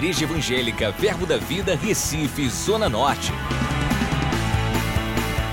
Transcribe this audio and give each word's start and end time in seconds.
Igreja 0.00 0.24
Evangélica 0.24 0.90
Verbo 0.90 1.26
da 1.26 1.36
Vida, 1.36 1.76
Recife, 1.76 2.48
Zona 2.48 2.88
Norte. 2.88 3.32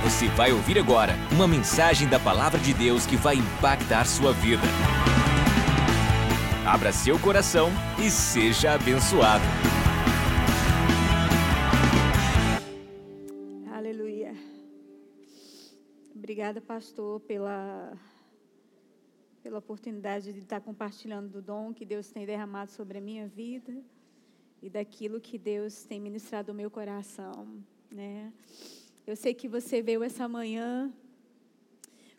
Você 0.06 0.30
vai 0.30 0.54
ouvir 0.54 0.80
agora 0.80 1.16
uma 1.34 1.46
mensagem 1.46 2.08
da 2.08 2.18
Palavra 2.18 2.58
de 2.58 2.74
Deus 2.74 3.06
que 3.06 3.18
vai 3.18 3.36
impactar 3.36 4.06
sua 4.06 4.32
vida. 4.32 4.64
Abra 6.66 6.94
seu 6.94 7.20
coração 7.20 7.72
e 8.00 8.10
seja 8.10 8.72
abençoado. 8.72 9.44
Aleluia. 13.70 14.34
Obrigada, 16.16 16.62
pastor, 16.62 17.20
pela 17.20 17.98
pela 19.44 19.60
oportunidade 19.60 20.32
de 20.32 20.40
estar 20.40 20.62
compartilhando 20.62 21.28
do 21.28 21.42
dom 21.42 21.74
que 21.74 21.86
Deus 21.86 22.10
tem 22.10 22.26
derramado 22.26 22.72
sobre 22.72 22.98
a 22.98 23.02
minha 23.02 23.28
vida 23.28 23.74
e 24.62 24.70
daquilo 24.70 25.22
que 25.22 25.38
Deus 25.38 25.84
tem 25.84 26.00
ministrado 26.00 26.52
no 26.52 26.58
meu 26.58 26.72
coração, 26.72 27.48
né? 27.92 28.32
Eu 29.06 29.16
sei 29.16 29.34
que 29.34 29.48
você 29.48 29.82
veio 29.82 30.04
essa 30.04 30.28
manhã 30.28 30.92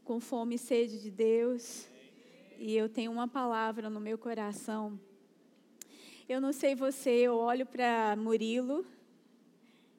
com 0.05 0.21
fome 0.21 0.55
e 0.55 0.59
sede 0.59 1.03
de 1.03 1.11
Deus, 1.11 1.87
e 2.59 2.75
eu 2.75 2.89
tenho 2.89 3.13
uma 3.13 3.29
palavra 3.29 3.91
no 3.91 4.01
meu 4.01 4.17
coração. 4.17 4.99
Eu 6.29 6.41
não 6.41 6.53
sei 6.53 6.75
você, 6.75 7.11
eu 7.11 7.37
olho 7.37 7.67
para 7.67 8.17
Murilo 8.17 8.85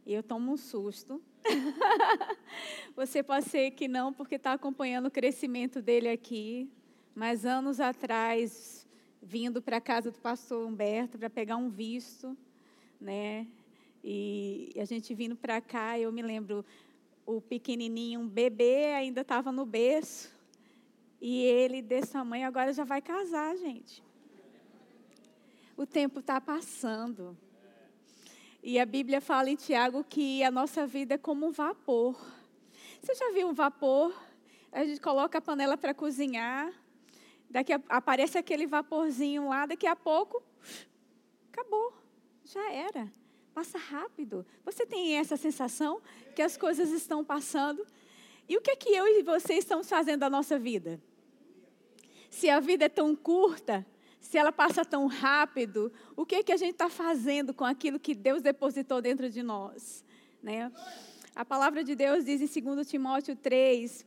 e 0.06 0.14
eu 0.14 0.24
tomo 0.24 0.52
um 0.52 0.58
susto. 0.58 1.22
você 2.96 3.24
pode 3.24 3.46
ser 3.46 3.72
que 3.72 3.88
não, 3.88 4.12
porque 4.12 4.36
está 4.36 4.54
acompanhando 4.54 5.08
o 5.08 5.12
crescimento 5.12 5.82
dele 5.82 6.10
aqui, 6.10 6.70
mas 7.16 7.46
anos 7.46 7.80
atrás, 7.80 8.79
vindo 9.22 9.62
para 9.62 9.78
a 9.78 9.82
casa 9.82 10.12
do 10.12 10.20
pastor 10.20 10.66
Humberto 10.66 11.18
para 11.18 11.30
pegar 11.30 11.58
um 11.58 11.70
visto, 11.70 12.38
né? 13.00 13.48
E 14.04 14.74
a 14.78 14.86
gente 14.86 15.14
vindo 15.14 15.36
para 15.36 15.60
cá, 15.60 16.00
eu 16.00 16.12
me 16.12 16.22
lembro, 16.22 16.66
o 17.26 17.42
pequenininho, 17.42 18.22
um 18.22 18.28
bebê, 18.28 18.94
ainda 18.94 19.22
estava 19.22 19.52
no 19.52 19.66
berço. 19.66 20.32
E 21.22 21.42
ele, 21.44 21.82
desse 21.82 22.14
tamanho, 22.14 22.48
agora 22.48 22.74
já 22.74 22.84
vai 22.84 23.02
casar, 23.02 23.56
gente. 23.58 24.02
O 25.76 25.86
tempo 25.86 26.22
está 26.22 26.40
passando. 26.40 27.38
E 28.64 28.80
a 28.80 28.86
Bíblia 28.86 29.22
fala 29.22 29.50
em 29.50 29.56
Tiago 29.56 30.04
que 30.04 30.44
a 30.44 30.52
nossa 30.52 30.88
vida 30.88 31.16
é 31.16 31.18
como 31.18 31.46
um 31.46 31.52
vapor. 31.52 32.20
Você 33.02 33.16
já 33.16 33.32
viu 33.32 33.50
um 33.50 33.54
vapor? 33.54 34.14
A 34.72 34.86
gente 34.86 35.00
coloca 35.00 35.38
a 35.38 35.42
panela 35.42 35.78
para 35.78 35.94
cozinhar, 35.94 36.72
Daqui 37.50 37.74
a, 37.74 37.82
aparece 37.90 38.38
aquele 38.38 38.68
vaporzinho 38.68 39.50
lá, 39.50 39.66
daqui 39.66 39.88
a 39.88 39.96
pouco, 39.96 40.44
acabou, 41.52 41.94
já 42.46 42.72
era. 42.72 43.12
Passa 43.54 43.78
rápido. 43.78 44.46
Você 44.64 44.86
tem 44.86 45.18
essa 45.18 45.36
sensação 45.36 46.00
que 46.36 46.42
as 46.42 46.56
coisas 46.56 46.92
estão 46.92 47.26
passando? 47.26 47.86
E 48.48 48.56
o 48.56 48.62
que 48.62 48.72
é 48.72 48.76
que 48.76 48.90
eu 48.90 49.08
e 49.08 49.24
você 49.24 49.56
estamos 49.56 49.90
fazendo 49.90 50.20
da 50.20 50.30
nossa 50.30 50.60
vida? 50.60 51.02
Se 52.30 52.50
a 52.50 52.60
vida 52.60 52.86
é 52.86 52.90
tão 52.90 53.16
curta, 53.16 53.86
se 54.22 54.38
ela 54.38 54.52
passa 54.52 54.86
tão 54.86 55.08
rápido, 55.08 55.92
o 56.16 56.26
que 56.26 56.36
é 56.36 56.44
que 56.44 56.52
a 56.52 56.58
gente 56.58 56.74
está 56.74 56.90
fazendo 56.90 57.54
com 57.54 57.66
aquilo 57.66 58.00
que 58.00 58.14
Deus 58.14 58.42
depositou 58.42 59.02
dentro 59.02 59.30
de 59.30 59.42
nós? 59.42 60.06
Né? 60.42 60.72
A 61.36 61.44
palavra 61.44 61.84
de 61.84 61.96
Deus 61.96 62.24
diz 62.24 62.42
em 62.42 62.62
2 62.62 62.88
Timóteo 62.88 63.36
3, 63.36 64.06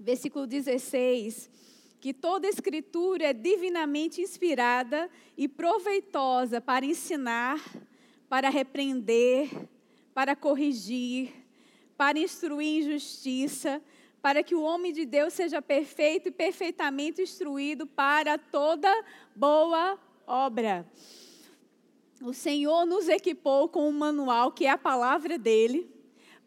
versículo 0.00 0.46
16 0.46 1.50
que 2.06 2.14
toda 2.14 2.46
escritura 2.46 3.24
é 3.24 3.32
divinamente 3.32 4.20
inspirada 4.20 5.10
e 5.36 5.48
proveitosa 5.48 6.60
para 6.60 6.86
ensinar, 6.86 7.60
para 8.28 8.48
repreender, 8.48 9.50
para 10.14 10.36
corrigir, 10.36 11.34
para 11.96 12.16
instruir 12.16 12.78
em 12.78 12.92
justiça, 12.92 13.82
para 14.22 14.44
que 14.44 14.54
o 14.54 14.62
homem 14.62 14.92
de 14.92 15.04
Deus 15.04 15.32
seja 15.32 15.60
perfeito 15.60 16.28
e 16.28 16.30
perfeitamente 16.30 17.20
instruído 17.20 17.88
para 17.88 18.38
toda 18.38 18.88
boa 19.34 19.98
obra. 20.28 20.88
O 22.22 22.32
Senhor 22.32 22.86
nos 22.86 23.08
equipou 23.08 23.68
com 23.68 23.88
um 23.88 23.90
manual 23.90 24.52
que 24.52 24.64
é 24.64 24.70
a 24.70 24.78
palavra 24.78 25.36
dele, 25.36 25.90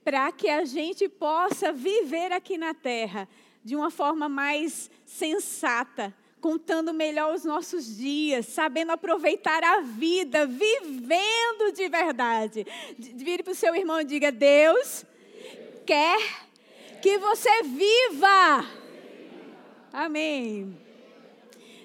para 0.06 0.32
que 0.32 0.48
a 0.48 0.64
gente 0.64 1.10
possa 1.10 1.74
viver 1.74 2.32
aqui 2.32 2.58
na 2.58 2.74
terra 2.74 3.28
de 3.70 3.76
uma 3.76 3.92
forma 3.92 4.28
mais 4.28 4.90
sensata, 5.06 6.12
contando 6.42 6.92
melhor 6.92 7.36
os 7.36 7.46
nossos 7.46 7.96
dias, 7.96 8.48
sabendo 8.48 8.92
aproveitar 8.92 9.64
a 9.64 9.82
vida, 9.82 10.48
vivendo 10.48 11.72
de 11.72 11.88
verdade. 11.88 12.66
Vire 12.98 13.44
para 13.44 13.52
o 13.52 13.56
seu 13.56 13.76
irmão 13.76 14.02
e 14.02 14.06
diga: 14.06 14.32
Deus 14.32 15.06
quer 15.86 16.18
que 17.00 17.20
você 17.20 17.62
viva. 17.62 18.66
Amém. 19.94 20.76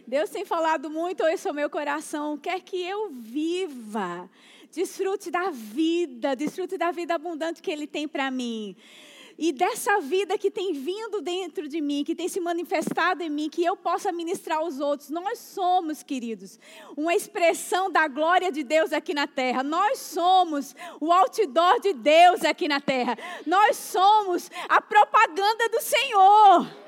Deus 0.06 0.30
tem 0.30 0.46
falado 0.46 0.88
muito 0.88 1.22
isso 1.28 1.48
ao 1.48 1.54
meu 1.54 1.68
coração, 1.68 2.38
quer 2.38 2.62
que 2.62 2.82
eu 2.82 3.10
viva. 3.10 4.30
Desfrute 4.72 5.30
da 5.30 5.50
vida, 5.50 6.34
desfrute 6.34 6.78
da 6.78 6.90
vida 6.90 7.14
abundante 7.14 7.60
que 7.60 7.70
Ele 7.70 7.86
tem 7.86 8.08
para 8.08 8.30
mim 8.30 8.74
e 9.38 9.52
dessa 9.52 10.00
vida 10.00 10.38
que 10.38 10.50
tem 10.50 10.72
vindo 10.72 11.20
dentro 11.20 11.68
de 11.68 11.80
mim, 11.80 12.04
que 12.04 12.14
tem 12.14 12.28
se 12.28 12.40
manifestado 12.40 13.22
em 13.22 13.30
mim, 13.30 13.48
que 13.48 13.64
eu 13.64 13.76
possa 13.76 14.12
ministrar 14.12 14.58
aos 14.58 14.80
outros. 14.80 15.10
Nós 15.10 15.38
somos, 15.38 16.02
queridos, 16.02 16.58
uma 16.96 17.14
expressão 17.14 17.90
da 17.90 18.06
glória 18.06 18.52
de 18.52 18.62
Deus 18.62 18.92
aqui 18.92 19.12
na 19.12 19.26
terra. 19.26 19.62
Nós 19.62 19.98
somos 19.98 20.74
o 21.00 21.12
outdoor 21.12 21.80
de 21.80 21.92
Deus 21.92 22.44
aqui 22.44 22.68
na 22.68 22.80
terra. 22.80 23.16
Nós 23.46 23.76
somos 23.76 24.50
a 24.68 24.80
propaganda 24.80 25.68
do 25.68 25.80
Senhor. 25.80 26.83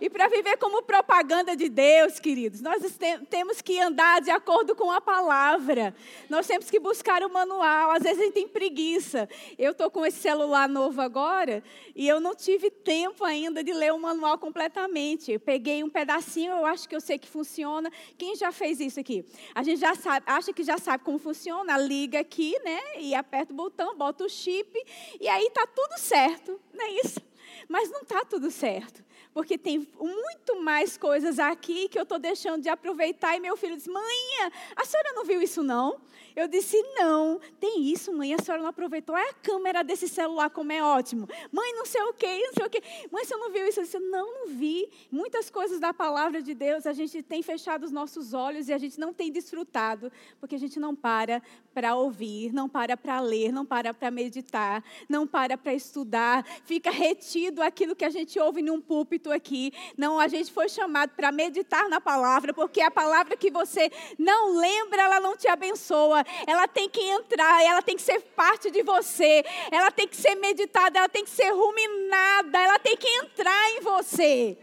E 0.00 0.10
para 0.10 0.28
viver 0.28 0.56
como 0.56 0.82
propaganda 0.82 1.56
de 1.56 1.68
Deus, 1.68 2.18
queridos, 2.18 2.60
nós 2.60 2.82
temos 3.30 3.60
que 3.60 3.78
andar 3.80 4.20
de 4.20 4.30
acordo 4.30 4.74
com 4.74 4.90
a 4.90 5.00
palavra. 5.00 5.94
Nós 6.28 6.46
temos 6.46 6.70
que 6.70 6.80
buscar 6.80 7.22
o 7.22 7.32
manual. 7.32 7.92
Às 7.92 8.02
vezes 8.02 8.20
a 8.20 8.24
gente 8.24 8.34
tem 8.34 8.48
preguiça. 8.48 9.28
Eu 9.58 9.72
estou 9.72 9.90
com 9.90 10.04
esse 10.04 10.18
celular 10.18 10.68
novo 10.68 11.00
agora 11.00 11.62
e 11.94 12.08
eu 12.08 12.20
não 12.20 12.34
tive 12.34 12.70
tempo 12.70 13.24
ainda 13.24 13.62
de 13.62 13.72
ler 13.72 13.92
o 13.92 13.98
manual 13.98 14.36
completamente. 14.38 15.32
Eu 15.32 15.40
peguei 15.40 15.84
um 15.84 15.90
pedacinho, 15.90 16.52
eu 16.52 16.66
acho 16.66 16.88
que 16.88 16.96
eu 16.96 17.00
sei 17.00 17.18
que 17.18 17.28
funciona. 17.28 17.90
Quem 18.18 18.34
já 18.34 18.50
fez 18.50 18.80
isso 18.80 18.98
aqui? 18.98 19.24
A 19.54 19.62
gente 19.62 19.80
já 19.80 19.94
sabe, 19.94 20.24
acha 20.26 20.52
que 20.52 20.62
já 20.62 20.78
sabe 20.78 21.04
como 21.04 21.18
funciona. 21.18 21.76
Liga 21.78 22.20
aqui, 22.20 22.58
né? 22.64 22.80
E 22.98 23.14
aperta 23.14 23.52
o 23.52 23.56
botão, 23.56 23.96
bota 23.96 24.24
o 24.24 24.28
chip 24.28 24.82
e 25.20 25.28
aí 25.28 25.50
tá 25.50 25.66
tudo 25.66 25.98
certo, 25.98 26.60
não 26.72 26.84
é 26.84 26.90
isso? 27.04 27.20
Mas 27.68 27.90
não 27.90 28.00
está 28.00 28.24
tudo 28.24 28.50
certo 28.50 29.04
porque 29.34 29.58
tem 29.58 29.86
muito 29.98 30.62
mais 30.62 30.96
coisas 30.96 31.40
aqui 31.40 31.88
que 31.88 31.98
eu 31.98 32.04
estou 32.04 32.20
deixando 32.20 32.62
de 32.62 32.68
aproveitar. 32.68 33.36
E 33.36 33.40
meu 33.40 33.56
filho 33.56 33.76
disse: 33.76 33.90
Mãe, 33.90 34.50
a 34.76 34.84
senhora 34.84 35.12
não 35.12 35.24
viu 35.24 35.42
isso 35.42 35.62
não? 35.62 36.00
Eu 36.36 36.46
disse: 36.46 36.80
Não, 36.96 37.40
tem 37.58 37.82
isso, 37.82 38.12
mãe, 38.12 38.32
a 38.32 38.38
senhora 38.38 38.62
não 38.62 38.70
aproveitou. 38.70 39.16
É 39.16 39.30
a 39.30 39.34
câmera 39.34 39.82
desse 39.82 40.08
celular, 40.08 40.50
como 40.50 40.70
é 40.72 40.82
ótimo. 40.82 41.28
Mãe, 41.52 41.72
não 41.74 41.84
sei 41.84 42.02
o 42.02 42.12
quê, 42.12 42.42
não 42.46 42.52
sei 42.54 42.66
o 42.66 42.70
quê. 42.70 42.82
Mãe, 43.10 43.24
você 43.24 43.36
não 43.36 43.50
viu 43.50 43.66
isso? 43.66 43.80
Eu 43.80 43.84
disse: 43.84 43.98
Não, 43.98 44.32
não 44.32 44.48
vi. 44.48 44.88
Muitas 45.10 45.50
coisas 45.50 45.80
da 45.80 45.92
palavra 45.92 46.40
de 46.40 46.54
Deus, 46.54 46.86
a 46.86 46.92
gente 46.92 47.20
tem 47.22 47.42
fechado 47.42 47.84
os 47.84 47.90
nossos 47.90 48.34
olhos 48.34 48.68
e 48.68 48.72
a 48.72 48.78
gente 48.78 49.00
não 49.00 49.12
tem 49.12 49.32
desfrutado, 49.32 50.12
porque 50.38 50.54
a 50.54 50.58
gente 50.58 50.78
não 50.78 50.94
para 50.94 51.42
para 51.74 51.96
ouvir, 51.96 52.52
não 52.52 52.68
para 52.68 52.96
para 52.96 53.18
ler, 53.18 53.52
não 53.52 53.66
para 53.66 53.92
para 53.92 54.08
meditar, 54.08 54.84
não 55.08 55.26
para 55.26 55.58
para 55.58 55.74
estudar, 55.74 56.46
fica 56.64 56.88
retido 56.88 57.60
aquilo 57.60 57.96
que 57.96 58.04
a 58.04 58.10
gente 58.10 58.38
ouve 58.38 58.62
num 58.62 58.80
púlpito 58.80 59.23
aqui. 59.32 59.72
Não, 59.96 60.18
a 60.18 60.28
gente 60.28 60.52
foi 60.52 60.68
chamado 60.68 61.10
para 61.16 61.32
meditar 61.32 61.88
na 61.88 62.00
palavra, 62.00 62.52
porque 62.52 62.80
a 62.80 62.90
palavra 62.90 63.36
que 63.36 63.50
você 63.50 63.90
não 64.18 64.56
lembra, 64.58 65.02
ela 65.02 65.20
não 65.20 65.36
te 65.36 65.48
abençoa. 65.48 66.24
Ela 66.46 66.66
tem 66.66 66.88
que 66.88 67.00
entrar, 67.00 67.62
ela 67.64 67.82
tem 67.82 67.96
que 67.96 68.02
ser 68.02 68.20
parte 68.20 68.70
de 68.70 68.82
você. 68.82 69.44
Ela 69.70 69.90
tem 69.90 70.06
que 70.06 70.16
ser 70.16 70.34
meditada, 70.36 70.98
ela 70.98 71.08
tem 71.08 71.24
que 71.24 71.30
ser 71.30 71.50
ruminada, 71.50 72.58
ela 72.58 72.78
tem 72.78 72.96
que 72.96 73.08
entrar 73.08 73.70
em 73.70 73.80
você 73.80 74.56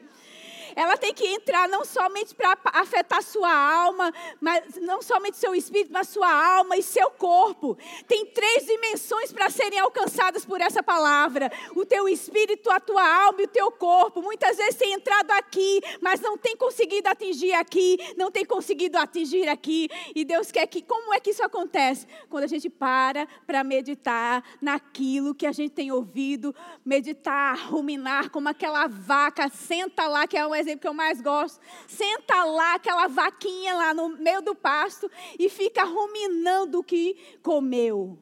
ela 0.76 0.98
tem 0.98 1.14
que 1.14 1.26
entrar 1.26 1.68
não 1.68 1.84
somente 1.86 2.34
para 2.36 2.58
afetar 2.74 3.22
sua 3.24 3.52
alma, 3.52 4.14
mas 4.40 4.76
não 4.82 5.02
somente 5.02 5.38
seu 5.38 5.54
espírito, 5.56 5.92
mas 5.92 6.10
sua 6.10 6.58
alma 6.58 6.78
e 6.78 6.84
seu 6.84 7.10
corpo. 7.12 7.78
Tem 8.08 8.26
três 8.28 8.66
dimensões 8.66 9.32
para 9.32 9.50
serem 9.50 9.80
alcançadas 9.80 10.46
por 10.46 10.62
essa 10.62 10.82
palavra: 10.82 11.52
o 11.76 11.86
teu 11.86 12.08
espírito, 12.08 12.70
a 12.70 12.80
tua 12.80 13.26
alma 13.26 13.42
e 13.42 13.46
o 13.46 13.48
teu 13.48 13.72
corpo. 13.72 14.22
Muitas 14.22 14.58
vezes 14.58 14.76
tem 14.76 14.94
entrado 14.94 15.32
aqui, 15.32 15.82
mas 16.02 16.20
não 16.20 16.38
tem 16.38 16.56
conseguido 16.56 17.10
atingir 17.10 17.54
aqui, 17.54 17.98
não 18.18 18.32
tem 18.32 18.46
conseguido 18.46 18.98
atingir 18.98 19.48
aqui. 19.48 19.90
E 20.16 20.24
Deus 20.24 20.52
quer 20.52 20.66
que, 20.68 20.82
como 20.82 21.14
é 21.14 21.20
que 21.20 21.32
isso 21.32 21.44
acontece? 21.44 22.08
Quando 22.30 22.44
a 22.44 22.48
gente 22.48 22.70
para 22.70 23.28
para 23.46 23.64
meditar 23.64 24.44
naquilo 24.62 25.36
que 25.36 25.46
a 25.46 25.52
gente 25.52 25.72
tem 25.72 25.92
ouvido, 25.92 26.56
meditar, 26.86 27.58
ruminar, 27.70 28.30
como 28.30 28.50
aquela 28.50 28.88
vaca 28.88 29.50
senta 29.50 30.08
lá 30.08 30.28
que 30.28 30.38
é 30.38 30.46
um 30.46 30.56
exemplo, 30.62 30.82
que 30.82 30.88
eu 30.88 30.94
mais 30.94 31.22
gosto. 31.22 31.60
Senta 31.88 32.44
lá, 32.44 32.76
aquela 32.76 33.08
vaquinha 33.08 33.76
lá 33.76 33.94
no 33.94 34.10
meio 34.10 34.42
do 34.42 34.56
pasto 34.56 35.10
e 35.38 35.50
fica 35.50 35.84
ruminando 35.84 36.80
o 36.80 36.84
que 36.84 37.38
comeu. 37.44 38.18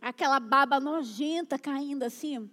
Aquela 0.00 0.40
baba 0.40 0.80
nojenta 0.80 1.58
caindo 1.58 2.02
assim. 2.02 2.50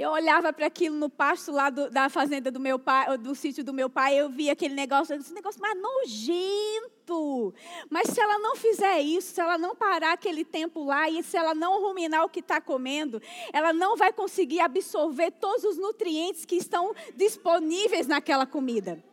Eu 0.00 0.12
olhava 0.12 0.50
para 0.50 0.64
aquilo 0.64 0.96
no 0.96 1.10
pasto 1.10 1.52
lá 1.52 1.68
do, 1.68 1.90
da 1.90 2.08
fazenda 2.08 2.50
do 2.50 2.58
meu 2.58 2.78
pai, 2.78 3.18
do 3.18 3.34
sítio 3.34 3.62
do 3.62 3.70
meu 3.70 3.90
pai, 3.90 4.18
eu 4.18 4.30
via 4.30 4.52
aquele 4.52 4.74
negócio, 4.74 5.14
esse 5.14 5.34
negócio 5.34 5.60
mais 5.60 5.78
nojento. 5.78 7.52
Mas 7.90 8.08
se 8.08 8.18
ela 8.18 8.38
não 8.38 8.56
fizer 8.56 8.98
isso, 9.00 9.34
se 9.34 9.40
ela 9.42 9.58
não 9.58 9.76
parar 9.76 10.14
aquele 10.14 10.42
tempo 10.42 10.82
lá 10.84 11.10
e 11.10 11.22
se 11.22 11.36
ela 11.36 11.54
não 11.54 11.82
ruminar 11.82 12.24
o 12.24 12.30
que 12.30 12.40
está 12.40 12.62
comendo, 12.62 13.20
ela 13.52 13.74
não 13.74 13.94
vai 13.94 14.10
conseguir 14.10 14.60
absorver 14.60 15.32
todos 15.32 15.64
os 15.64 15.76
nutrientes 15.76 16.46
que 16.46 16.56
estão 16.56 16.94
disponíveis 17.14 18.06
naquela 18.06 18.46
comida 18.46 19.04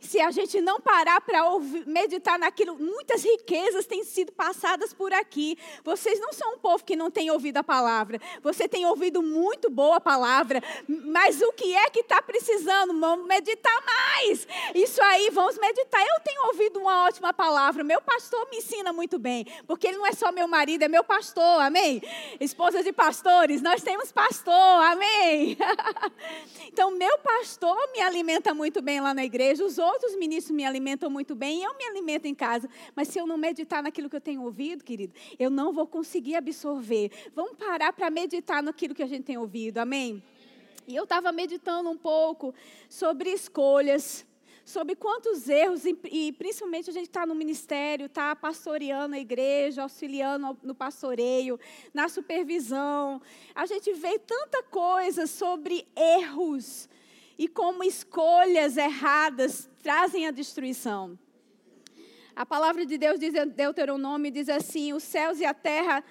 se 0.00 0.20
a 0.20 0.30
gente 0.30 0.60
não 0.60 0.80
parar 0.80 1.20
para 1.20 1.42
meditar 1.86 2.38
naquilo, 2.38 2.76
muitas 2.78 3.24
riquezas 3.24 3.86
têm 3.86 4.04
sido 4.04 4.32
passadas 4.32 4.92
por 4.92 5.12
aqui. 5.12 5.58
Vocês 5.84 6.18
não 6.20 6.32
são 6.32 6.54
um 6.54 6.58
povo 6.58 6.84
que 6.84 6.96
não 6.96 7.10
tem 7.10 7.30
ouvido 7.30 7.58
a 7.58 7.64
palavra. 7.64 8.20
Você 8.42 8.68
tem 8.68 8.86
ouvido 8.86 9.22
muito 9.22 9.70
boa 9.70 10.00
palavra, 10.00 10.62
mas 10.88 11.40
o 11.40 11.52
que 11.52 11.74
é 11.74 11.90
que 11.90 12.00
está 12.00 12.20
precisando? 12.22 12.98
Vamos 12.98 13.26
meditar 13.26 13.82
mais. 13.84 14.46
Isso 14.74 15.02
aí, 15.02 15.30
vamos 15.30 15.58
meditar. 15.58 16.00
Eu 16.00 16.20
tenho 16.24 16.46
ouvido 16.46 16.80
uma 16.80 17.04
ótima 17.04 17.32
palavra. 17.32 17.84
Meu 17.84 18.00
pastor 18.00 18.48
me 18.50 18.58
ensina 18.58 18.92
muito 18.92 19.18
bem, 19.18 19.46
porque 19.66 19.88
ele 19.88 19.98
não 19.98 20.06
é 20.06 20.12
só 20.12 20.32
meu 20.32 20.48
marido, 20.48 20.82
é 20.82 20.88
meu 20.88 21.04
pastor, 21.04 21.60
amém? 21.60 22.02
Esposa 22.40 22.82
de 22.82 22.92
pastores, 22.92 23.62
nós 23.62 23.82
temos 23.82 24.12
pastor, 24.12 24.52
amém? 24.52 25.56
então, 26.66 26.90
meu 26.90 27.18
pastor 27.18 27.76
me 27.92 28.00
alimenta 28.00 28.54
muito 28.54 28.80
bem 28.82 29.00
lá 29.00 29.14
na 29.14 29.24
igreja, 29.24 29.64
os 29.64 29.78
outros 29.86 30.16
ministros 30.16 30.54
me 30.54 30.64
alimentam 30.64 31.08
muito 31.08 31.34
bem 31.34 31.62
eu 31.62 31.76
me 31.76 31.84
alimento 31.84 32.26
em 32.26 32.34
casa. 32.34 32.68
Mas 32.94 33.08
se 33.08 33.18
eu 33.18 33.26
não 33.26 33.36
meditar 33.36 33.82
naquilo 33.82 34.10
que 34.10 34.16
eu 34.16 34.20
tenho 34.20 34.42
ouvido, 34.42 34.84
querido, 34.84 35.14
eu 35.38 35.50
não 35.50 35.72
vou 35.72 35.86
conseguir 35.86 36.34
absorver. 36.34 37.10
Vamos 37.34 37.56
parar 37.56 37.92
para 37.92 38.10
meditar 38.10 38.62
naquilo 38.62 38.94
que 38.94 39.02
a 39.02 39.06
gente 39.06 39.24
tem 39.24 39.38
ouvido, 39.38 39.78
amém? 39.78 40.22
E 40.86 40.94
eu 40.94 41.04
estava 41.04 41.32
meditando 41.32 41.90
um 41.90 41.96
pouco 41.96 42.54
sobre 42.88 43.30
escolhas, 43.30 44.24
sobre 44.64 44.94
quantos 44.96 45.48
erros, 45.48 45.82
e 45.84 46.32
principalmente 46.32 46.90
a 46.90 46.92
gente 46.92 47.06
está 47.06 47.24
no 47.24 47.34
ministério, 47.34 48.06
está 48.06 48.34
pastoreando 48.34 49.14
a 49.14 49.18
igreja, 49.18 49.82
auxiliando 49.82 50.58
no 50.62 50.74
pastoreio, 50.74 51.58
na 51.94 52.08
supervisão. 52.08 53.22
A 53.54 53.66
gente 53.66 53.92
vê 53.92 54.18
tanta 54.18 54.62
coisa 54.64 55.26
sobre 55.26 55.86
erros 55.96 56.88
e 57.38 57.46
como 57.46 57.84
escolhas 57.84 58.76
erradas 58.76 59.68
trazem 59.86 60.26
a 60.26 60.32
destruição. 60.32 61.16
A 62.34 62.44
palavra 62.44 62.84
de 62.84 62.98
Deus 62.98 63.20
diz 63.20 63.32
em 63.36 63.46
Deuteronômio 63.46 64.32
diz 64.32 64.48
assim: 64.48 64.92
"Os 64.92 65.04
céus 65.04 65.38
e 65.38 65.44
a 65.44 65.54
terra 65.54 66.02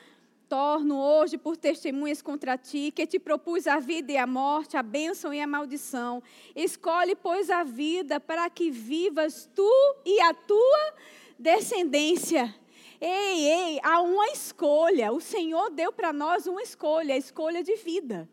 torno 0.48 0.98
hoje 0.98 1.38
por 1.38 1.57
testemunhas 1.57 2.22
contra 2.22 2.57
ti, 2.57 2.89
que 2.95 3.06
te 3.06 3.19
propus 3.19 3.68
a 3.68 3.77
vida 3.77 4.13
e 4.13 4.18
a 4.18 4.25
morte, 4.25 4.77
a 4.77 4.81
bênção 4.81 5.33
e 5.33 5.42
a 5.42 5.45
maldição. 5.45 6.24
Escolhe, 6.56 7.18
pois, 7.18 7.50
a 7.50 7.63
vida 7.66 8.18
para 8.18 8.50
que 8.50 8.72
vivas 8.72 9.50
tu 9.54 9.69
e 10.06 10.21
a 10.21 10.33
tua 10.33 10.94
descendência. 11.38 12.56
Ei, 13.01 13.45
ei, 13.45 13.80
há 13.83 14.00
uma 14.00 14.28
escolha. 14.28 15.12
O 15.12 15.19
Senhor 15.19 15.69
deu 15.69 15.92
para 15.92 16.13
nós 16.13 16.48
uma 16.48 16.62
escolha, 16.62 17.13
a 17.13 17.18
escolha 17.18 17.62
de 17.62 17.75
vida. 17.75 18.30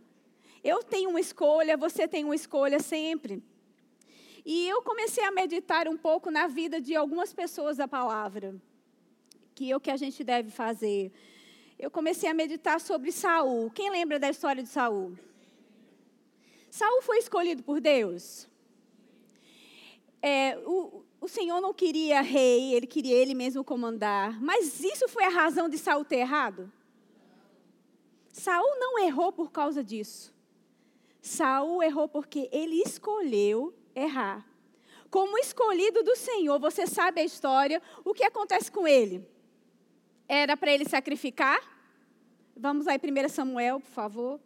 Eu 0.62 0.84
tenho 0.84 1.10
uma 1.10 1.20
escolha, 1.20 1.76
você 1.76 2.06
tem 2.06 2.22
uma 2.22 2.36
escolha 2.36 2.78
sempre. 2.78 3.42
E 4.44 4.68
eu 4.68 4.82
comecei 4.82 5.24
a 5.24 5.30
meditar 5.30 5.86
um 5.88 5.96
pouco 5.96 6.30
na 6.30 6.46
vida 6.48 6.80
de 6.80 6.96
algumas 6.96 7.32
pessoas 7.32 7.76
da 7.76 7.86
palavra, 7.86 8.54
que 9.54 9.70
é 9.70 9.76
o 9.76 9.80
que 9.80 9.90
a 9.90 9.96
gente 9.96 10.24
deve 10.24 10.50
fazer. 10.50 11.12
Eu 11.78 11.90
comecei 11.90 12.28
a 12.28 12.34
meditar 12.34 12.80
sobre 12.80 13.12
Saul. 13.12 13.70
Quem 13.70 13.90
lembra 13.90 14.18
da 14.18 14.28
história 14.28 14.62
de 14.62 14.68
Saul? 14.68 15.16
Saul 16.70 17.02
foi 17.02 17.18
escolhido 17.18 17.62
por 17.62 17.80
Deus. 17.80 18.48
É, 20.20 20.58
o, 20.64 21.04
o 21.20 21.28
Senhor 21.28 21.60
não 21.60 21.72
queria 21.72 22.20
rei, 22.20 22.74
ele 22.74 22.86
queria 22.86 23.14
ele 23.14 23.34
mesmo 23.34 23.62
comandar. 23.62 24.40
Mas 24.40 24.82
isso 24.82 25.08
foi 25.08 25.24
a 25.24 25.28
razão 25.28 25.68
de 25.68 25.78
Saul 25.78 26.04
ter 26.04 26.16
errado? 26.16 26.72
Saul 28.32 28.78
não 28.78 28.98
errou 28.98 29.32
por 29.32 29.52
causa 29.52 29.84
disso. 29.84 30.34
Saul 31.20 31.82
errou 31.82 32.08
porque 32.08 32.48
ele 32.50 32.76
escolheu 32.82 33.72
errar. 33.94 34.46
Como 35.10 35.38
escolhido 35.38 36.02
do 36.02 36.16
Senhor, 36.16 36.58
você 36.58 36.86
sabe 36.86 37.20
a 37.20 37.24
história, 37.24 37.82
o 38.04 38.14
que 38.14 38.24
acontece 38.24 38.70
com 38.72 38.88
ele? 38.88 39.26
Era 40.26 40.56
para 40.56 40.72
ele 40.72 40.84
sacrificar? 40.88 41.60
Vamos 42.56 42.86
aí, 42.86 42.98
1 42.98 43.28
Samuel, 43.28 43.80
por 43.80 43.90
favor. 43.90 44.40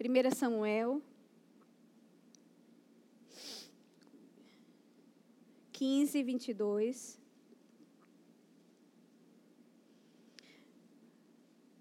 1 0.00 0.34
Samuel. 0.34 1.02
15, 5.72 6.22
22. 6.22 7.20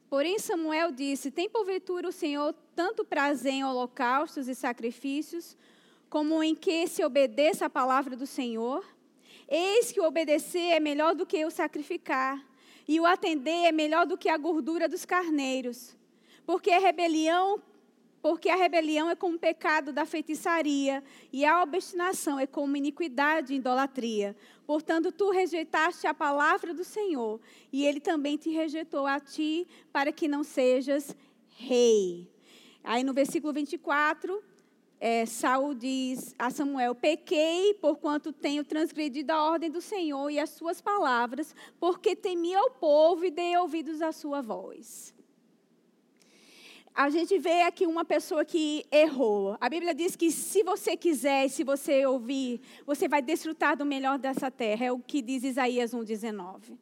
Porém, 0.10 0.38
Samuel 0.40 0.92
disse: 0.92 1.32
Tem 1.32 1.50
porventura 1.50 2.10
o 2.10 2.12
Senhor 2.12 2.54
tanto 2.76 3.06
prazer 3.06 3.54
em 3.54 3.64
holocaustos 3.64 4.48
e 4.48 4.56
sacrifícios, 4.56 5.58
como 6.10 6.44
em 6.44 6.54
que 6.56 6.88
se 6.88 7.04
obedeça 7.04 7.66
a 7.66 7.70
palavra 7.70 8.16
do 8.16 8.28
Senhor? 8.28 8.86
Eis 9.48 9.92
que 9.92 10.00
o 10.00 10.06
obedecer 10.06 10.74
é 10.74 10.80
melhor 10.80 11.16
do 11.16 11.26
que 11.26 11.46
o 11.46 11.52
sacrificar, 11.52 12.44
e 12.88 13.00
o 13.00 13.06
atender 13.06 13.66
é 13.66 13.72
melhor 13.72 14.06
do 14.06 14.18
que 14.18 14.30
a 14.30 14.38
gordura 14.38 14.90
dos 14.90 15.06
carneiros. 15.06 15.96
Porque 16.46 16.72
a 16.72 16.80
rebelião 16.80 17.62
porque 18.22 18.50
a 18.50 18.56
rebelião 18.56 19.10
é 19.10 19.16
como 19.16 19.36
o 19.36 19.40
pecado 19.40 19.92
da 19.92 20.06
feitiçaria, 20.06 21.04
e 21.34 21.44
a 21.44 21.64
obstinação 21.64 22.40
é 22.40 22.46
como 22.46 22.78
iniquidade 22.78 23.52
e 23.52 23.58
idolatria. 23.58 24.36
Portanto, 24.66 25.12
tu 25.12 25.32
rejeitaste 25.32 26.06
a 26.06 26.14
palavra 26.14 26.72
do 26.72 26.84
Senhor, 26.84 27.42
e 27.74 27.84
ele 27.84 28.00
também 28.00 28.38
te 28.38 28.52
rejeitou 28.52 29.08
a 29.08 29.20
ti, 29.20 29.68
para 29.92 30.12
que 30.12 30.28
não 30.28 30.44
sejas 30.44 31.16
rei. 31.50 32.30
Aí 32.84 33.04
no 33.04 33.14
versículo 33.14 33.54
24, 33.54 34.44
é, 35.00 35.26
Saul 35.26 35.74
diz 35.74 36.36
a 36.38 36.50
Samuel: 36.50 36.96
Pequei, 36.96 37.74
porquanto 37.76 38.32
tenho 38.32 38.64
transgredido 38.64 39.32
a 39.32 39.44
ordem 39.44 39.70
do 39.70 39.82
Senhor 39.82 40.30
e 40.30 40.40
as 40.40 40.50
suas 40.52 40.82
palavras, 40.82 41.56
porque 41.80 42.16
temi 42.16 42.54
ao 42.54 42.72
povo 42.72 43.26
e 43.26 43.32
dei 43.32 43.58
ouvidos 43.58 44.02
à 44.02 44.12
sua 44.12 44.42
voz 44.42 45.14
a 46.94 47.10
gente 47.10 47.38
vê 47.40 47.62
aqui 47.62 47.86
uma 47.86 48.04
pessoa 48.04 48.44
que 48.44 48.86
errou. 48.92 49.58
A 49.60 49.70
Bíblia 49.70 49.94
diz 49.94 50.16
que 50.16 50.32
se 50.32 50.64
você 50.64 50.98
quiser, 50.98 51.50
se 51.50 51.64
você 51.64 52.06
ouvir, 52.06 52.62
você 52.86 53.08
vai 53.08 53.22
desfrutar 53.22 53.78
do 53.78 53.86
melhor 53.86 54.20
dessa 54.20 54.52
terra. 54.52 54.86
É 54.86 54.92
o 54.92 55.00
que 55.00 55.22
diz 55.22 55.44
Isaías 55.44 55.94
1,19. 55.94 56.78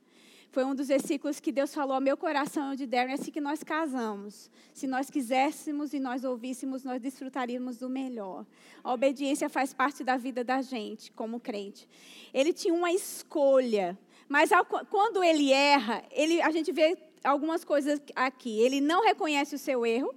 Foi 0.51 0.65
um 0.65 0.73
dos 0.73 0.87
versículos 0.87 1.39
que 1.39 1.51
Deus 1.51 1.73
falou 1.73 1.93
ao 1.93 2.01
meu 2.01 2.17
coração 2.17 2.73
de 2.73 2.87
Darren, 2.87 3.11
é 3.11 3.13
assim 3.13 3.29
que 3.29 3.39
nós 3.39 3.63
casamos. 3.63 4.49
Se 4.73 4.87
nós 4.87 5.07
quiséssemos 5.07 5.93
e 5.93 5.99
nós 5.99 6.23
ouvíssemos, 6.23 6.83
nós 6.83 6.99
desfrutaríamos 6.99 7.77
do 7.77 7.87
melhor. 7.87 8.45
A 8.83 8.91
obediência 8.91 9.47
faz 9.47 9.73
parte 9.73 10.03
da 10.03 10.17
vida 10.17 10.43
da 10.43 10.61
gente, 10.63 11.11
como 11.11 11.39
crente. 11.39 11.87
Ele 12.33 12.51
tinha 12.51 12.73
uma 12.73 12.91
escolha, 12.91 13.97
mas 14.27 14.51
ao, 14.51 14.65
quando 14.65 15.23
ele 15.23 15.51
erra, 15.51 16.03
ele, 16.09 16.41
a 16.41 16.49
gente 16.49 16.71
vê 16.71 16.97
algumas 17.23 17.63
coisas 17.63 18.01
aqui. 18.15 18.59
Ele 18.59 18.81
não 18.81 19.03
reconhece 19.03 19.53
o 19.53 19.59
seu 19.59 19.85
erro. 19.85 20.15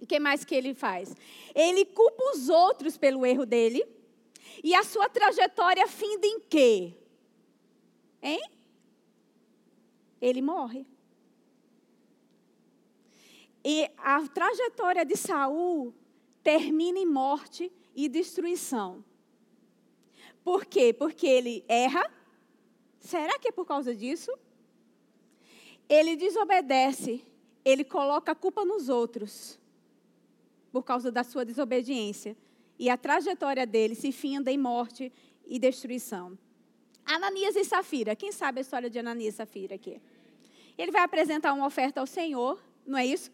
E 0.00 0.04
o 0.04 0.06
que 0.06 0.18
mais 0.18 0.44
que 0.44 0.54
ele 0.54 0.74
faz? 0.74 1.14
Ele 1.54 1.84
culpa 1.84 2.24
os 2.32 2.48
outros 2.48 2.96
pelo 2.96 3.24
erro 3.24 3.46
dele. 3.46 3.86
E 4.64 4.74
a 4.74 4.82
sua 4.82 5.08
trajetória 5.08 5.86
finda 5.86 6.26
em 6.26 6.40
quê? 6.40 6.94
Hein? 8.20 8.57
Ele 10.20 10.42
morre. 10.42 10.86
E 13.64 13.90
a 13.98 14.26
trajetória 14.28 15.04
de 15.04 15.16
Saul 15.16 15.94
termina 16.42 16.98
em 16.98 17.06
morte 17.06 17.70
e 17.94 18.08
destruição. 18.08 19.04
Por 20.42 20.64
quê? 20.64 20.92
Porque 20.92 21.26
ele 21.26 21.64
erra. 21.68 22.10
Será 23.00 23.38
que 23.38 23.48
é 23.48 23.52
por 23.52 23.66
causa 23.66 23.94
disso? 23.94 24.32
ele 25.88 26.16
desobedece, 26.16 27.22
ele 27.64 27.82
coloca 27.82 28.32
a 28.32 28.34
culpa 28.34 28.64
nos 28.64 28.88
outros 28.88 29.58
por 30.70 30.82
causa 30.82 31.10
da 31.10 31.24
sua 31.24 31.44
desobediência. 31.44 32.36
E 32.78 32.90
a 32.90 32.96
trajetória 32.96 33.66
dele 33.66 33.94
se 33.94 34.12
finda 34.12 34.52
em 34.52 34.58
morte 34.58 35.10
e 35.46 35.58
destruição. 35.58 36.38
Ananias 37.08 37.56
e 37.56 37.64
Safira, 37.64 38.14
quem 38.14 38.30
sabe 38.30 38.58
a 38.58 38.62
história 38.62 38.90
de 38.90 38.98
Ananias 38.98 39.34
e 39.34 39.36
Safira 39.36 39.74
aqui? 39.74 40.00
Ele 40.76 40.92
vai 40.92 41.02
apresentar 41.02 41.52
uma 41.52 41.66
oferta 41.66 42.00
ao 42.00 42.06
Senhor, 42.06 42.62
não 42.86 42.98
é 42.98 43.06
isso? 43.06 43.30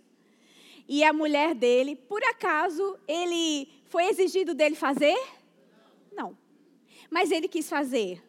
e 0.89 1.03
a 1.03 1.13
mulher 1.13 1.55
dele, 1.55 1.97
por 1.97 2.23
acaso 2.25 2.99
ele 3.09 3.69
foi 3.87 4.05
exigido 4.05 4.55
dele 4.55 4.75
fazer? 4.75 5.17
Não. 6.13 6.37
Mas 7.11 7.31
ele 7.31 7.49
quis 7.49 7.69
fazer. 7.69 8.23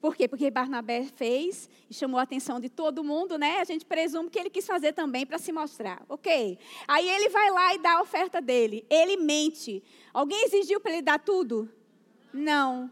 Por 0.00 0.16
quê? 0.16 0.26
Porque 0.26 0.50
Barnabé 0.50 1.04
fez 1.04 1.70
e 1.88 1.94
chamou 1.94 2.18
a 2.18 2.24
atenção 2.24 2.58
de 2.58 2.68
todo 2.68 3.04
mundo, 3.04 3.38
né? 3.38 3.60
A 3.60 3.64
gente 3.64 3.86
presume 3.86 4.28
que 4.28 4.38
ele 4.38 4.50
quis 4.50 4.66
fazer 4.66 4.92
também 4.92 5.24
para 5.24 5.38
se 5.38 5.52
mostrar. 5.52 6.04
Ok. 6.08 6.58
Aí 6.88 7.08
ele 7.08 7.28
vai 7.28 7.50
lá 7.50 7.74
e 7.74 7.78
dá 7.78 7.92
a 7.92 8.02
oferta 8.02 8.40
dele. 8.40 8.84
Ele 8.90 9.16
mente. 9.16 9.82
Alguém 10.12 10.44
exigiu 10.44 10.80
para 10.80 10.92
ele 10.92 11.02
dar 11.02 11.20
tudo? 11.20 11.70
Não. 12.32 12.90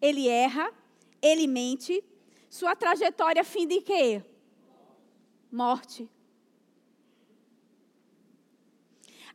Ele 0.00 0.28
erra, 0.28 0.72
ele 1.20 1.46
mente. 1.46 2.02
Sua 2.48 2.74
trajetória 2.76 3.42
fim 3.44 3.66
de 3.66 3.80
quê? 3.80 4.22
Morte. 5.50 6.08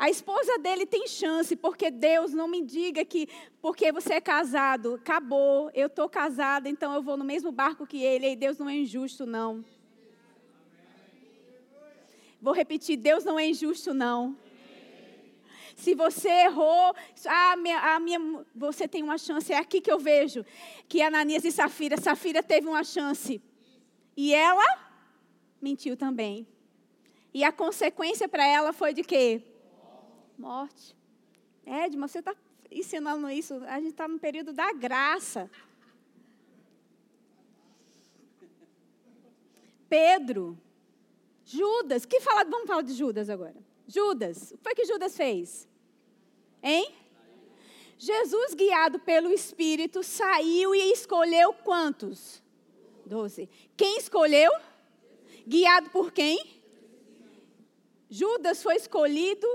A 0.02 0.10
esposa 0.10 0.58
dele 0.58 0.84
tem 0.84 1.08
chance, 1.08 1.56
porque 1.56 1.92
Deus 1.92 2.34
não 2.34 2.48
me 2.48 2.64
diga 2.64 3.06
que 3.06 3.30
porque 3.62 3.92
você 3.92 4.16
é 4.16 4.22
casado, 4.22 4.96
acabou, 4.96 5.70
eu 5.76 5.86
estou 5.86 6.10
casada, 6.10 6.68
então 6.68 6.92
eu 6.92 7.04
vou 7.04 7.16
no 7.16 7.24
mesmo 7.24 7.52
barco 7.52 7.86
que 7.86 8.02
ele, 8.02 8.32
e 8.32 8.36
Deus 8.36 8.58
não 8.58 8.68
é 8.68 8.76
injusto, 8.76 9.28
não. 9.28 9.64
Vou 12.42 12.52
repetir, 12.52 12.98
Deus 12.98 13.24
não 13.24 13.38
é 13.38 13.48
injusto, 13.48 13.94
não. 13.94 14.36
Se 15.82 15.96
você 15.96 16.30
errou, 16.30 16.96
ah, 17.26 17.56
minha, 17.58 17.80
a 17.80 18.00
minha, 18.00 18.20
você 18.54 18.88
tem 18.88 19.02
uma 19.02 19.18
chance. 19.18 19.52
É 19.52 19.58
aqui 19.58 19.82
que 19.82 19.92
eu 19.92 19.98
vejo 19.98 20.46
que 20.88 21.02
Ananias 21.02 21.44
e 21.44 21.52
Safira, 21.52 21.98
Safira 21.98 22.44
teve 22.44 22.68
uma 22.68 22.84
chance. 22.84 23.42
E 24.16 24.32
ela 24.32 24.64
mentiu 25.60 25.98
também. 25.98 26.48
E 27.34 27.44
a 27.44 27.52
consequência 27.52 28.30
para 28.30 28.46
ela 28.46 28.72
foi 28.72 28.94
de 28.94 29.04
quê? 29.04 29.42
morte. 30.38 30.96
Edma, 31.66 32.08
você 32.08 32.20
está 32.20 32.36
ensinando 32.70 33.28
isso? 33.30 33.56
A 33.66 33.80
gente 33.80 33.92
está 33.92 34.08
no 34.08 34.20
período 34.20 34.54
da 34.54 34.72
graça. 34.74 35.50
Pedro, 39.90 40.58
Judas, 41.44 42.06
que 42.06 42.20
fala, 42.22 42.44
vamos 42.44 42.68
falar 42.68 42.84
de 42.84 42.94
Judas 42.94 43.30
agora. 43.30 43.58
Judas, 43.88 44.52
o 44.52 44.58
que 44.58 44.64
foi 44.64 44.76
que 44.76 44.86
Judas 44.86 45.18
fez? 45.18 45.71
Hein? 46.62 46.94
Jesus, 47.98 48.54
guiado 48.54 49.00
pelo 49.00 49.32
Espírito, 49.32 50.02
saiu 50.04 50.74
e 50.74 50.92
escolheu 50.92 51.54
quantos? 51.54 52.42
Doze. 53.06 53.50
Quem 53.78 53.98
escolheu? 53.98 54.52
Guiado 55.48 55.90
por 55.90 56.12
quem? 56.12 56.62
Judas 58.10 58.62
foi 58.62 58.76
escolhido 58.76 59.48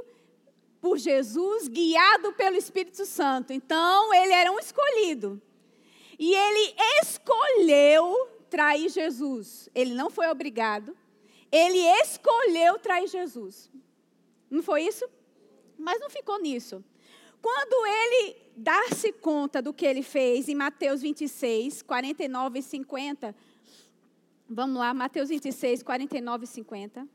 por 0.81 0.99
Jesus, 0.99 1.69
guiado 1.69 2.33
pelo 2.35 2.57
Espírito 2.57 3.05
Santo. 3.05 3.53
Então, 3.53 4.15
ele 4.15 4.33
era 4.33 4.51
um 4.53 4.59
escolhido. 4.59 5.43
E 6.19 6.33
ele 6.35 6.75
escolheu 7.03 8.31
trair 8.49 8.89
Jesus. 8.89 9.69
Ele 9.75 9.93
não 9.93 10.09
foi 10.09 10.29
obrigado. 10.29 10.97
Ele 11.51 11.79
escolheu 12.03 12.79
trair 12.79 13.09
Jesus. 13.09 13.71
Não 14.51 14.63
foi 14.63 14.83
isso? 14.83 15.09
Mas 15.77 16.01
não 16.01 16.09
ficou 16.09 16.39
nisso. 16.41 16.85
Quando 17.47 17.87
ele 17.87 18.37
dá-se 18.57 19.13
conta 19.13 19.63
do 19.63 19.73
que 19.73 19.87
ele 19.87 20.03
fez, 20.03 20.49
em 20.49 20.55
Mateus 20.57 21.01
26, 21.01 21.81
49 21.81 22.59
e 22.59 22.63
50. 22.63 23.37
Vamos 24.51 24.77
lá, 24.77 24.93
Mateus 24.93 25.29
26, 25.29 25.85
49 25.85 26.43
e 26.43 26.47
50. 26.49 27.09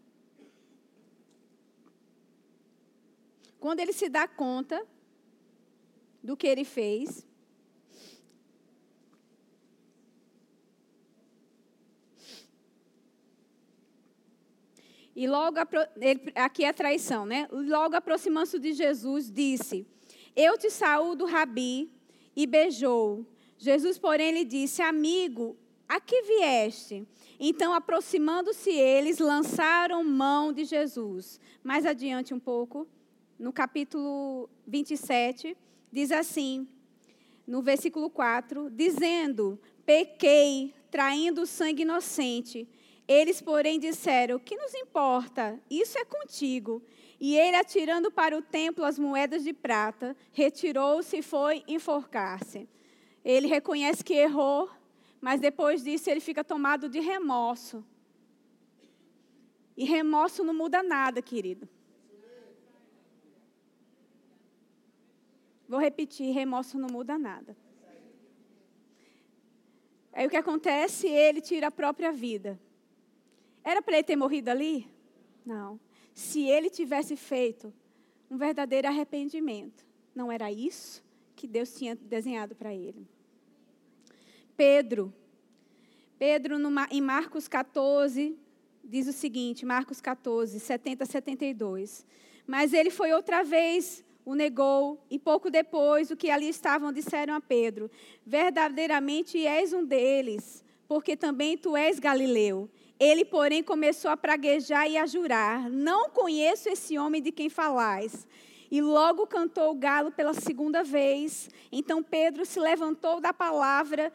Quando 3.59 3.81
ele 3.81 3.91
se 3.91 4.07
dá 4.07 4.25
conta 4.25 4.81
do 6.23 6.37
que 6.37 6.47
ele 6.47 6.63
fez, 6.63 7.27
E 15.13 15.27
logo, 15.27 15.57
aqui 16.35 16.63
é 16.63 16.69
a 16.69 16.73
traição, 16.73 17.25
né? 17.25 17.45
Logo 17.51 17.97
aproximando-se 17.97 18.57
de 18.57 18.71
Jesus, 18.71 19.29
disse: 19.29 19.85
Eu 20.35 20.57
te 20.57 20.69
saúdo, 20.69 21.25
Rabi, 21.25 21.91
e 22.35 22.47
beijou. 22.47 23.25
Jesus, 23.57 23.97
porém, 23.97 24.31
lhe 24.31 24.45
disse: 24.45 24.81
Amigo, 24.81 25.57
a 25.87 25.99
que 25.99 26.21
vieste? 26.21 27.05
Então, 27.39 27.73
aproximando-se 27.73 28.71
eles, 28.71 29.19
lançaram 29.19 30.03
mão 30.03 30.53
de 30.53 30.63
Jesus. 30.63 31.39
Mais 31.63 31.85
adiante 31.85 32.33
um 32.33 32.39
pouco 32.39 32.87
no 33.37 33.51
capítulo 33.51 34.49
27, 34.67 35.57
diz 35.91 36.11
assim, 36.11 36.67
no 37.45 37.61
versículo 37.61 38.09
4, 38.09 38.69
dizendo: 38.69 39.59
Pequei, 39.85 40.73
traindo 40.89 41.41
o 41.41 41.47
sangue 41.47 41.81
inocente. 41.81 42.67
Eles, 43.07 43.41
porém, 43.41 43.79
disseram: 43.79 44.39
Que 44.39 44.55
nos 44.55 44.73
importa? 44.73 45.59
Isso 45.69 45.97
é 45.97 46.05
contigo. 46.05 46.81
E 47.21 47.37
ele, 47.37 47.55
atirando 47.55 48.09
para 48.09 48.35
o 48.35 48.41
templo 48.41 48.83
as 48.83 48.97
moedas 48.97 49.43
de 49.43 49.53
prata, 49.53 50.17
retirou-se 50.31 51.15
e 51.15 51.21
foi 51.21 51.63
enforcar-se. 51.67 52.67
Ele 53.23 53.45
reconhece 53.45 54.03
que 54.03 54.15
errou, 54.15 54.67
mas 55.21 55.39
depois 55.39 55.83
disso 55.83 56.09
ele 56.09 56.19
fica 56.19 56.43
tomado 56.43 56.89
de 56.89 56.99
remorso. 56.99 57.85
E 59.77 59.85
remorso 59.85 60.43
não 60.43 60.51
muda 60.51 60.81
nada, 60.81 61.21
querido. 61.21 61.69
Vou 65.69 65.79
repetir, 65.79 66.33
remorso 66.33 66.75
não 66.79 66.89
muda 66.89 67.19
nada. 67.19 67.55
Aí 70.11 70.25
o 70.25 70.29
que 70.29 70.37
acontece? 70.37 71.07
Ele 71.07 71.39
tira 71.39 71.67
a 71.67 71.71
própria 71.71 72.11
vida. 72.11 72.59
Era 73.63 73.79
para 73.79 73.93
ele 73.93 74.03
ter 74.03 74.15
morrido 74.15 74.49
ali? 74.49 74.91
Não. 75.45 75.79
Se 76.21 76.47
ele 76.47 76.69
tivesse 76.69 77.15
feito 77.15 77.73
um 78.29 78.37
verdadeiro 78.37 78.87
arrependimento, 78.87 79.83
não 80.13 80.31
era 80.31 80.51
isso 80.51 81.03
que 81.35 81.47
Deus 81.47 81.73
tinha 81.73 81.95
desenhado 81.95 82.55
para 82.55 82.73
ele. 82.73 83.07
Pedro. 84.55 85.11
Pedro, 86.19 86.57
em 86.91 87.01
Marcos 87.01 87.47
14, 87.47 88.37
diz 88.83 89.07
o 89.07 89.11
seguinte: 89.11 89.65
Marcos 89.65 89.99
14, 89.99 90.59
70 90.59 91.03
a 91.03 91.07
72. 91.07 92.05
Mas 92.45 92.71
ele 92.71 92.91
foi 92.91 93.11
outra 93.11 93.43
vez 93.43 94.05
o 94.23 94.35
negou, 94.35 95.03
e 95.09 95.17
pouco 95.17 95.49
depois, 95.49 96.11
o 96.11 96.15
que 96.15 96.29
ali 96.29 96.47
estavam 96.47 96.93
disseram 96.93 97.33
a 97.33 97.41
Pedro: 97.41 97.89
Verdadeiramente 98.23 99.43
és 99.43 99.73
um 99.73 99.83
deles, 99.83 100.63
porque 100.87 101.17
também 101.17 101.57
tu 101.57 101.75
és 101.75 101.99
galileu. 101.99 102.69
Ele, 103.01 103.25
porém, 103.25 103.63
começou 103.63 104.11
a 104.11 104.15
praguejar 104.15 104.87
e 104.87 104.95
a 104.95 105.07
jurar: 105.07 105.67
Não 105.71 106.11
conheço 106.11 106.69
esse 106.69 106.99
homem 106.99 107.19
de 107.19 107.31
quem 107.31 107.49
falais. 107.49 108.27
E 108.69 108.79
logo 108.79 109.25
cantou 109.25 109.71
o 109.71 109.75
galo 109.75 110.11
pela 110.11 110.35
segunda 110.35 110.83
vez. 110.83 111.49
Então 111.71 112.03
Pedro 112.03 112.45
se 112.45 112.59
levantou 112.59 113.19
da 113.19 113.33
palavra, 113.33 114.13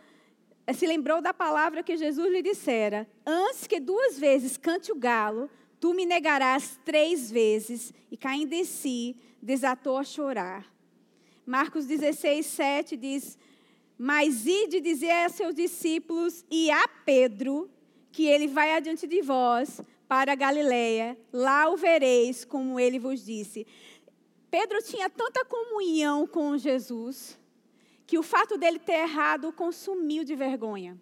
se 0.73 0.87
lembrou 0.87 1.21
da 1.21 1.35
palavra 1.35 1.83
que 1.83 1.97
Jesus 1.97 2.31
lhe 2.31 2.41
dissera: 2.41 3.09
Antes 3.27 3.67
que 3.67 3.81
duas 3.81 4.21
vezes 4.21 4.57
cante 4.57 4.93
o 4.93 4.97
galo, 4.97 5.51
tu 5.81 5.93
me 5.93 6.07
negarás 6.07 6.79
três 6.85 7.29
vezes. 7.29 7.93
E 8.09 8.17
caindo 8.17 8.53
em 8.53 8.65
si, 8.65 9.17
desatou 9.43 9.99
a 9.99 10.05
chorar. 10.05 10.65
Marcos 11.45 11.87
16, 11.87 12.47
7 12.47 12.97
diz: 12.97 13.37
Mas 13.99 14.47
ide 14.47 14.81
dizer 14.81 15.11
a 15.11 15.29
seus 15.29 15.57
discípulos 15.57 16.45
e 16.49 16.71
a 16.71 16.87
Pedro 17.05 17.69
que 18.17 18.25
ele 18.25 18.49
vai 18.49 18.73
adiante 18.73 19.07
de 19.07 19.21
vós 19.21 19.83
para 20.09 20.35
Galiléia, 20.35 21.19
lá 21.31 21.69
o 21.69 21.77
vereis, 21.77 22.47
como 22.47 22.81
ele 22.81 22.99
vos 22.99 23.23
disse. 23.23 23.67
Pedro 24.51 24.83
tinha 24.83 25.11
tanta 25.11 25.45
comunhão 25.45 26.27
com 26.27 26.57
Jesus 26.57 27.39
que 28.07 28.17
o 28.17 28.23
fato 28.23 28.57
dele 28.57 28.79
ter 28.79 29.01
errado 29.01 29.49
o 29.49 29.53
consumiu 29.53 30.25
de 30.25 30.35
vergonha. 30.35 30.99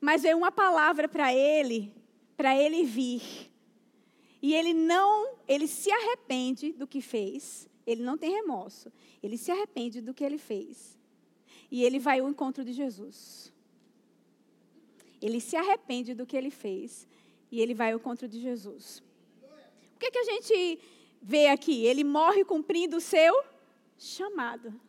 Mas 0.00 0.22
veio 0.22 0.36
uma 0.36 0.50
palavra 0.50 1.08
para 1.08 1.32
ele, 1.32 1.94
para 2.36 2.60
ele 2.60 2.82
vir 2.82 3.52
e 4.42 4.52
ele 4.52 4.74
não, 4.74 5.36
ele 5.46 5.68
se 5.68 5.92
arrepende 5.92 6.72
do 6.72 6.88
que 6.88 7.00
fez. 7.00 7.68
Ele 7.86 8.02
não 8.02 8.18
tem 8.18 8.32
remorso. 8.32 8.92
Ele 9.22 9.38
se 9.38 9.52
arrepende 9.52 10.00
do 10.00 10.12
que 10.12 10.24
ele 10.24 10.38
fez. 10.38 10.98
E 11.70 11.84
ele 11.84 12.00
vai 12.00 12.18
ao 12.18 12.28
encontro 12.28 12.64
de 12.64 12.72
Jesus. 12.72 13.52
Ele 15.20 15.40
se 15.40 15.56
arrepende 15.56 16.14
do 16.14 16.26
que 16.26 16.36
ele 16.36 16.50
fez. 16.50 17.06
E 17.50 17.60
ele 17.60 17.74
vai 17.74 17.92
ao 17.92 17.98
encontro 17.98 18.28
de 18.28 18.40
Jesus. 18.40 19.02
O 19.94 19.98
que, 19.98 20.10
que 20.10 20.18
a 20.18 20.24
gente 20.24 20.78
vê 21.20 21.48
aqui? 21.48 21.84
Ele 21.84 22.04
morre 22.04 22.44
cumprindo 22.44 22.98
o 22.98 23.00
seu 23.00 23.42
chamado. 23.96 24.80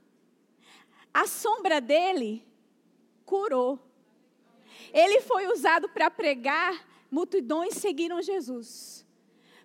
A 1.13 1.25
sombra 1.25 1.81
dele 1.81 2.45
curou. 3.25 3.79
Ele 4.93 5.21
foi 5.21 5.48
usado 5.48 5.89
para 5.89 6.09
pregar, 6.09 6.88
multidões 7.12 7.75
seguiram 7.75 8.21
Jesus 8.21 9.05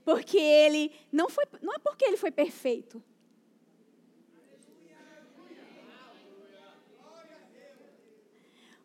Porque 0.05 0.39
ele 0.39 0.93
não 1.11 1.29
foi, 1.29 1.45
não 1.63 1.75
é 1.75 1.79
porque 1.79 2.05
ele 2.05 2.17
foi 2.17 2.31
perfeito. 2.31 3.03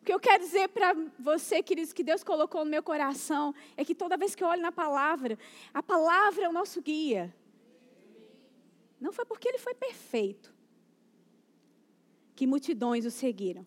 O 0.02 0.06
que 0.06 0.14
eu 0.14 0.20
quero 0.20 0.44
dizer 0.44 0.70
para 0.70 0.94
você, 1.20 1.62
queridos, 1.62 1.94
que 1.94 2.04
Deus 2.04 2.24
colocou 2.24 2.64
no 2.64 2.72
meu 2.72 2.82
coração, 2.82 3.54
é 3.76 3.84
que 3.84 3.94
toda 3.94 4.18
vez 4.18 4.34
que 4.34 4.44
eu 4.44 4.48
olho 4.48 4.62
na 4.62 4.72
palavra, 4.72 5.38
a 5.74 5.84
palavra 5.84 6.46
é 6.46 6.50
o 6.50 6.54
nosso 6.54 6.82
guia. 6.82 7.34
Não 9.00 9.12
foi 9.12 9.26
porque 9.26 9.48
ele 9.48 9.58
foi 9.58 9.74
perfeito 9.74 10.54
que 12.36 12.48
multidões 12.48 13.06
o 13.06 13.12
seguiram, 13.12 13.66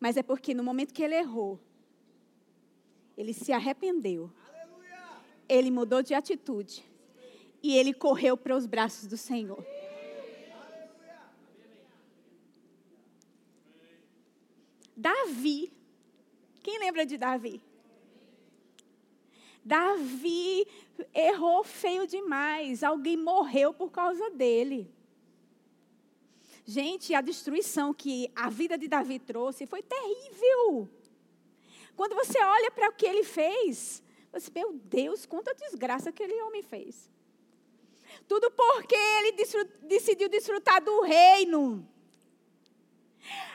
mas 0.00 0.16
é 0.16 0.22
porque 0.22 0.54
no 0.54 0.62
momento 0.62 0.92
que 0.92 1.02
ele 1.02 1.14
errou, 1.14 1.60
ele 3.16 3.32
se 3.32 3.52
arrependeu, 3.52 4.30
ele 5.48 5.70
mudou 5.70 6.02
de 6.02 6.14
atitude 6.14 6.84
e 7.62 7.76
ele 7.76 7.92
correu 7.94 8.36
para 8.36 8.56
os 8.56 8.66
braços 8.66 9.06
do 9.06 9.16
Senhor. 9.16 9.64
Davi. 15.04 15.70
Quem 16.62 16.78
lembra 16.78 17.04
de 17.04 17.18
Davi? 17.18 17.62
Davi 19.62 20.66
errou 21.12 21.62
feio 21.62 22.06
demais. 22.06 22.82
Alguém 22.82 23.14
morreu 23.14 23.74
por 23.74 23.90
causa 23.90 24.30
dele. 24.30 24.90
Gente, 26.64 27.14
a 27.14 27.20
destruição 27.20 27.92
que 27.92 28.32
a 28.34 28.48
vida 28.48 28.78
de 28.78 28.88
Davi 28.88 29.18
trouxe 29.18 29.66
foi 29.66 29.82
terrível. 29.82 30.88
Quando 31.94 32.14
você 32.14 32.42
olha 32.42 32.70
para 32.70 32.88
o 32.88 32.94
que 32.94 33.04
ele 33.04 33.24
fez, 33.24 34.02
você, 34.32 34.50
meu 34.54 34.72
Deus, 34.72 35.26
quanta 35.26 35.54
desgraça 35.54 36.08
aquele 36.08 36.40
homem 36.44 36.62
fez. 36.62 37.10
Tudo 38.26 38.50
porque 38.50 38.96
ele 39.18 39.32
decidiu 39.82 40.30
desfrutar 40.30 40.82
do 40.82 41.02
reino 41.02 41.86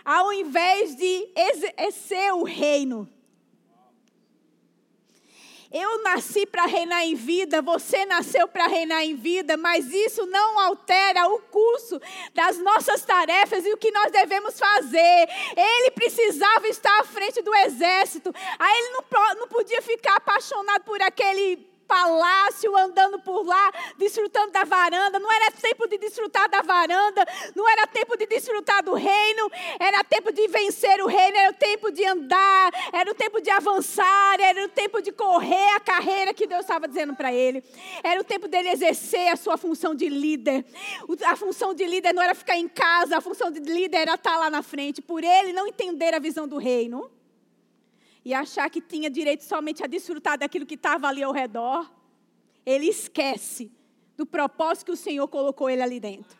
ao 0.04 0.34
invés 0.34 0.96
de 0.96 1.30
exercer 1.36 2.34
o 2.34 2.44
reino. 2.44 3.08
Eu 5.72 6.02
nasci 6.02 6.48
para 6.48 6.66
reinar 6.66 7.06
em 7.06 7.14
vida, 7.14 7.62
você 7.62 8.04
nasceu 8.06 8.48
para 8.48 8.66
reinar 8.66 9.04
em 9.04 9.16
vida, 9.16 9.56
mas 9.56 9.94
isso 9.94 10.26
não 10.26 10.60
altera 10.60 11.28
o 11.28 11.40
curso 11.42 12.02
das 12.34 12.58
nossas 12.58 13.06
tarefas 13.06 13.64
e 13.64 13.72
o 13.72 13.78
que 13.78 13.92
nós 13.92 14.12
devemos 14.12 14.58
fazer. 14.58 15.30
Ele 15.56 15.92
precisava 15.92 16.68
estar 16.68 17.00
à 17.00 17.04
frente 17.04 17.44
do 17.44 17.54
exército, 17.54 18.34
aí 18.58 18.80
ele 18.80 18.90
não, 18.94 19.36
não 19.42 19.48
podia 19.48 19.80
ficar 19.80 20.16
apaixonado 20.16 20.86
por 20.86 21.00
aquele 21.04 21.70
palácio, 21.90 22.78
andando 22.78 23.20
por 23.20 23.44
lá, 23.44 23.72
desfrutando 23.98 24.52
da 24.52 24.64
varanda. 24.64 25.18
Não 25.18 25.32
era 25.32 25.52
tempo 25.52 25.88
de 25.88 25.98
desfrutar 25.98 26.48
da 26.48 26.62
varanda, 26.62 27.26
não 27.56 27.68
era 27.68 27.88
tempo 27.88 28.16
de 28.16 28.28
desfrutar 28.28 28.84
do 28.84 28.94
reino, 28.94 29.52
era 29.80 30.04
tempo 30.04 30.32
de 30.32 30.48
vencer 30.48 31.02
o 31.02 31.08
reino, 31.08 31.36
era 31.36 31.50
o 31.50 31.56
tempo 31.56 31.92
de 31.92 32.06
andar, 32.06 32.72
era 32.94 33.10
o 33.10 33.16
tempo 33.16 33.42
de 33.42 33.50
avançar, 33.50 34.40
era 34.40 34.64
o 34.64 34.70
tempo 34.70 35.02
de 35.02 35.12
correr 35.12 35.76
a 35.76 35.80
carreira 35.80 36.32
que 36.32 36.46
Deus 36.46 36.62
estava 36.62 36.88
dizendo 36.88 37.16
para 37.16 37.34
ele. 37.34 37.64
Era 38.04 38.22
o 38.22 38.24
tempo 38.24 38.48
dele 38.48 38.70
exercer 38.70 39.28
a 39.30 39.36
sua 39.36 39.58
função 39.58 39.96
de 39.96 40.08
líder. 40.08 40.64
A 41.26 41.36
função 41.36 41.74
de 41.74 41.86
líder 41.86 42.14
não 42.14 42.22
era 42.22 42.36
ficar 42.36 42.56
em 42.56 42.68
casa, 42.68 43.18
a 43.18 43.22
função 43.22 43.50
de 43.50 43.60
líder 43.62 43.98
era 44.02 44.14
estar 44.14 44.38
lá 44.38 44.50
na 44.52 44.62
frente. 44.62 45.02
Por 45.02 45.24
ele 45.24 45.54
não 45.54 45.66
entender 45.66 46.14
a 46.14 46.20
visão 46.20 46.48
do 46.48 46.58
reino 46.58 47.10
e 48.30 48.34
achar 48.36 48.70
que 48.70 48.80
tinha 48.80 49.10
direito 49.10 49.44
somente 49.44 49.84
a 49.84 49.88
desfrutar 49.88 50.38
daquilo 50.38 50.64
que 50.64 50.76
estava 50.76 51.08
ali 51.08 51.24
ao 51.24 51.32
redor, 51.32 51.92
ele 52.64 52.86
esquece 52.86 53.72
do 54.16 54.24
propósito 54.24 54.86
que 54.86 54.92
o 54.92 54.96
Senhor 54.96 55.28
colocou 55.28 55.68
ele 55.68 55.82
ali 55.82 56.00
dentro. 56.00 56.38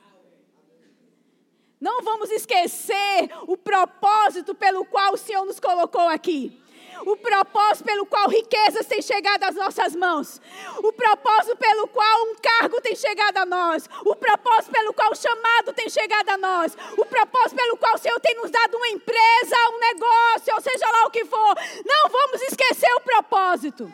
Não 1.82 2.04
vamos 2.04 2.30
esquecer 2.30 3.32
o 3.48 3.58
propósito 3.58 4.54
pelo 4.54 4.86
qual 4.86 5.16
o 5.16 5.18
Senhor 5.18 5.44
nos 5.46 5.60
colocou 5.60 6.08
aqui 6.10 6.62
o 7.06 7.16
propósito 7.16 7.86
pelo 7.86 8.06
qual 8.06 8.28
riquezas 8.28 8.86
têm 8.86 9.02
chegado 9.02 9.44
às 9.44 9.56
nossas 9.56 9.96
mãos, 9.96 10.42
o 10.84 10.92
propósito 10.92 11.56
pelo 11.58 11.88
qual 11.88 12.24
um 12.26 12.36
cargo 12.36 12.82
tem 12.82 12.96
chegado 12.96 13.38
a 13.38 13.46
nós, 13.46 13.90
o 14.06 14.16
propósito 14.16 14.72
pelo 14.72 14.94
qual 14.94 15.12
o 15.12 15.16
chamado 15.16 15.74
tem 15.74 15.90
chegado 15.90 16.30
a 16.30 16.38
nós, 16.38 16.76
o 16.98 17.06
propósito 17.06 17.56
pelo 17.56 17.78
qual 17.78 17.96
o 17.96 17.98
Senhor 17.98 18.20
tem 18.20 18.36
nos 18.36 18.52
dado 18.52 18.76
uma 18.76 18.90
empresa, 18.90 19.56
um 19.74 19.80
negócio, 19.80 20.56
ou 20.56 20.62
seja 20.62 20.90
lá 20.92 21.06
o 21.06 21.12
que 21.12 21.26
for. 21.26 21.56
Não 21.86 22.10
vamos 22.10 22.42
esquecer 22.42 22.94
o 22.96 23.02
propósito. 23.02 23.94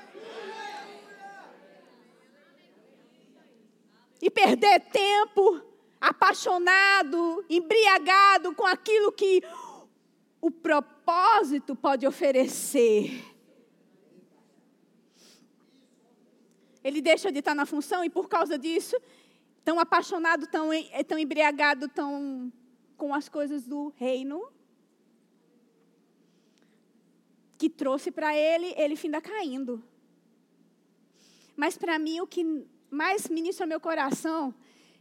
E 4.22 4.30
perder 4.30 4.80
tempo 4.92 5.62
apaixonado, 6.02 7.46
embriagado 7.50 8.54
com 8.56 8.66
aquilo 8.66 9.12
que 9.12 9.44
o 10.42 10.50
propósito 10.50 10.95
pode 11.76 12.08
oferecer. 12.08 13.24
Ele 16.84 17.02
deixa 17.02 17.32
de 17.32 17.40
estar 17.40 17.56
na 17.56 17.66
função 17.66 18.04
e 18.04 18.10
por 18.10 18.28
causa 18.28 18.58
disso, 18.58 18.96
tão 19.64 19.80
apaixonado, 19.80 20.48
tão, 20.48 20.70
tão 21.08 21.18
embriagado, 21.18 21.88
tão 21.88 22.52
com 22.98 23.14
as 23.14 23.28
coisas 23.28 23.66
do 23.66 23.94
reino, 23.98 24.48
que 27.58 27.70
trouxe 27.70 28.12
para 28.12 28.36
ele, 28.36 28.74
ele 28.78 28.96
finda 28.96 29.22
caindo. 29.22 29.84
Mas 31.56 31.78
para 31.78 31.98
mim, 31.98 32.20
o 32.20 32.28
que 32.28 32.44
mais 32.90 33.28
ministra 33.28 33.66
meu 33.66 33.80
coração 33.80 34.54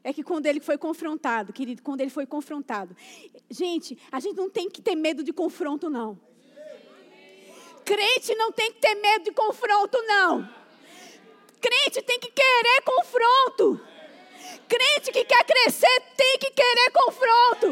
é 0.05 0.13
que 0.13 0.23
quando 0.23 0.45
ele 0.45 0.61
foi 0.61 0.77
confrontado, 0.77 1.51
querido, 1.51 1.83
quando 1.83 2.03
ele 2.03 2.11
foi 2.11 2.27
confrontado. 2.27 2.95
Gente, 3.51 3.99
a 4.13 4.21
gente 4.21 4.37
não 4.37 4.51
tem 4.51 4.69
que 4.69 4.83
ter 4.83 4.95
medo 4.95 5.25
de 5.25 5.33
confronto, 5.33 5.89
não. 5.89 6.21
Crente 7.87 8.35
não 8.35 8.53
tem 8.53 8.71
que 8.71 8.81
ter 8.81 8.95
medo 8.97 9.25
de 9.25 9.33
confronto, 9.33 9.97
não. 10.03 10.47
Crente 11.59 12.03
tem 12.03 12.21
que 12.21 12.31
querer 12.31 12.83
confronto. 12.85 13.81
Crente 14.69 15.11
que 15.11 15.25
quer 15.25 15.43
crescer 15.45 16.03
tem 16.17 16.39
que 16.39 16.51
querer 16.51 16.91
confronto. 16.91 17.67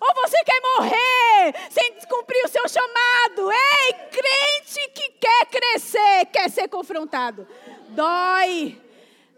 Ou 0.00 0.14
você 0.14 0.42
quer 0.44 0.60
morrer 0.62 1.54
sem 1.70 1.92
cumprir 2.08 2.42
o 2.46 2.48
seu 2.48 2.66
chamado? 2.66 3.52
Ei, 3.52 3.92
crente 4.10 4.90
que 4.94 5.10
quer 5.20 5.46
crescer, 5.46 6.26
quer 6.32 6.50
ser 6.50 6.68
confrontado. 6.68 7.46
Dói 7.90 8.89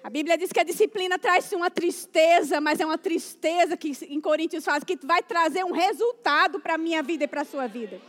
a 0.03 0.11
Bíblia 0.11 0.37
diz 0.37 0.53
que 0.53 0.59
a 0.59 0.65
disciplina 0.65 1.19
traz 1.19 1.53
uma 1.53 1.71
tristeza, 1.71 2.61
mas 2.61 2.81
é 2.81 2.87
uma 2.87 2.99
tristeza 2.99 3.77
que 3.77 3.93
em 4.09 4.21
Coríntios 4.21 4.65
fala 4.65 4.81
que 4.81 4.99
vai 5.05 5.23
trazer 5.23 5.65
um 5.65 5.73
resultado 5.73 6.59
para 6.59 6.75
a 6.75 6.79
minha 6.79 7.03
vida 7.03 7.25
e 7.25 7.29
para 7.29 7.43
a 7.43 7.45
sua 7.45 7.69
vida. 7.69 8.01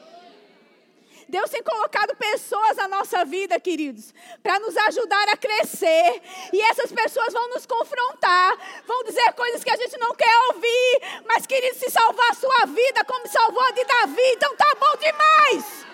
Deus 1.29 1.49
tem 1.49 1.63
colocado 1.63 2.15
pessoas 2.15 2.77
na 2.77 2.87
nossa 2.87 3.23
vida, 3.23 3.59
queridos, 3.59 4.13
para 4.41 4.59
nos 4.59 4.75
ajudar 4.75 5.29
a 5.29 5.37
crescer. 5.37 6.21
E 6.51 6.61
essas 6.61 6.91
pessoas 6.91 7.31
vão 7.31 7.49
nos 7.49 7.65
confrontar, 7.65 8.57
vão 8.85 9.03
dizer 9.03 9.31
coisas 9.33 9.63
que 9.63 9.69
a 9.71 9.77
gente 9.77 9.97
não 9.97 10.13
quer 10.15 10.35
ouvir. 10.49 11.23
Mas, 11.25 11.45
queridos, 11.45 11.79
se 11.79 11.89
salvar 11.89 12.31
a 12.31 12.35
sua 12.35 12.65
vida 12.65 13.05
como 13.05 13.27
salvou 13.27 13.63
a 13.63 13.71
de 13.71 13.85
Davi, 13.85 14.33
então 14.35 14.55
tá 14.55 14.75
bom 14.79 14.97
demais. 14.97 15.92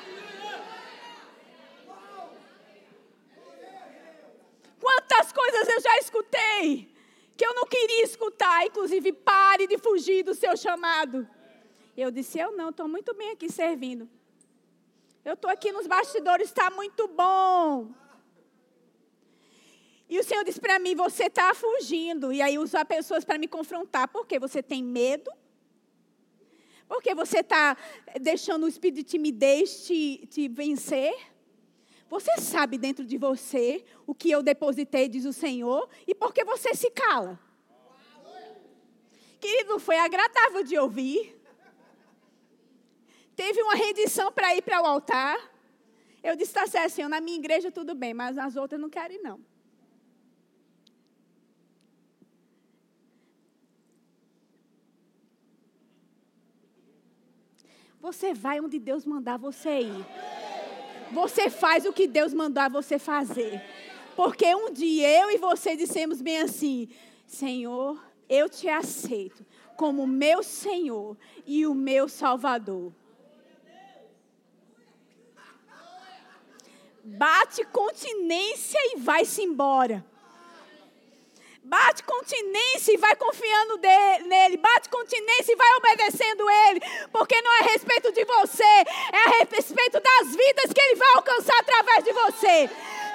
Quantas 4.79 5.31
coisas 5.31 5.67
eu 5.67 5.81
já 5.81 5.97
escutei 5.97 6.93
que 7.35 7.45
eu 7.45 7.53
não 7.53 7.65
queria 7.65 8.03
escutar, 8.03 8.65
inclusive 8.65 9.13
pare 9.13 9.65
de 9.67 9.77
fugir 9.77 10.23
do 10.23 10.33
seu 10.33 10.57
chamado. 10.57 11.27
Eu 11.95 12.11
disse: 12.11 12.39
Eu 12.39 12.51
não, 12.51 12.69
estou 12.69 12.87
muito 12.87 13.13
bem 13.13 13.31
aqui 13.31 13.49
servindo. 13.49 14.09
Eu 15.23 15.33
estou 15.33 15.49
aqui 15.49 15.71
nos 15.71 15.87
bastidores, 15.87 16.47
está 16.47 16.69
muito 16.69 17.07
bom. 17.07 17.93
E 20.09 20.17
o 20.17 20.23
Senhor 20.23 20.43
disse 20.43 20.59
para 20.59 20.79
mim: 20.79 20.95
Você 20.95 21.25
está 21.25 21.53
fugindo. 21.53 22.33
E 22.33 22.41
aí 22.41 22.57
usa 22.57 22.83
pessoas 22.83 23.23
para 23.23 23.37
me 23.37 23.47
confrontar. 23.47 24.07
Por 24.07 24.25
quê? 24.25 24.39
Você 24.39 24.63
tem 24.63 24.83
medo? 24.83 25.31
Porque 26.89 27.13
você 27.13 27.39
está 27.39 27.77
deixando 28.19 28.63
o 28.63 28.67
espírito 28.67 28.97
de 28.97 29.03
timidez 29.03 29.85
te, 29.85 30.27
te 30.27 30.47
vencer? 30.47 31.15
Você 32.09 32.37
sabe 32.37 32.77
dentro 32.77 33.05
de 33.05 33.17
você 33.17 33.85
o 34.07 34.15
que 34.15 34.31
eu 34.31 34.41
depositei, 34.41 35.07
diz 35.07 35.25
o 35.25 35.33
Senhor, 35.33 35.87
e 36.07 36.15
por 36.15 36.33
que 36.33 36.43
você 36.43 36.73
se 36.73 36.89
cala? 36.89 37.39
Querido, 39.39 39.79
foi 39.79 39.97
agradável 39.97 40.63
de 40.63 40.77
ouvir. 40.77 41.39
Teve 43.35 43.61
uma 43.61 43.75
rendição 43.75 44.31
para 44.31 44.55
ir 44.55 44.61
para 44.61 44.81
o 44.81 44.85
altar. 44.85 45.37
Eu 46.21 46.35
disse, 46.35 46.51
está 46.51 46.67
certo, 46.67 46.93
Senhor, 46.93 47.07
na 47.07 47.21
minha 47.21 47.37
igreja 47.37 47.71
tudo 47.71 47.93
bem, 47.95 48.13
mas 48.13 48.35
nas 48.35 48.55
outras 48.55 48.81
não 48.81 48.89
quero 48.89 49.13
ir, 49.13 49.19
não. 49.19 49.39
Você 58.01 58.33
vai 58.33 58.59
onde 58.59 58.79
Deus 58.79 59.05
mandar 59.05 59.37
você 59.37 59.81
ir. 59.81 60.05
Você 61.11 61.49
faz 61.49 61.85
o 61.85 61.93
que 61.93 62.07
Deus 62.07 62.33
mandar 62.33 62.69
você 62.69 62.99
fazer. 62.99 63.61
Porque 64.15 64.53
um 64.53 64.71
dia 64.71 65.21
eu 65.21 65.31
e 65.31 65.37
você 65.37 65.75
dissemos 65.75 66.21
bem 66.21 66.39
assim: 66.39 66.89
Senhor, 67.25 68.01
eu 68.27 68.49
te 68.49 68.67
aceito 68.67 69.45
como 69.75 70.05
meu 70.05 70.43
Senhor 70.43 71.17
e 71.45 71.65
o 71.65 71.73
meu 71.73 72.09
Salvador. 72.09 72.91
Bate 77.03 77.65
continência 77.65 78.79
e 78.93 78.97
vai-se 78.97 79.41
embora. 79.41 80.05
Bate 81.63 82.03
continência 82.03 82.93
e 82.93 82.97
vai 82.97 83.15
confiando 83.15 83.77
nele. 84.25 84.57
Bate 84.57 84.89
continência 84.89 85.51
e 85.51 85.55
vai 85.55 85.75
obedecendo 85.75 86.49
ele. 86.49 86.81
Porque 87.11 87.39
não 87.41 87.53
é 87.57 87.59
a 87.59 87.71
respeito 87.71 88.11
de 88.11 88.25
você, 88.25 88.63
é 88.63 89.17
a 89.25 89.45
respeito 89.53 89.99
das 89.99 90.35
vidas 90.35 90.73
que 90.73 90.81
ele 90.81 90.95
vai 90.95 91.09
alcançar 91.15 91.59
através 91.59 92.03
de 92.03 92.11
você. 92.13 92.69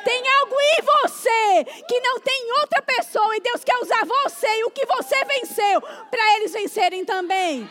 Tem 0.04 0.28
algo 0.40 0.54
em 0.60 0.82
você 0.82 1.64
que 1.88 1.98
não 2.00 2.20
tem 2.20 2.52
outra 2.60 2.82
pessoa 2.82 3.34
e 3.36 3.40
Deus 3.40 3.64
quer 3.64 3.78
usar 3.78 4.04
você 4.04 4.58
e 4.58 4.64
o 4.64 4.70
que 4.70 4.84
você 4.84 5.24
venceu 5.24 5.80
para 5.80 6.36
eles 6.36 6.52
vencerem 6.52 7.04
também. 7.04 7.68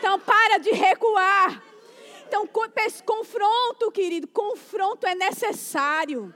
Então 0.00 0.18
para 0.18 0.58
de 0.58 0.70
recuar. 0.72 1.62
Então 2.26 2.48
confronto, 3.06 3.92
querido, 3.92 4.26
confronto 4.26 5.06
é 5.06 5.14
necessário. 5.14 6.34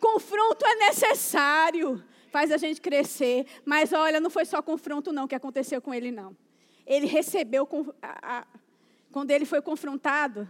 Confronto 0.00 0.64
é 0.66 0.74
necessário. 0.76 2.02
Faz 2.30 2.50
a 2.52 2.56
gente 2.56 2.80
crescer. 2.80 3.46
Mas 3.64 3.92
olha, 3.92 4.20
não 4.20 4.30
foi 4.30 4.44
só 4.44 4.60
confronto 4.62 5.12
não 5.12 5.26
que 5.26 5.34
aconteceu 5.34 5.80
com 5.80 5.94
ele 5.94 6.10
não. 6.10 6.36
Ele 6.86 7.06
recebeu 7.06 7.68
quando 9.10 9.30
ele 9.30 9.44
foi 9.44 9.60
confrontado, 9.62 10.48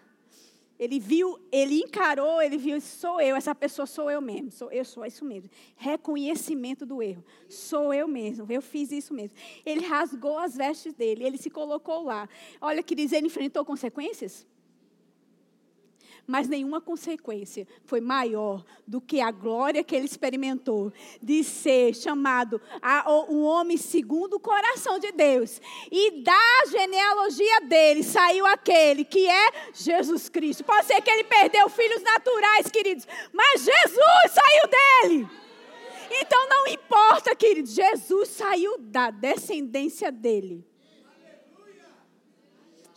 ele 0.79 1.01
viu, 1.01 1.39
ele 1.51 1.81
encarou, 1.81 2.43
ele 2.43 2.59
viu, 2.59 2.79
sou 2.81 3.21
eu, 3.21 3.35
essa 3.35 3.55
pessoa 3.55 3.87
sou 3.87 4.11
eu 4.11 4.21
mesmo, 4.21 4.51
sou 4.51 4.71
eu 4.71 4.85
sou 4.85 5.07
isso 5.07 5.25
mesmo. 5.25 5.49
Reconhecimento 5.77 6.85
do 6.85 7.03
erro. 7.03 7.25
Sou 7.49 7.95
eu 7.95 8.07
mesmo, 8.07 8.47
eu 8.51 8.61
fiz 8.61 8.93
isso 8.93 9.15
mesmo. 9.15 9.37
Ele 9.65 9.87
rasgou 9.87 10.39
as 10.39 10.55
vestes 10.55 10.93
dele, 10.93 11.25
ele 11.25 11.39
se 11.39 11.49
colocou 11.49 12.03
lá. 12.03 12.29
Olha, 12.61 12.83
queridos, 12.83 13.13
ele 13.13 13.29
enfrentou 13.29 13.65
consequências? 13.65 14.47
Mas 16.27 16.49
nenhuma 16.49 16.81
consequência 16.81 17.67
foi 17.85 18.01
maior 18.01 18.65
do 18.87 19.01
que 19.01 19.21
a 19.21 19.31
glória 19.31 19.85
que 19.85 19.95
ele 19.95 20.07
experimentou 20.07 20.93
de 21.23 21.45
ser 21.45 21.95
chamado 21.95 22.61
a, 22.83 23.11
um 23.31 23.43
homem 23.45 23.77
segundo 23.77 24.35
o 24.35 24.41
coração 24.41 24.99
de 24.99 25.13
Deus. 25.13 25.61
E 25.91 26.23
da 26.23 26.65
genealogia 26.71 27.61
dele 27.61 28.03
saiu 28.03 28.47
aquele 28.47 29.05
que 29.05 29.29
é 29.29 29.51
Jesus 29.73 30.29
Cristo. 30.29 30.65
Pode 30.65 30.87
ser 30.87 31.01
que 31.01 31.11
ele 31.11 31.25
perdeu 31.25 31.69
filhos 31.69 32.03
naturais, 32.03 32.71
queridos, 32.71 33.07
mas 33.33 33.63
Jesus 33.63 34.33
saiu 34.33 34.71
dele. 34.71 35.29
Então 36.11 36.49
não 36.49 36.67
importa, 36.69 37.35
queridos, 37.35 37.73
Jesus 37.73 38.29
saiu 38.29 38.79
da 38.79 39.11
descendência 39.11 40.11
dele. 40.11 40.65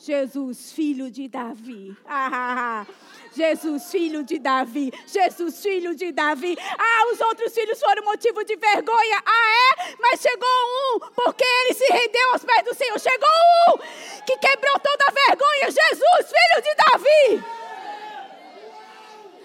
Jesus, 0.02 0.72
filho 0.72 1.12
de 1.12 1.28
Davi. 1.28 1.96
Ah, 2.08 2.30
ah, 2.32 2.56
ah. 2.58 2.88
Jesus, 3.36 3.92
filho 3.92 4.24
de 4.24 4.40
Davi. 4.40 4.94
Jesus, 5.06 5.62
filho 5.62 5.94
de 5.94 6.14
Davi. 6.14 6.58
Ah, 6.78 7.12
os 7.12 7.20
outros 7.20 7.54
filhos 7.54 7.80
foram 7.80 8.06
motivo 8.06 8.44
de 8.46 8.56
vergonha. 8.56 9.22
Ah, 9.26 9.52
é? 9.90 9.96
Mas 10.00 10.22
chegou 10.22 10.48
um, 10.48 11.00
porque 11.14 11.44
ele 11.44 11.74
se 11.74 11.86
rendeu 11.92 12.32
aos 12.32 12.46
pés 12.46 12.64
do 12.64 12.74
Senhor. 12.74 12.98
Chegou 12.98 13.30
um 13.74 13.78
que 14.26 14.38
quebrou 14.38 14.80
toda 14.80 15.06
a 15.06 15.28
vergonha. 15.28 15.66
Jesus, 15.66 16.32
filho 16.32 16.64
de 16.64 16.76
Davi. 16.76 17.46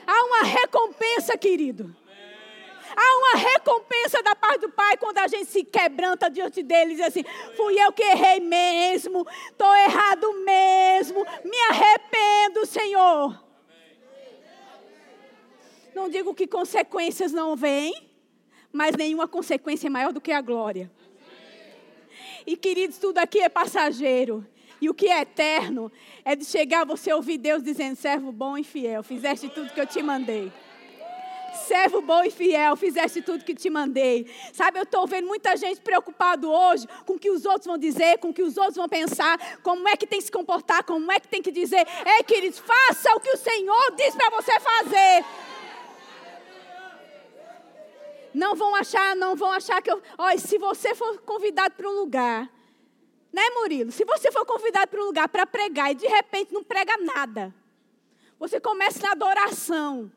Há 0.07 0.25
uma 0.25 0.43
recompensa, 0.45 1.37
querido. 1.37 1.95
Há 2.96 3.18
uma 3.18 3.37
recompensa 3.37 4.22
da 4.22 4.37
parte 4.37 4.61
do 4.61 4.70
Pai 4.70 4.96
quando 4.96 5.18
a 5.18 5.26
gente 5.26 5.46
se 5.46 5.64
quebranta 5.64 6.30
diante 6.30 6.62
dele 6.62 6.92
e 6.92 6.96
diz 6.96 7.07
assim: 7.07 7.24
fui 7.57 7.80
eu 7.80 7.92
que 7.92 8.02
errei 8.02 8.40
mesmo, 8.40 9.26
estou 9.50 9.74
errado 9.74 10.33
mesmo, 10.44 11.24
me 11.44 11.59
arrependo, 11.70 12.66
Senhor. 12.66 13.44
Não 15.94 16.09
digo 16.09 16.35
que 16.35 16.46
consequências 16.46 17.33
não 17.33 17.54
vêm, 17.54 18.11
mas 18.72 18.96
nenhuma 18.96 19.28
consequência 19.28 19.87
é 19.87 19.90
maior 19.90 20.12
do 20.12 20.20
que 20.20 20.33
a 20.33 20.40
glória. 20.40 20.90
E 22.46 22.57
queridos, 22.57 22.98
tudo 22.98 23.18
aqui 23.18 23.40
é 23.40 23.48
passageiro. 23.48 24.46
E 24.80 24.90
o 24.90 24.94
que 24.94 25.09
é 25.09 25.22
eterno 25.22 25.90
é 26.24 26.37
de 26.37 26.44
chegar 26.44 26.85
você 26.85 27.12
ouvir 27.12 27.38
Deus 27.38 27.62
dizendo: 27.62 27.96
servo 27.96 28.30
bom 28.33 28.59
e 28.59 28.64
fiel, 28.64 29.02
fizeste 29.02 29.48
tudo 29.48 29.72
que 29.72 29.80
eu 29.80 29.87
te 29.87 30.02
mandei. 30.02 30.52
Servo 31.55 32.01
bom 32.01 32.23
e 32.25 32.31
fiel, 32.31 32.77
fizeste 32.77 33.23
tudo 33.23 33.45
que 33.45 33.55
te 33.55 33.71
mandei. 33.71 34.31
Sabe, 34.53 34.79
eu 34.79 34.83
estou 34.83 35.07
vendo 35.07 35.27
muita 35.27 35.57
gente 35.57 35.81
preocupado 35.81 36.51
hoje 36.51 36.87
com 37.07 37.14
o 37.14 37.19
que 37.19 37.31
os 37.31 37.45
outros 37.45 37.67
vão 37.67 37.79
dizer, 37.79 38.19
com 38.19 38.31
o 38.31 38.35
que 38.35 38.43
os 38.43 38.57
outros 38.57 38.77
vão 38.77 38.88
pensar, 38.88 39.38
como 39.62 39.88
é 39.88 39.97
que 39.97 40.07
tem 40.07 40.19
que 40.19 40.25
se 40.25 40.33
comportar, 40.33 40.85
como 40.85 41.11
é 41.12 41.21
que 41.21 41.29
tem 41.29 41.40
que 41.40 41.53
dizer. 41.53 41.87
Ei, 42.05 42.23
queridos, 42.25 42.59
faça 42.59 43.14
o 43.14 43.21
que 43.21 43.31
o 43.31 43.37
Senhor 43.37 43.95
diz 43.97 44.14
para 44.14 44.31
você 44.31 44.59
fazer. 44.61 45.25
Não 48.35 48.57
vão 48.57 48.75
achar, 48.75 49.14
não 49.14 49.37
vão 49.37 49.53
achar 49.53 49.81
que 49.81 49.90
eu. 49.90 50.03
Olha, 50.19 50.38
se 50.38 50.59
você 50.59 50.93
for 50.95 51.19
convidado 51.21 51.75
para 51.77 51.88
um 51.88 51.93
lugar, 51.93 52.51
né, 53.33 53.43
Murilo? 53.51 53.93
Se 53.93 54.05
você 54.05 54.33
for 54.33 54.45
convidado 54.45 54.88
para 54.88 55.01
um 55.01 55.07
lugar 55.07 55.29
para 55.29 55.47
pregar 55.47 55.93
e 55.93 55.95
de 55.95 56.07
repente 56.09 56.53
não 56.53 56.64
prega 56.64 56.97
nada, 56.97 57.55
você 58.38 58.59
começa 58.59 59.01
na 59.01 59.12
adoração 59.12 60.11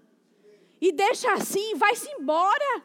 e 0.79 0.91
deixa 0.91 1.33
assim, 1.33 1.75
vai-se 1.75 2.09
embora. 2.11 2.83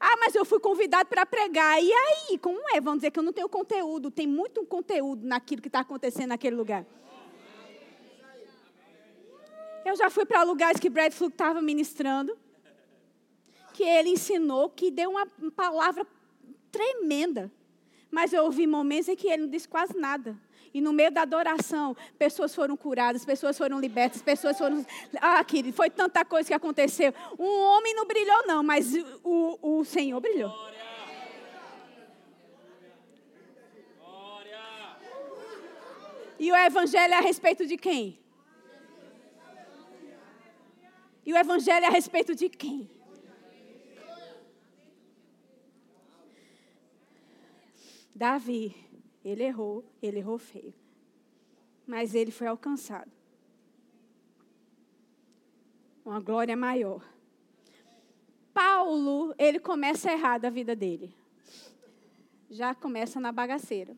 Ah, 0.00 0.16
mas 0.18 0.34
eu 0.34 0.44
fui 0.44 0.60
convidado 0.60 1.08
para 1.08 1.26
pregar. 1.26 1.82
E 1.82 1.92
aí, 1.92 2.38
como 2.38 2.60
é? 2.74 2.80
Vamos 2.80 3.00
dizer 3.00 3.10
que 3.10 3.18
eu 3.18 3.22
não 3.22 3.32
tenho 3.32 3.48
conteúdo. 3.48 4.10
Tem 4.10 4.26
muito 4.26 4.64
conteúdo 4.64 5.26
naquilo 5.26 5.60
que 5.60 5.68
está 5.68 5.80
acontecendo 5.80 6.28
naquele 6.28 6.54
lugar. 6.54 6.86
Eu 9.84 9.96
já 9.96 10.08
fui 10.08 10.24
para 10.24 10.42
lugares 10.42 10.80
que 10.80 10.88
Brad 10.88 11.12
Fluke 11.12 11.34
estava 11.34 11.60
ministrando 11.60 12.38
que 13.78 13.84
ele 13.84 14.10
ensinou, 14.10 14.68
que 14.68 14.90
deu 14.90 15.10
uma 15.10 15.24
palavra 15.54 16.04
tremenda. 16.70 17.48
Mas 18.10 18.32
eu 18.32 18.42
ouvi 18.44 18.66
momentos 18.66 19.08
em 19.08 19.14
que 19.14 19.28
ele 19.28 19.42
não 19.42 19.48
disse 19.48 19.68
quase 19.68 19.96
nada. 19.96 20.36
E 20.72 20.80
no 20.80 20.92
meio 20.92 21.10
da 21.10 21.22
adoração, 21.22 21.96
pessoas 22.18 22.54
foram 22.54 22.76
curadas, 22.76 23.24
pessoas 23.24 23.56
foram 23.56 23.80
libertas, 23.80 24.22
pessoas 24.22 24.56
foram. 24.58 24.84
Ah, 25.20 25.42
querido, 25.44 25.76
foi 25.76 25.90
tanta 25.90 26.24
coisa 26.24 26.48
que 26.48 26.54
aconteceu. 26.54 27.12
Um 27.38 27.60
homem 27.62 27.94
não 27.94 28.06
brilhou, 28.06 28.46
não, 28.46 28.62
mas 28.62 28.94
o, 29.24 29.58
o 29.60 29.84
Senhor 29.84 30.20
brilhou. 30.20 30.52
E 36.38 36.52
o 36.52 36.56
evangelho 36.56 37.14
é 37.14 37.16
a 37.16 37.20
respeito 37.20 37.66
de 37.66 37.76
quem? 37.76 38.18
E 41.26 41.32
o 41.32 41.36
evangelho 41.36 41.84
é 41.84 41.88
a 41.88 41.90
respeito 41.90 42.34
de 42.34 42.48
quem? 42.48 42.88
Davi, 48.14 48.74
ele 49.24 49.42
errou, 49.42 49.84
ele 50.02 50.18
errou 50.18 50.38
feio. 50.38 50.74
Mas 51.86 52.14
ele 52.14 52.30
foi 52.30 52.46
alcançado. 52.46 53.10
Uma 56.04 56.20
glória 56.20 56.56
maior. 56.56 57.02
Paulo, 58.52 59.34
ele 59.38 59.58
começa 59.58 60.10
errado 60.10 60.44
a 60.44 60.50
vida 60.50 60.74
dele. 60.74 61.14
Já 62.50 62.74
começa 62.74 63.20
na 63.20 63.30
bagaceira. 63.30 63.96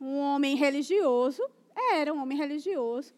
Um 0.00 0.18
homem 0.18 0.56
religioso, 0.56 1.42
era 1.74 2.12
um 2.12 2.22
homem 2.22 2.38
religioso, 2.38 3.12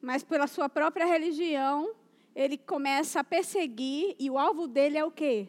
mas 0.00 0.22
pela 0.22 0.46
sua 0.46 0.68
própria 0.68 1.04
religião, 1.04 1.94
ele 2.34 2.56
começa 2.56 3.20
a 3.20 3.24
perseguir 3.24 4.14
e 4.18 4.30
o 4.30 4.38
alvo 4.38 4.66
dele 4.66 4.96
é 4.96 5.04
o 5.04 5.10
quê? 5.10 5.48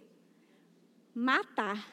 Matar 1.13 1.87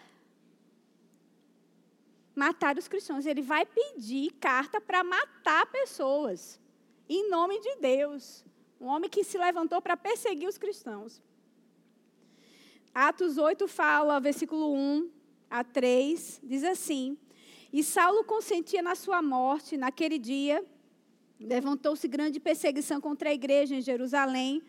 matar 2.34 2.76
os 2.78 2.88
cristãos. 2.88 3.26
Ele 3.26 3.42
vai 3.42 3.66
pedir 3.66 4.32
carta 4.40 4.80
para 4.80 5.04
matar 5.04 5.66
pessoas, 5.66 6.60
em 7.08 7.28
nome 7.28 7.60
de 7.60 7.76
Deus. 7.76 8.44
Um 8.80 8.86
homem 8.86 9.10
que 9.10 9.22
se 9.22 9.36
levantou 9.36 9.80
para 9.82 9.96
perseguir 9.96 10.48
os 10.48 10.56
cristãos. 10.56 11.20
Atos 12.94 13.38
8 13.38 13.68
fala, 13.68 14.18
versículo 14.18 14.74
1 14.74 15.10
a 15.48 15.62
3, 15.62 16.40
diz 16.42 16.64
assim: 16.64 17.16
E 17.72 17.84
Saulo 17.84 18.24
consentia 18.24 18.82
na 18.82 18.94
sua 18.94 19.22
morte, 19.22 19.76
naquele 19.76 20.18
dia, 20.18 20.64
levantou-se 21.38 22.06
grande 22.08 22.40
perseguição 22.40 23.00
contra 23.00 23.30
a 23.30 23.34
igreja 23.34 23.74
em 23.74 23.80
Jerusalém, 23.80 24.62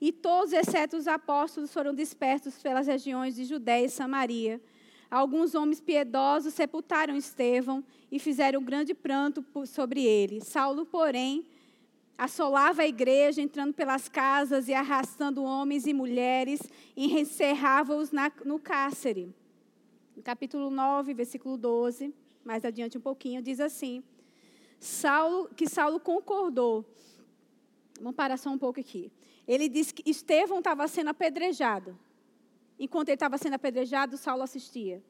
e 0.00 0.12
todos, 0.12 0.52
exceto 0.52 0.96
os 0.96 1.08
apóstolos, 1.08 1.72
foram 1.72 1.92
dispersos 1.92 2.62
pelas 2.62 2.86
regiões 2.86 3.34
de 3.34 3.44
Judéia 3.44 3.86
e 3.86 3.90
Samaria. 3.90 4.60
Alguns 5.10 5.54
homens 5.54 5.80
piedosos 5.80 6.52
sepultaram 6.52 7.16
Estevão 7.16 7.82
e 8.12 8.18
fizeram 8.18 8.62
grande 8.62 8.92
pranto 8.92 9.44
sobre 9.66 10.04
ele. 10.04 10.42
Saulo, 10.42 10.84
porém, 10.84 11.46
assolava 12.16 12.82
a 12.82 12.86
igreja, 12.86 13.40
entrando 13.40 13.72
pelas 13.72 14.08
casas 14.08 14.68
e 14.68 14.74
arrastando 14.74 15.42
homens 15.42 15.86
e 15.86 15.94
mulheres, 15.94 16.60
e 16.94 17.18
encerrava-os 17.18 18.10
no 18.44 18.58
cárcere. 18.58 19.34
No 20.14 20.22
capítulo 20.22 20.68
9, 20.68 21.14
versículo 21.14 21.56
12, 21.56 22.14
mais 22.44 22.64
adiante 22.64 22.98
um 22.98 23.00
pouquinho, 23.00 23.40
diz 23.40 23.60
assim: 23.60 24.02
Saulo, 24.78 25.48
que 25.56 25.68
Saulo 25.68 25.98
concordou. 25.98 26.84
Vamos 27.98 28.14
parar 28.14 28.36
só 28.36 28.50
um 28.50 28.58
pouco 28.58 28.78
aqui. 28.78 29.10
Ele 29.46 29.68
diz 29.68 29.90
que 29.90 30.08
Estevão 30.08 30.58
estava 30.58 30.86
sendo 30.86 31.08
apedrejado. 31.08 31.98
Enquanto 32.78 33.08
ele 33.08 33.16
estava 33.16 33.36
sendo 33.36 33.54
apedrejado, 33.54 34.16
Saulo 34.16 34.42
assistia. 34.42 35.02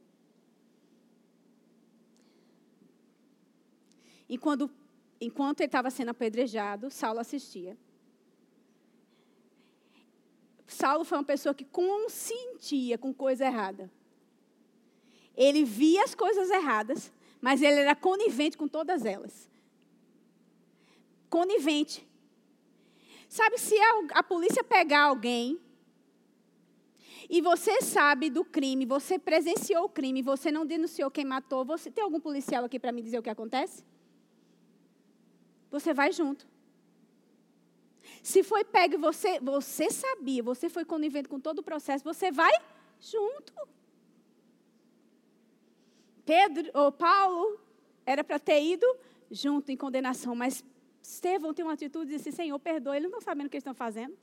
E 4.28 4.38
quando 4.38 4.70
enquanto 5.20 5.60
ele 5.60 5.66
estava 5.66 5.90
sendo 5.90 6.10
apedrejado, 6.10 6.90
Saulo 6.90 7.20
assistia. 7.20 7.76
Saulo 10.66 11.04
foi 11.04 11.18
uma 11.18 11.24
pessoa 11.24 11.54
que 11.54 11.64
consentia 11.64 12.98
com 12.98 13.12
coisa 13.12 13.46
errada. 13.46 13.90
Ele 15.36 15.64
via 15.64 16.04
as 16.04 16.14
coisas 16.14 16.50
erradas, 16.50 17.12
mas 17.40 17.62
ele 17.62 17.80
era 17.80 17.96
conivente 17.96 18.56
com 18.56 18.68
todas 18.68 19.04
elas. 19.04 19.48
Conivente. 21.30 22.06
Sabe, 23.28 23.58
se 23.58 23.74
a, 23.78 24.18
a 24.18 24.22
polícia 24.22 24.62
pegar 24.62 25.04
alguém 25.04 25.60
e 27.28 27.40
você 27.40 27.82
sabe 27.82 28.30
do 28.30 28.44
crime, 28.44 28.86
você 28.86 29.18
presenciou 29.18 29.84
o 29.84 29.88
crime, 29.88 30.22
você 30.22 30.50
não 30.50 30.64
denunciou 30.64 31.10
quem 31.10 31.24
matou, 31.24 31.64
você 31.64 31.90
tem 31.90 32.02
algum 32.02 32.20
policial 32.20 32.64
aqui 32.64 32.78
para 32.78 32.92
me 32.92 33.02
dizer 33.02 33.18
o 33.18 33.22
que 33.22 33.30
acontece? 33.30 33.84
você 35.70 35.92
vai 35.92 36.12
junto. 36.12 36.46
Se 38.22 38.42
foi 38.42 38.64
pego 38.64 38.98
você, 38.98 39.38
você 39.40 39.90
sabia, 39.90 40.42
você 40.42 40.68
foi 40.68 40.84
conivente 40.84 41.28
com 41.28 41.38
todo 41.38 41.60
o 41.60 41.62
processo, 41.62 42.02
você 42.02 42.32
vai 42.32 42.52
junto. 43.00 43.52
Pedro 46.24 46.70
ou 46.74 46.90
Paulo 46.90 47.60
era 48.04 48.24
para 48.24 48.38
ter 48.38 48.62
ido 48.62 48.86
junto 49.30 49.70
em 49.70 49.76
condenação, 49.76 50.34
mas 50.34 50.64
Estevão 51.02 51.54
tem 51.54 51.64
uma 51.64 51.74
atitude 51.74 52.10
de 52.10 52.16
dizer, 52.16 52.32
Senhor, 52.32 52.58
perdoa, 52.58 52.96
eles 52.96 53.10
não 53.10 53.18
estão 53.18 53.32
sabendo 53.32 53.46
o 53.46 53.50
que 53.50 53.56
estão 53.56 53.74
fazendo. 53.74 54.16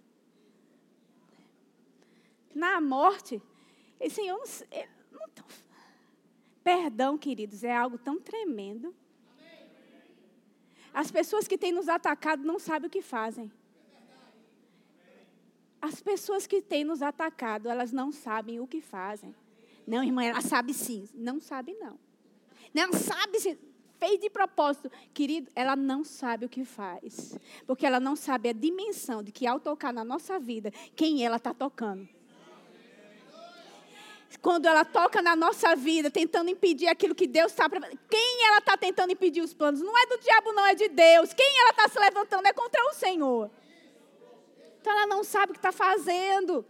Na 2.55 2.79
morte, 2.79 3.41
ele, 3.99 4.09
Senhor, 4.09 4.39
não, 4.39 5.19
não 5.19 5.29
tô... 5.29 5.43
Perdão, 6.63 7.17
queridos, 7.17 7.65
é 7.65 7.75
algo 7.75 7.97
tão 7.97 8.17
tremendo. 8.17 8.95
As 10.93 11.11
pessoas 11.11 11.49
que 11.49 11.57
têm 11.57 11.73
nos 11.73 11.89
atacado 11.89 12.45
não 12.45 12.57
sabem 12.57 12.87
o 12.87 12.89
que 12.89 13.01
fazem. 13.01 13.51
As 15.81 16.01
pessoas 16.01 16.47
que 16.47 16.61
têm 16.61 16.85
nos 16.85 17.01
atacado, 17.01 17.67
elas 17.67 17.91
não 17.91 18.09
sabem 18.09 18.61
o 18.61 18.65
que 18.65 18.79
fazem. 18.79 19.35
Não, 19.85 20.01
irmã, 20.01 20.23
ela 20.23 20.41
sabe 20.41 20.73
sim. 20.73 21.09
Não 21.13 21.41
sabe, 21.41 21.73
não. 21.73 21.99
Não 22.73 22.93
sabe 22.93 23.39
sim. 23.41 23.57
Fez 23.99 24.19
de 24.19 24.29
propósito. 24.29 24.89
Querido, 25.13 25.51
ela 25.53 25.75
não 25.75 26.05
sabe 26.05 26.45
o 26.45 26.49
que 26.49 26.63
faz. 26.63 27.37
Porque 27.67 27.85
ela 27.85 27.99
não 27.99 28.15
sabe 28.15 28.49
a 28.49 28.53
dimensão 28.53 29.21
de 29.21 29.31
que 29.33 29.45
ao 29.45 29.59
tocar 29.59 29.93
na 29.93 30.05
nossa 30.05 30.39
vida, 30.39 30.71
quem 30.95 31.23
ela 31.23 31.35
está 31.35 31.53
tocando 31.53 32.14
quando 34.41 34.65
ela 34.65 34.83
toca 34.83 35.21
na 35.21 35.35
nossa 35.35 35.75
vida, 35.75 36.09
tentando 36.09 36.49
impedir 36.49 36.87
aquilo 36.87 37.15
que 37.15 37.27
Deus 37.27 37.51
está. 37.51 37.69
Quem 38.09 38.45
ela 38.47 38.59
está 38.59 38.77
tentando 38.77 39.11
impedir 39.11 39.41
os 39.41 39.53
planos? 39.53 39.81
Não 39.81 39.97
é 39.97 40.05
do 40.05 40.17
diabo, 40.19 40.51
não, 40.51 40.65
é 40.65 40.75
de 40.75 40.89
Deus. 40.89 41.33
Quem 41.33 41.59
ela 41.61 41.69
está 41.71 41.87
se 41.89 41.99
levantando 41.99 42.47
é 42.47 42.53
contra 42.53 42.81
o 42.89 42.93
Senhor. 42.93 43.49
Então 44.79 44.93
ela 44.93 45.07
não 45.07 45.23
sabe 45.23 45.51
o 45.51 45.53
que 45.53 45.59
está 45.59 45.71
fazendo. 45.71 46.65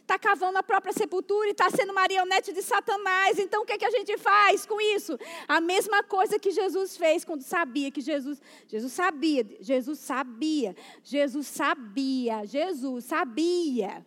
Está 0.00 0.18
cavando 0.18 0.58
a 0.58 0.62
própria 0.62 0.92
sepultura 0.92 1.46
e 1.46 1.52
está 1.52 1.70
sendo 1.70 1.94
marionete 1.94 2.52
de 2.52 2.62
Satanás. 2.62 3.38
Então 3.38 3.62
o 3.62 3.64
que, 3.64 3.74
é 3.74 3.78
que 3.78 3.84
a 3.84 3.90
gente 3.90 4.16
faz 4.18 4.66
com 4.66 4.80
isso? 4.80 5.16
A 5.46 5.60
mesma 5.60 6.02
coisa 6.02 6.36
que 6.36 6.50
Jesus 6.50 6.96
fez 6.96 7.24
quando 7.24 7.42
sabia 7.42 7.92
que 7.92 8.00
Jesus. 8.00 8.42
Jesus 8.66 8.92
sabia, 8.92 9.46
Jesus 9.60 10.00
sabia, 10.00 10.74
Jesus 11.04 11.46
sabia, 11.46 12.44
Jesus 12.44 13.04
sabia 13.04 14.04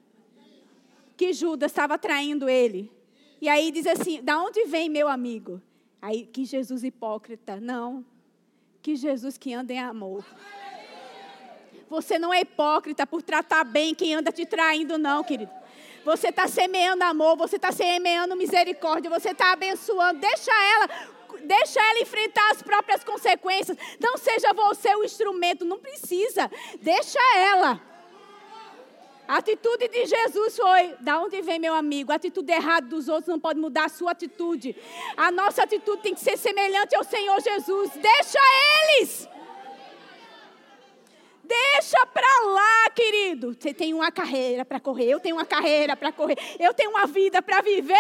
que 1.16 1.34
Judas 1.34 1.72
estava 1.72 1.98
traindo 1.98 2.50
ele. 2.50 2.92
E 3.42 3.50
aí 3.50 3.72
diz 3.72 3.86
assim: 3.86 4.22
da 4.22 4.40
onde 4.40 4.66
vem 4.66 4.90
meu 4.90 5.08
amigo? 5.08 5.62
Aí 6.02 6.26
que 6.26 6.46
Jesus 6.46 6.84
hipócrita. 6.84 7.60
Não. 7.60 8.06
Que 8.82 8.96
Jesus 8.96 9.38
que 9.38 9.54
anda 9.54 9.72
em 9.72 9.80
amor. 9.80 10.26
Você 11.90 12.18
não 12.18 12.34
é 12.34 12.42
hipócrita 12.42 13.06
por 13.06 13.22
tratar 13.22 13.64
bem 13.64 13.94
quem 13.94 14.16
anda 14.16 14.32
te 14.32 14.46
traindo, 14.46 14.98
não, 14.98 15.24
querido. 15.24 15.52
Você 16.04 16.30
está 16.30 16.48
semeando 16.48 17.04
amor, 17.04 17.38
você 17.38 17.56
está 17.56 17.72
semeando 17.72 18.36
misericórdia, 18.36 19.10
você 19.10 19.30
está 19.30 19.54
abençoando. 19.54 20.20
Deixa 20.20 20.52
ela, 20.52 20.90
deixa 21.46 21.80
ela 21.80 22.02
enfrentar 22.02 22.52
as 22.52 22.62
próprias 22.62 23.04
consequências. 23.04 23.78
Não 24.02 24.18
seja 24.18 24.54
você 24.54 24.94
o 24.96 25.04
instrumento, 25.04 25.64
não 25.64 25.80
precisa. 25.80 26.52
Deixa 26.82 27.20
ela. 27.38 27.93
A 29.28 29.38
atitude 29.38 29.88
de 29.88 30.06
Jesus 30.06 30.56
foi: 30.56 30.96
da 31.00 31.20
onde 31.20 31.42
vem 31.42 31.60
meu 31.60 31.74
amigo? 31.74 32.12
A 32.12 32.16
atitude 32.16 32.52
errada 32.52 32.88
dos 32.88 33.08
outros 33.08 33.28
não 33.28 33.40
pode 33.40 33.60
mudar 33.60 33.86
a 33.86 33.90
sua 33.90 34.12
atitude. 34.12 34.76
A 35.16 35.32
nossa 35.32 35.64
atitude 35.64 36.02
tem 36.02 36.14
que 36.14 36.20
ser 36.20 36.38
semelhante 36.38 36.96
ao 36.96 37.04
Senhor 37.04 37.40
Jesus. 37.42 37.92
Deixa 37.92 38.40
eles. 39.00 39.30
Deixa 41.44 42.06
para 42.08 42.46
lá, 42.46 42.90
querido. 42.92 43.54
Você 43.54 43.74
tem 43.74 43.94
uma 43.94 44.12
carreira 44.12 44.64
para 44.64 44.80
correr, 44.80 45.10
eu 45.10 45.20
tenho 45.20 45.36
uma 45.36 45.46
carreira 45.46 45.96
para 45.96 46.12
correr, 46.12 46.38
eu 46.58 46.74
tenho 46.74 46.90
uma 46.90 47.06
vida 47.06 47.42
para 47.42 47.62
viver. 47.62 47.98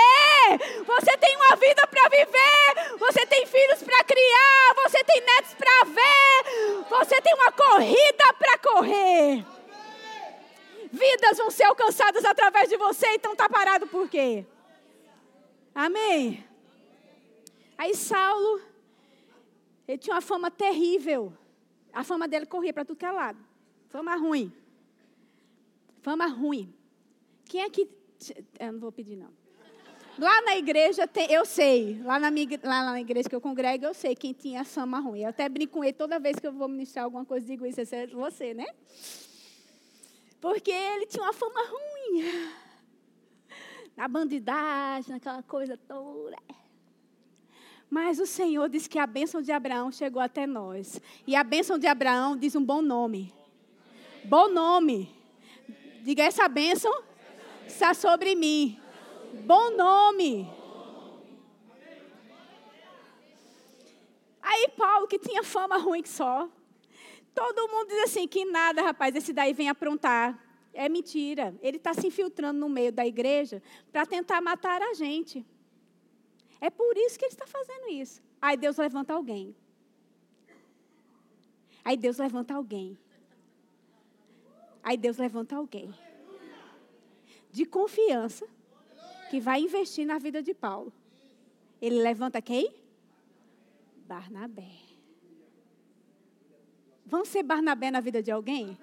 Você 0.86 1.17
tem 1.17 1.36
uma 1.36 1.55
vida 1.55 1.86
para 1.88 2.09
viver. 2.09 2.97
Você 2.99 3.25
tem 3.25 3.45
filhos 3.45 3.83
para 3.83 4.03
criar, 4.03 4.73
você 4.83 5.03
tem 5.03 5.21
netos 5.21 5.53
para 5.55 5.83
ver. 5.86 6.83
Você 6.89 7.21
tem 7.21 7.33
uma 7.33 7.51
corrida 7.51 8.33
para 8.39 8.57
correr. 8.59 9.45
Vidas 10.93 11.39
vão 11.39 11.49
ser 11.49 11.63
alcançadas 11.63 12.23
através 12.23 12.69
de 12.69 12.77
você, 12.77 13.08
então 13.15 13.32
está 13.32 13.49
parado 13.49 13.88
por 13.88 14.08
quê? 14.08 14.45
Amém? 15.73 16.45
Aí 17.75 17.95
Saulo, 17.95 18.62
ele 19.88 19.97
tinha 19.97 20.13
uma 20.13 20.21
fama 20.21 20.51
terrível. 20.51 21.34
A 21.91 22.03
fama 22.03 22.27
dele 22.27 22.45
corria 22.45 22.71
para 22.71 22.86
tudo 22.86 22.95
que 22.95 23.06
é 23.08 23.12
lado. 23.12 23.39
Fama 23.89 24.15
ruim. 24.15 24.53
Fama 26.03 26.27
ruim. 26.27 26.71
Quem 27.45 27.63
é 27.63 27.69
que. 27.71 27.89
Eu 28.60 28.73
não 28.73 28.79
vou 28.79 28.91
pedir, 28.91 29.15
não. 29.15 29.32
Lá 30.19 30.43
na 30.43 30.58
igreja, 30.58 31.08
tem, 31.08 31.32
eu 31.32 31.43
sei. 31.43 31.99
Lá 32.03 32.19
na, 32.19 32.29
minha, 32.29 32.60
lá 32.63 32.91
na 32.91 33.01
igreja 33.01 33.27
que 33.27 33.36
eu 33.36 33.41
congrego, 33.41 33.86
eu 33.86 33.95
sei 33.95 34.15
quem 34.15 34.32
tinha 34.32 34.63
fama 34.63 34.99
ruim. 34.99 35.21
Eu 35.21 35.29
até 35.29 35.49
brinco 35.49 35.73
com 35.73 35.84
ele 35.84 35.93
toda 35.93 36.19
vez 36.19 36.38
que 36.38 36.45
eu 36.45 36.53
vou 36.53 36.67
ministrar 36.67 37.06
alguma 37.06 37.25
coisa, 37.25 37.47
digo 37.47 37.65
isso, 37.65 37.82
é 37.82 38.06
você, 38.06 38.53
né? 38.53 38.67
Porque 40.43 40.71
ele 40.71 41.06
tinha 41.06 41.23
uma 41.23 41.32
fama 41.32 41.62
ruim. 41.62 42.51
Na 43.95 44.10
bandidagem, 44.10 45.13
naquela 45.13 45.41
coisa 45.41 45.77
toda. 45.77 46.36
Mas 47.89 48.19
o 48.19 48.25
Senhor 48.25 48.67
diz 48.67 48.86
que 48.86 48.99
a 48.99 49.08
bênção 49.08 49.41
de 49.41 49.53
Abraão 49.53 49.89
chegou 49.89 50.21
até 50.21 50.45
nós. 50.45 50.99
E 51.25 51.34
a 51.34 51.45
bênção 51.45 51.79
de 51.79 51.88
Abraão 51.88 52.36
diz 52.36 52.58
um 52.58 52.65
bom 52.65 52.82
nome. 52.82 53.34
Bom 54.25 54.49
nome. 54.49 55.10
Diga 56.01 56.23
essa 56.23 56.49
bênção 56.49 56.91
está 57.65 57.93
sobre 57.93 58.36
mim. 58.36 58.77
Bom 59.45 59.71
nome. 59.77 60.45
Aí 64.41 64.67
Paulo, 64.75 65.08
que 65.08 65.17
tinha 65.17 65.41
fama 65.41 65.77
ruim 65.77 66.01
que 66.01 66.10
só, 66.10 66.49
Todo 67.33 67.67
mundo 67.67 67.87
diz 67.87 68.03
assim, 68.03 68.27
que 68.27 68.45
nada, 68.45 68.81
rapaz, 68.81 69.15
esse 69.15 69.33
daí 69.33 69.53
vem 69.53 69.69
aprontar. 69.69 70.39
É 70.73 70.87
mentira. 70.89 71.55
Ele 71.61 71.77
está 71.77 71.93
se 71.93 72.07
infiltrando 72.07 72.59
no 72.59 72.69
meio 72.69 72.91
da 72.91 73.05
igreja 73.05 73.61
para 73.91 74.05
tentar 74.05 74.41
matar 74.41 74.81
a 74.81 74.93
gente. 74.93 75.45
É 76.59 76.69
por 76.69 76.97
isso 76.97 77.17
que 77.17 77.25
ele 77.25 77.33
está 77.33 77.45
fazendo 77.45 77.89
isso. 77.89 78.21
Aí 78.41 78.57
Deus 78.57 78.77
levanta 78.77 79.13
alguém. 79.13 79.55
Aí 81.83 81.97
Deus 81.97 82.17
levanta 82.17 82.53
alguém. 82.53 82.97
Aí 84.81 84.97
Deus 84.97 85.17
levanta 85.17 85.55
alguém. 85.55 85.93
De 87.51 87.65
confiança. 87.65 88.47
Que 89.29 89.39
vai 89.39 89.61
investir 89.61 90.05
na 90.05 90.19
vida 90.19 90.43
de 90.43 90.53
Paulo. 90.53 90.93
Ele 91.81 92.01
levanta 92.01 92.41
quem? 92.41 92.73
Barnabé. 94.05 94.82
Vamos 97.13 97.30
ser 97.30 97.43
Barnabé 97.43 97.91
na 97.91 97.99
vida 97.99 98.23
de 98.23 98.32
alguém? 98.32 98.76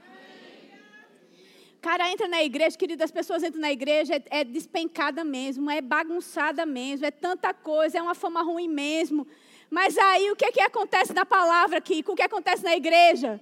cara 1.80 2.08
entra 2.12 2.28
na 2.28 2.44
igreja, 2.44 2.78
querido, 2.78 3.02
as 3.02 3.10
pessoas 3.10 3.42
entram 3.42 3.60
na 3.60 3.72
igreja, 3.72 4.14
é, 4.14 4.22
é, 4.30 4.44
despencada 4.44 5.24
mesmo, 5.24 5.68
é 5.68 5.80
bagunçada 5.80 6.64
mesmo, 6.64 7.04
é 7.04 7.10
tanta 7.10 7.52
coisa, 7.52 7.98
é 7.98 8.02
uma 8.02 8.14
fama 8.14 8.40
ruim 8.40 8.68
mesmo. 8.68 9.26
Mas 9.68 9.98
aí 9.98 10.30
o 10.30 10.36
que, 10.36 10.44
é 10.44 10.52
que 10.52 10.60
acontece 10.60 11.12
na 11.12 11.26
palavra 11.26 11.78
aqui? 11.78 12.04
Com 12.04 12.12
o 12.12 12.14
que 12.14 12.22
acontece 12.22 12.62
na 12.62 12.76
igreja? 12.76 13.40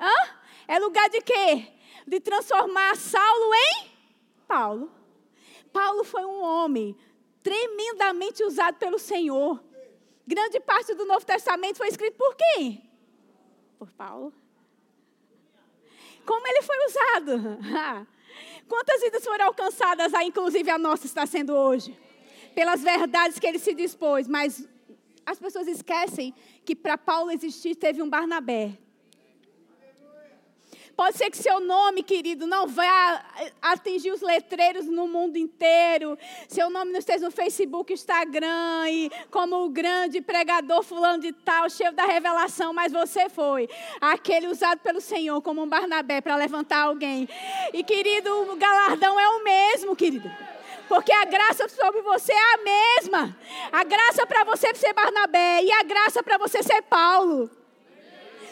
Hã? 0.00 0.30
É 0.66 0.76
lugar 0.80 1.08
de 1.08 1.20
quê? 1.20 1.68
De 2.04 2.18
transformar 2.18 2.96
Saulo 2.96 3.54
em 3.54 3.90
Paulo. 4.48 4.90
Paulo 5.72 6.02
foi 6.02 6.24
um 6.24 6.42
homem 6.42 6.96
tremendamente 7.44 8.42
usado 8.42 8.76
pelo 8.76 8.98
Senhor. 8.98 9.62
Grande 10.26 10.58
parte 10.58 10.94
do 10.94 11.04
Novo 11.04 11.24
Testamento 11.24 11.76
foi 11.76 11.86
escrito 11.86 12.16
por 12.16 12.34
quem? 12.34 12.85
Por 13.78 13.90
Paulo. 13.92 14.32
Como 16.24 16.46
ele 16.46 16.62
foi 16.62 16.76
usado? 16.86 17.58
Quantas 18.68 19.00
vidas 19.00 19.24
foram 19.24 19.46
alcançadas, 19.46 20.12
aí, 20.12 20.26
inclusive 20.26 20.68
a 20.70 20.78
nossa 20.78 21.06
está 21.06 21.24
sendo 21.24 21.54
hoje? 21.54 21.96
Pelas 22.54 22.82
verdades 22.82 23.38
que 23.38 23.46
ele 23.46 23.58
se 23.58 23.74
dispôs, 23.74 24.26
mas 24.26 24.68
as 25.24 25.38
pessoas 25.38 25.68
esquecem 25.68 26.34
que 26.64 26.74
para 26.74 26.98
Paulo 26.98 27.30
existir 27.30 27.76
teve 27.76 28.02
um 28.02 28.08
Barnabé. 28.08 28.76
Pode 30.96 31.18
ser 31.18 31.30
que 31.30 31.36
seu 31.36 31.60
nome, 31.60 32.02
querido, 32.02 32.46
não 32.46 32.66
vá 32.66 33.22
atingir 33.60 34.12
os 34.12 34.22
letreiros 34.22 34.86
no 34.86 35.06
mundo 35.06 35.36
inteiro. 35.36 36.18
Seu 36.48 36.70
nome 36.70 36.90
não 36.90 36.98
esteja 36.98 37.22
no 37.22 37.30
Facebook, 37.30 37.92
Instagram, 37.92 38.88
e 38.88 39.10
como 39.30 39.62
o 39.62 39.68
grande 39.68 40.22
pregador 40.22 40.82
fulano 40.82 41.20
de 41.20 41.32
tal, 41.32 41.68
cheio 41.68 41.92
da 41.92 42.06
revelação, 42.06 42.72
mas 42.72 42.92
você 42.92 43.28
foi 43.28 43.68
aquele 44.00 44.46
usado 44.46 44.78
pelo 44.78 45.00
Senhor 45.00 45.42
como 45.42 45.62
um 45.62 45.68
Barnabé 45.68 46.22
para 46.22 46.34
levantar 46.34 46.84
alguém. 46.84 47.28
E, 47.74 47.84
querido, 47.84 48.32
o 48.50 48.56
galardão 48.56 49.20
é 49.20 49.28
o 49.28 49.44
mesmo, 49.44 49.94
querido. 49.94 50.32
Porque 50.88 51.12
a 51.12 51.26
graça 51.26 51.68
sobre 51.68 52.00
você 52.00 52.32
é 52.32 52.54
a 52.54 52.58
mesma. 52.58 53.36
A 53.70 53.84
graça 53.84 54.26
para 54.26 54.44
você 54.44 54.74
ser 54.74 54.94
Barnabé 54.94 55.62
e 55.62 55.70
a 55.72 55.82
graça 55.82 56.22
para 56.22 56.38
você 56.38 56.62
ser 56.62 56.80
Paulo. 56.82 57.50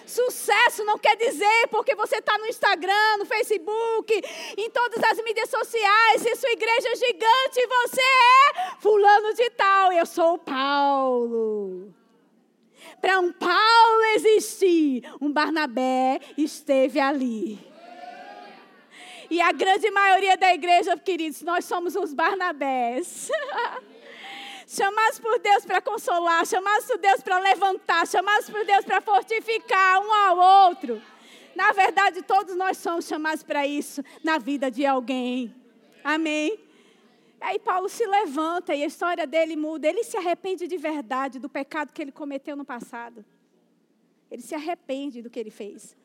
Sucesso 0.06 0.84
não 0.84 0.98
quer 0.98 1.16
dizer 1.16 1.68
porque 1.70 1.94
você 1.94 2.16
está 2.16 2.36
no 2.38 2.46
Instagram, 2.46 3.16
no 3.18 3.26
Facebook, 3.26 4.12
em 4.56 4.70
todas 4.70 5.02
as 5.02 5.24
mídias 5.24 5.48
sociais, 5.48 6.22
se 6.22 6.36
sua 6.36 6.50
igreja 6.50 6.88
é 6.90 6.96
gigante, 6.96 7.66
você 7.66 8.00
é 8.00 8.80
fulano 8.80 9.34
de 9.34 9.50
tal. 9.50 9.92
Eu 9.92 10.06
sou 10.06 10.38
Paulo. 10.38 11.94
Para 13.00 13.20
um 13.20 13.32
Paulo 13.32 14.02
existir, 14.14 15.02
um 15.20 15.32
Barnabé 15.32 16.20
esteve 16.36 17.00
ali. 17.00 17.58
E 19.30 19.40
a 19.40 19.52
grande 19.52 19.90
maioria 19.90 20.36
da 20.36 20.54
igreja, 20.54 20.96
queridos, 20.98 21.42
nós 21.42 21.64
somos 21.64 21.96
uns 21.96 22.12
Barnabés. 22.12 23.30
chamados 24.74 25.18
por 25.18 25.38
Deus 25.38 25.64
para 25.64 25.80
consolar, 25.80 26.46
chamados 26.46 26.86
por 26.86 26.98
Deus 26.98 27.22
para 27.22 27.38
levantar, 27.38 28.06
chamados 28.06 28.50
por 28.50 28.64
Deus 28.64 28.84
para 28.84 29.00
fortificar 29.00 30.00
um 30.00 30.12
ao 30.12 30.68
outro. 30.68 31.00
Na 31.54 31.72
verdade, 31.72 32.22
todos 32.22 32.56
nós 32.56 32.78
somos 32.78 33.06
chamados 33.06 33.42
para 33.42 33.66
isso 33.66 34.02
na 34.22 34.38
vida 34.38 34.70
de 34.70 34.84
alguém. 34.84 35.54
Amém? 36.02 36.58
Aí 37.40 37.58
Paulo 37.58 37.88
se 37.88 38.04
levanta 38.06 38.74
e 38.74 38.82
a 38.82 38.86
história 38.86 39.26
dele 39.26 39.54
muda. 39.54 39.86
Ele 39.86 40.02
se 40.02 40.16
arrepende 40.16 40.66
de 40.66 40.76
verdade 40.76 41.38
do 41.38 41.48
pecado 41.48 41.92
que 41.92 42.02
ele 42.02 42.10
cometeu 42.10 42.56
no 42.56 42.64
passado. 42.64 43.24
Ele 44.30 44.42
se 44.42 44.54
arrepende 44.54 45.22
do 45.22 45.30
que 45.30 45.38
ele 45.38 45.50
fez. 45.50 45.96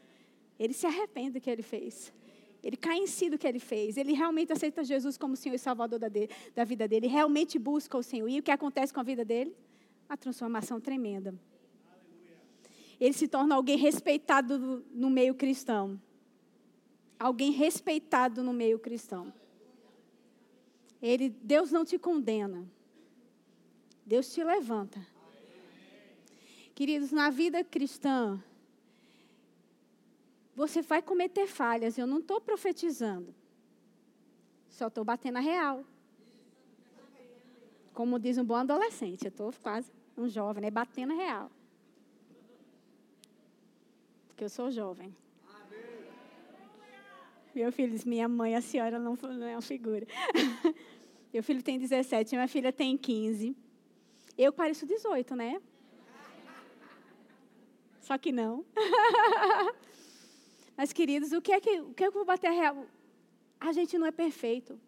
Ele 0.60 0.74
se 0.74 0.86
arrepende 0.86 1.32
do 1.32 1.42
que 1.42 1.50
ele 1.50 1.64
fez. 1.64 2.14
Ele 2.64 2.76
cai 2.76 2.98
em 2.98 3.08
si 3.08 3.30
do 3.30 3.38
que 3.38 3.48
ele 3.48 3.60
fez. 3.60 3.98
Ele 3.98 4.14
realmente 4.14 4.52
aceita 4.52 4.84
Jesus 4.84 5.18
como 5.18 5.36
Senhor 5.36 5.56
e 5.56 5.60
Salvador 5.60 5.98
da, 5.98 6.08
da 6.54 6.64
vida 6.64 6.88
dele. 6.88 7.06
Ele 7.06 7.14
realmente 7.14 7.58
busca 7.58 7.98
o 7.98 8.04
Senhor. 8.04 8.28
E 8.28 8.40
o 8.40 8.44
que 8.44 8.52
acontece 8.52 8.94
com 8.94 9.00
a 9.00 9.04
vida 9.04 9.24
dele? 9.24 9.56
Uma 10.10 10.18
transformação 10.18 10.80
tremenda. 10.80 11.34
Ele 13.00 13.14
se 13.14 13.28
torna 13.28 13.56
alguém 13.56 13.78
respeitado 13.78 14.84
no 14.92 15.10
meio 15.10 15.34
cristão. 15.34 16.00
Alguém 17.18 17.52
respeitado 17.52 18.44
no 18.44 18.52
meio 18.52 18.78
cristão. 18.78 19.34
Ele, 21.02 21.30
Deus 21.30 21.72
não 21.72 21.86
te 21.86 21.98
condena. 21.98 22.70
Deus 24.06 24.34
te 24.34 24.44
levanta. 24.44 25.06
Queridos, 26.76 27.12
na 27.12 27.30
vida 27.30 27.64
cristã, 27.64 28.42
você 30.60 30.82
vai 30.82 31.02
cometer 31.02 31.48
falhas. 31.48 31.98
Eu 31.98 32.06
não 32.06 32.20
estou 32.20 32.42
profetizando. 32.42 33.34
Só 34.68 34.88
estou 34.88 35.06
batendo 35.06 35.38
a 35.38 35.40
real. 35.40 35.86
Como 37.94 38.20
diz 38.20 38.38
um 38.38 38.44
bom 38.44 38.56
adolescente, 38.56 39.24
eu 39.24 39.30
estou 39.30 39.54
quase 39.64 39.90
um 40.18 40.28
jovem, 40.28 40.62
né? 40.62 40.70
Batendo 40.70 41.14
a 41.14 41.16
real. 41.16 41.52
Porque 44.28 44.44
eu 44.44 44.50
sou 44.50 44.70
jovem. 44.70 45.16
Meu 47.56 47.72
filho 47.72 47.92
diz, 47.92 48.04
minha 48.04 48.28
mãe, 48.28 48.54
a 48.54 48.62
senhora 48.62 49.00
não, 49.00 49.16
não 49.16 49.48
é 49.48 49.56
uma 49.56 49.62
figura. 49.62 50.06
Meu 51.34 51.44
filho 51.44 51.64
tem 51.64 51.80
17, 51.80 52.36
minha 52.36 52.48
filha 52.48 52.74
tem 52.74 52.98
15. 52.98 53.56
Eu 54.38 54.52
pareço 54.52 54.86
18, 54.86 55.36
né? 55.36 55.62
Só 58.02 58.18
que 58.18 58.32
não. 58.32 58.66
Mas, 60.80 60.94
queridos, 60.94 61.34
o 61.34 61.42
que 61.42 61.52
é 61.52 61.60
que, 61.60 61.82
o 61.82 61.94
que, 61.94 62.06
é 62.06 62.10
que 62.10 62.16
eu 62.16 62.20
vou 62.20 62.24
bater 62.24 62.48
a 62.48 62.52
real? 62.52 62.86
A 63.60 63.74
gente 63.74 63.98
não 63.98 64.08
é 64.08 64.12
perfeito. 64.12 64.80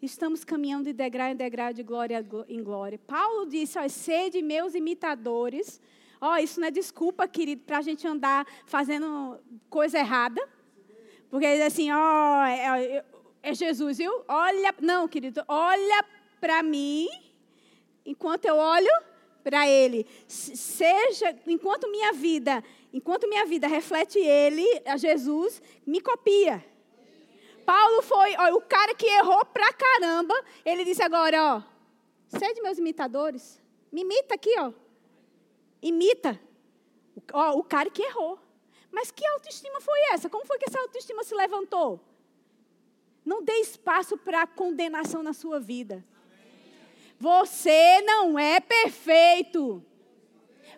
Estamos 0.00 0.44
caminhando 0.44 0.84
de 0.84 0.92
degrau 0.92 1.26
em 1.26 1.34
degrau, 1.34 1.72
de 1.72 1.82
glória 1.82 2.24
em 2.48 2.62
glória. 2.62 2.96
Paulo 2.96 3.46
disse: 3.46 3.76
ó, 3.76 3.88
sede 3.88 4.40
meus 4.40 4.76
imitadores. 4.76 5.80
Ó, 6.20 6.36
isso 6.36 6.60
não 6.60 6.68
é 6.68 6.70
desculpa, 6.70 7.26
querido, 7.26 7.62
para 7.64 7.78
a 7.78 7.82
gente 7.82 8.06
andar 8.06 8.46
fazendo 8.66 9.40
coisa 9.68 9.98
errada. 9.98 10.40
Porque 11.28 11.46
assim, 11.46 11.90
ó, 11.90 12.44
é, 12.44 13.04
é 13.42 13.52
Jesus, 13.52 13.98
viu? 13.98 14.12
Olha, 14.28 14.72
não, 14.80 15.08
querido, 15.08 15.42
olha 15.48 16.04
para 16.40 16.62
mim 16.62 17.08
enquanto 18.06 18.44
eu 18.44 18.54
olho 18.54 19.09
para 19.50 19.68
Ele. 19.68 20.06
Seja, 20.28 21.36
enquanto 21.46 21.90
minha 21.90 22.12
vida 22.12 22.62
enquanto 22.92 23.28
minha 23.28 23.46
vida 23.46 23.66
reflete 23.66 24.18
Ele, 24.18 24.64
a 24.84 24.96
Jesus, 24.96 25.62
me 25.86 26.00
copia. 26.00 26.64
Paulo 27.64 28.02
foi 28.02 28.34
ó, 28.36 28.56
o 28.56 28.60
cara 28.60 28.94
que 28.94 29.06
errou 29.06 29.44
pra 29.46 29.72
caramba. 29.72 30.34
Ele 30.64 30.84
disse 30.84 31.02
agora, 31.02 31.56
ó, 31.56 31.62
sede 32.38 32.60
meus 32.60 32.78
imitadores. 32.78 33.60
Me 33.92 34.02
imita 34.02 34.34
aqui, 34.34 34.52
ó. 34.58 34.72
Imita. 35.82 36.40
Ó, 37.32 37.58
o 37.58 37.64
cara 37.64 37.90
que 37.90 38.02
errou. 38.02 38.38
Mas 38.90 39.10
que 39.10 39.24
autoestima 39.24 39.80
foi 39.80 39.98
essa? 40.12 40.28
Como 40.28 40.44
foi 40.46 40.58
que 40.58 40.68
essa 40.68 40.80
autoestima 40.80 41.22
se 41.22 41.34
levantou? 41.34 42.00
Não 43.24 43.42
dê 43.42 43.52
espaço 43.60 44.16
para 44.16 44.46
condenação 44.46 45.22
na 45.22 45.32
sua 45.32 45.60
vida. 45.60 46.04
Você 47.20 48.00
não 48.00 48.38
é 48.38 48.58
perfeito. 48.60 49.84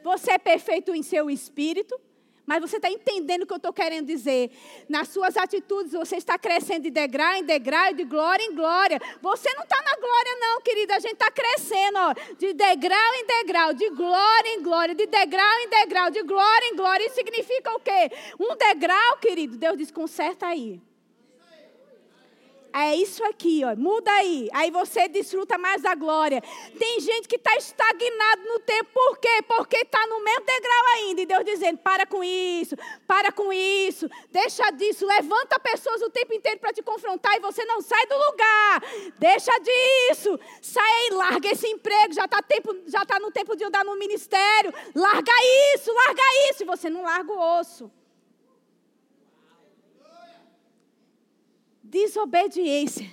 Você 0.02 0.32
é 0.32 0.38
perfeito 0.38 0.92
em 0.92 1.00
seu 1.00 1.30
espírito, 1.30 1.98
mas 2.44 2.60
você 2.60 2.78
está 2.78 2.90
entendendo 2.90 3.44
o 3.44 3.46
que 3.46 3.52
eu 3.52 3.58
estou 3.58 3.72
querendo 3.72 4.08
dizer. 4.08 4.50
Nas 4.88 5.06
suas 5.08 5.36
atitudes, 5.36 5.92
você 5.92 6.16
está 6.16 6.36
crescendo 6.36 6.82
de 6.82 6.90
degrau 6.90 7.34
em 7.36 7.44
degrau, 7.44 7.94
de 7.94 8.02
glória 8.02 8.42
em 8.42 8.56
glória. 8.56 9.00
Você 9.20 9.54
não 9.54 9.62
está 9.62 9.80
na 9.80 9.94
glória, 9.94 10.36
não, 10.40 10.60
querida. 10.60 10.96
A 10.96 10.98
gente 10.98 11.12
está 11.12 11.30
crescendo, 11.30 11.98
ó, 11.98 12.12
de 12.36 12.52
degrau 12.52 13.14
em 13.14 13.24
degrau, 13.24 13.72
de 13.72 13.88
glória 13.90 14.48
em 14.48 14.62
glória, 14.62 14.94
de 14.96 15.06
degrau 15.06 15.58
em 15.60 15.68
degrau, 15.68 16.10
de 16.10 16.22
glória 16.24 16.66
em 16.72 16.74
glória. 16.74 17.06
Isso 17.06 17.14
significa 17.14 17.72
o 17.72 17.78
quê? 17.78 18.10
Um 18.40 18.56
degrau, 18.56 19.18
querido, 19.18 19.56
Deus 19.56 19.78
diz: 19.78 19.92
conserta 19.92 20.48
aí. 20.48 20.80
É 22.72 22.96
isso 22.96 23.22
aqui, 23.24 23.62
ó. 23.64 23.76
Muda 23.76 24.10
aí. 24.10 24.48
Aí 24.52 24.70
você 24.70 25.06
desfruta 25.06 25.58
mais 25.58 25.82
da 25.82 25.94
glória. 25.94 26.42
Tem 26.78 27.00
gente 27.00 27.28
que 27.28 27.36
está 27.36 27.54
estagnado 27.56 28.42
no 28.44 28.58
tempo. 28.60 28.88
Por 28.94 29.18
quê? 29.18 29.42
Porque 29.46 29.76
está 29.76 30.06
no 30.06 30.24
mesmo 30.24 30.44
degrau 30.46 30.86
ainda. 30.96 31.20
E 31.20 31.26
Deus 31.26 31.44
dizendo: 31.44 31.78
para 31.78 32.06
com 32.06 32.24
isso, 32.24 32.74
para 33.06 33.30
com 33.30 33.52
isso, 33.52 34.08
deixa 34.30 34.70
disso. 34.70 35.06
Levanta 35.06 35.60
pessoas 35.60 36.00
o 36.02 36.10
tempo 36.10 36.32
inteiro 36.32 36.60
para 36.60 36.72
te 36.72 36.82
confrontar 36.82 37.36
e 37.36 37.40
você 37.40 37.64
não 37.64 37.82
sai 37.82 38.06
do 38.06 38.16
lugar. 38.16 38.82
Deixa 39.18 39.52
disso. 39.58 40.40
Sai 40.62 40.92
aí, 40.92 41.10
larga 41.10 41.50
esse 41.50 41.66
emprego. 41.68 42.14
Já 42.14 42.24
está 42.24 42.40
tá 43.06 43.20
no 43.20 43.30
tempo 43.30 43.54
de 43.54 43.64
andar 43.64 43.84
no 43.84 43.96
ministério. 43.96 44.72
Larga 44.94 45.32
isso, 45.74 45.92
larga 45.92 46.22
isso. 46.50 46.62
E 46.62 46.66
você 46.66 46.88
não 46.88 47.02
larga 47.02 47.32
o 47.32 47.60
osso. 47.60 47.90
Desobediência. 51.92 53.08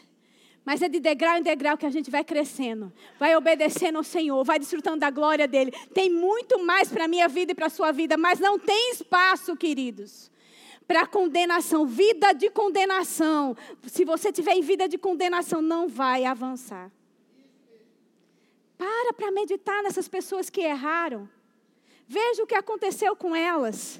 Mas 0.63 0.81
é 0.81 0.87
de 0.87 0.99
degrau 0.99 1.37
em 1.37 1.41
degrau 1.41 1.77
que 1.77 1.85
a 1.85 1.89
gente 1.89 2.09
vai 2.09 2.23
crescendo, 2.23 2.93
vai 3.17 3.35
obedecendo 3.35 3.97
ao 3.97 4.03
Senhor, 4.03 4.43
vai 4.43 4.59
desfrutando 4.59 4.99
da 4.99 5.09
glória 5.09 5.47
dele. 5.47 5.71
Tem 5.93 6.09
muito 6.09 6.63
mais 6.63 6.89
para 6.89 7.05
a 7.05 7.07
minha 7.07 7.27
vida 7.27 7.51
e 7.51 7.55
para 7.55 7.65
a 7.67 7.69
sua 7.77 7.91
vida, 7.91 8.17
mas 8.17 8.39
não 8.39 8.57
tem 8.57 8.91
espaço, 8.91 9.55
queridos, 9.55 10.31
para 10.87 11.05
condenação, 11.05 11.85
vida 11.85 12.33
de 12.33 12.49
condenação. 12.49 13.57
Se 13.87 14.05
você 14.05 14.31
tiver 14.31 14.53
em 14.53 14.61
vida 14.61 14.87
de 14.87 14.97
condenação, 14.97 15.61
não 15.61 15.87
vai 15.87 16.23
avançar. 16.25 16.91
Para 18.77 19.13
para 19.13 19.31
meditar 19.31 19.83
nessas 19.83 20.07
pessoas 20.07 20.49
que 20.49 20.61
erraram. 20.61 21.27
Veja 22.07 22.43
o 22.43 22.47
que 22.47 22.55
aconteceu 22.55 23.15
com 23.15 23.35
elas. 23.35 23.99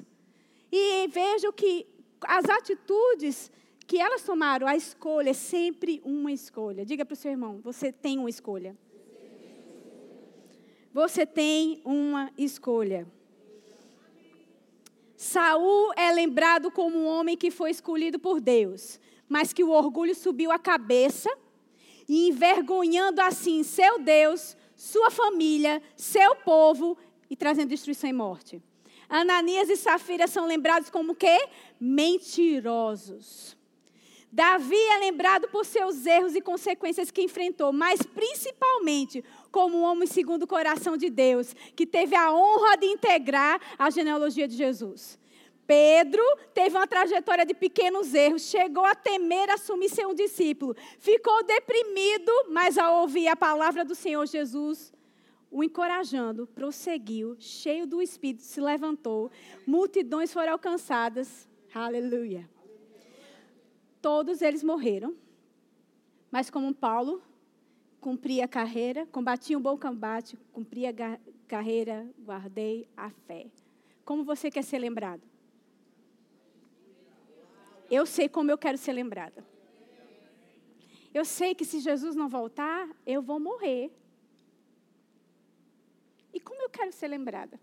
E 0.72 1.08
vejo 1.08 1.52
que 1.52 1.86
as 2.22 2.46
atitudes 2.46 3.52
que 3.90 4.00
elas 4.00 4.22
tomaram, 4.22 4.68
a 4.68 4.76
escolha 4.76 5.32
é 5.32 5.34
sempre 5.34 6.00
uma 6.06 6.32
escolha. 6.32 6.86
Diga 6.86 7.04
para 7.04 7.16
o 7.16 7.18
seu 7.18 7.32
irmão: 7.32 7.60
você 7.64 7.92
tem 7.92 8.20
uma 8.20 8.30
escolha. 8.30 8.78
Você 10.94 11.26
tem 11.26 11.82
uma 11.84 12.32
escolha. 12.38 13.08
Saul 15.18 15.92
é 15.98 16.12
lembrado 16.12 16.70
como 16.70 17.00
um 17.00 17.08
homem 17.08 17.36
que 17.36 17.50
foi 17.50 17.72
escolhido 17.72 18.20
por 18.20 18.40
Deus, 18.40 19.00
mas 19.28 19.54
que 19.54 19.64
o 19.64 19.72
orgulho 19.72 20.14
subiu 20.14 20.52
a 20.52 20.60
cabeça 20.60 21.36
e 22.08 22.28
envergonhando 22.28 23.20
assim 23.22 23.64
seu 23.64 23.98
Deus, 23.98 24.56
sua 24.76 25.10
família, 25.10 25.82
seu 25.96 26.36
povo 26.36 26.96
e 27.28 27.36
trazendo 27.36 27.70
destruição 27.70 28.08
e 28.08 28.14
morte. 28.14 28.62
Ananias 29.10 29.68
e 29.68 29.76
Safira 29.76 30.28
são 30.28 30.46
lembrados 30.46 30.92
como 30.92 31.16
quê? 31.16 31.50
Mentirosos. 31.80 33.58
Davi 34.32 34.76
é 34.76 34.98
lembrado 35.00 35.48
por 35.50 35.66
seus 35.66 36.06
erros 36.06 36.36
e 36.36 36.42
consequências 36.42 37.10
que 37.10 37.22
enfrentou, 37.22 37.74
mas 37.74 38.02
principalmente 38.04 39.24
como 39.52 39.78
um 39.78 39.82
homem 39.82 40.08
segundo 40.08 40.44
o 40.44 40.48
coração 40.48 40.96
de 40.96 41.10
Deus, 41.10 41.56
que 41.76 41.86
teve 41.86 42.16
a 42.16 42.32
honra 42.32 42.78
de 42.78 42.86
integrar 42.86 43.60
a 43.78 43.90
genealogia 43.90 44.48
de 44.48 44.56
Jesus. 44.56 45.18
Pedro 45.66 46.24
teve 46.54 46.76
uma 46.76 46.88
trajetória 46.88 47.46
de 47.46 47.54
pequenos 47.54 48.14
erros, 48.14 48.44
chegou 48.44 48.86
a 48.86 48.96
temer 48.96 49.50
assumir 49.52 49.90
ser 49.90 50.06
um 50.08 50.16
discípulo, 50.16 50.76
ficou 51.00 51.44
deprimido, 51.44 52.32
mas 52.50 52.78
ao 52.78 53.02
ouvir 53.02 53.28
a 53.28 53.36
palavra 53.36 53.84
do 53.86 53.94
Senhor 53.94 54.26
Jesus, 54.28 54.92
o 55.52 55.64
encorajando, 55.64 56.48
prosseguiu, 56.48 57.36
cheio 57.40 57.88
do 57.88 58.02
Espírito, 58.02 58.44
se 58.44 58.62
levantou, 58.62 59.32
multidões 59.66 60.32
foram 60.32 60.54
alcançadas. 60.54 61.48
Aleluia. 61.74 62.50
Todos 64.02 64.42
eles 64.42 64.64
morreram, 64.64 65.16
mas 66.32 66.50
como 66.50 66.74
Paulo 66.74 67.22
cumpria 68.00 68.46
a 68.46 68.48
carreira, 68.48 69.06
combatia 69.08 69.58
um 69.58 69.62
bom 69.62 69.78
combate, 69.78 70.38
cumpria 70.54 70.90
a 70.92 71.20
carreira, 71.48 72.10
guardei 72.20 72.88
a 72.96 73.10
fé. 73.10 73.48
Como 74.06 74.24
você 74.24 74.50
quer 74.50 74.64
ser 74.64 74.80
lembrado? 74.80 75.22
Eu 77.92 78.06
sei 78.06 78.30
como 78.30 78.52
eu 78.52 78.58
quero 78.58 78.78
ser 78.78 78.94
lembrada. 78.94 79.44
Eu 81.14 81.26
sei 81.26 81.56
que 81.56 81.66
se 81.66 81.80
Jesus 81.80 82.16
não 82.16 82.30
voltar, 82.30 82.88
eu 83.06 83.22
vou 83.22 83.40
morrer. 83.40 83.92
E 86.32 86.40
como 86.40 86.62
eu 86.62 86.70
quero 86.70 86.92
ser 86.92 87.08
lembrada? 87.08 87.60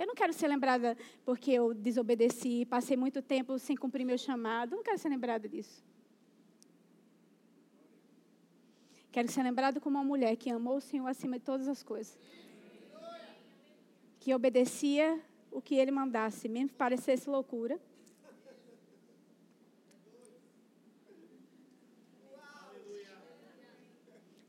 Eu 0.00 0.06
não 0.06 0.14
quero 0.14 0.32
ser 0.32 0.48
lembrada 0.48 0.96
porque 1.26 1.50
eu 1.50 1.74
desobedeci, 1.74 2.64
passei 2.64 2.96
muito 2.96 3.20
tempo 3.20 3.58
sem 3.58 3.76
cumprir 3.76 4.02
meu 4.02 4.16
chamado. 4.16 4.74
Não 4.74 4.82
quero 4.82 4.96
ser 4.96 5.10
lembrada 5.10 5.46
disso. 5.46 5.84
Quero 9.12 9.30
ser 9.30 9.42
lembrado 9.42 9.78
como 9.78 9.98
uma 9.98 10.04
mulher 10.12 10.36
que 10.36 10.48
amou 10.48 10.78
o 10.78 10.80
Senhor 10.80 11.06
acima 11.06 11.38
de 11.38 11.44
todas 11.44 11.68
as 11.68 11.82
coisas. 11.82 12.18
Que 14.18 14.32
obedecia 14.32 15.20
o 15.50 15.60
que 15.60 15.74
ele 15.74 15.90
mandasse, 15.90 16.48
mesmo 16.48 16.70
que 16.70 16.76
parecesse 16.76 17.28
loucura. 17.28 17.78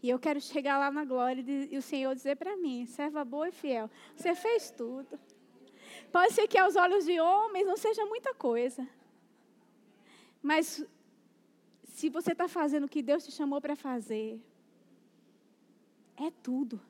E 0.02 0.10
eu 0.10 0.18
quero 0.18 0.40
chegar 0.40 0.78
lá 0.80 0.90
na 0.90 1.04
glória 1.04 1.44
e 1.70 1.78
o 1.78 1.82
Senhor 1.82 2.16
dizer 2.16 2.38
para 2.38 2.56
mim: 2.56 2.86
serva 2.86 3.26
boa 3.26 3.50
e 3.50 3.52
fiel, 3.52 3.90
você 4.16 4.34
fez 4.34 4.72
tudo. 4.72 5.20
Pode 6.12 6.34
ser 6.34 6.48
que 6.48 6.58
aos 6.58 6.76
olhos 6.76 7.06
de 7.06 7.20
homens 7.20 7.66
não 7.66 7.78
seja 7.78 8.06
muita 8.06 8.34
coisa. 8.34 8.88
Mas 10.42 10.86
se 11.84 12.10
você 12.10 12.32
está 12.34 12.48
fazendo 12.48 12.86
o 12.86 12.90
que 12.90 13.02
Deus 13.02 13.24
te 13.24 13.32
chamou 13.32 13.62
para 13.62 13.76
fazer, 13.76 14.42
é 16.18 16.30
tudo. 16.44 16.82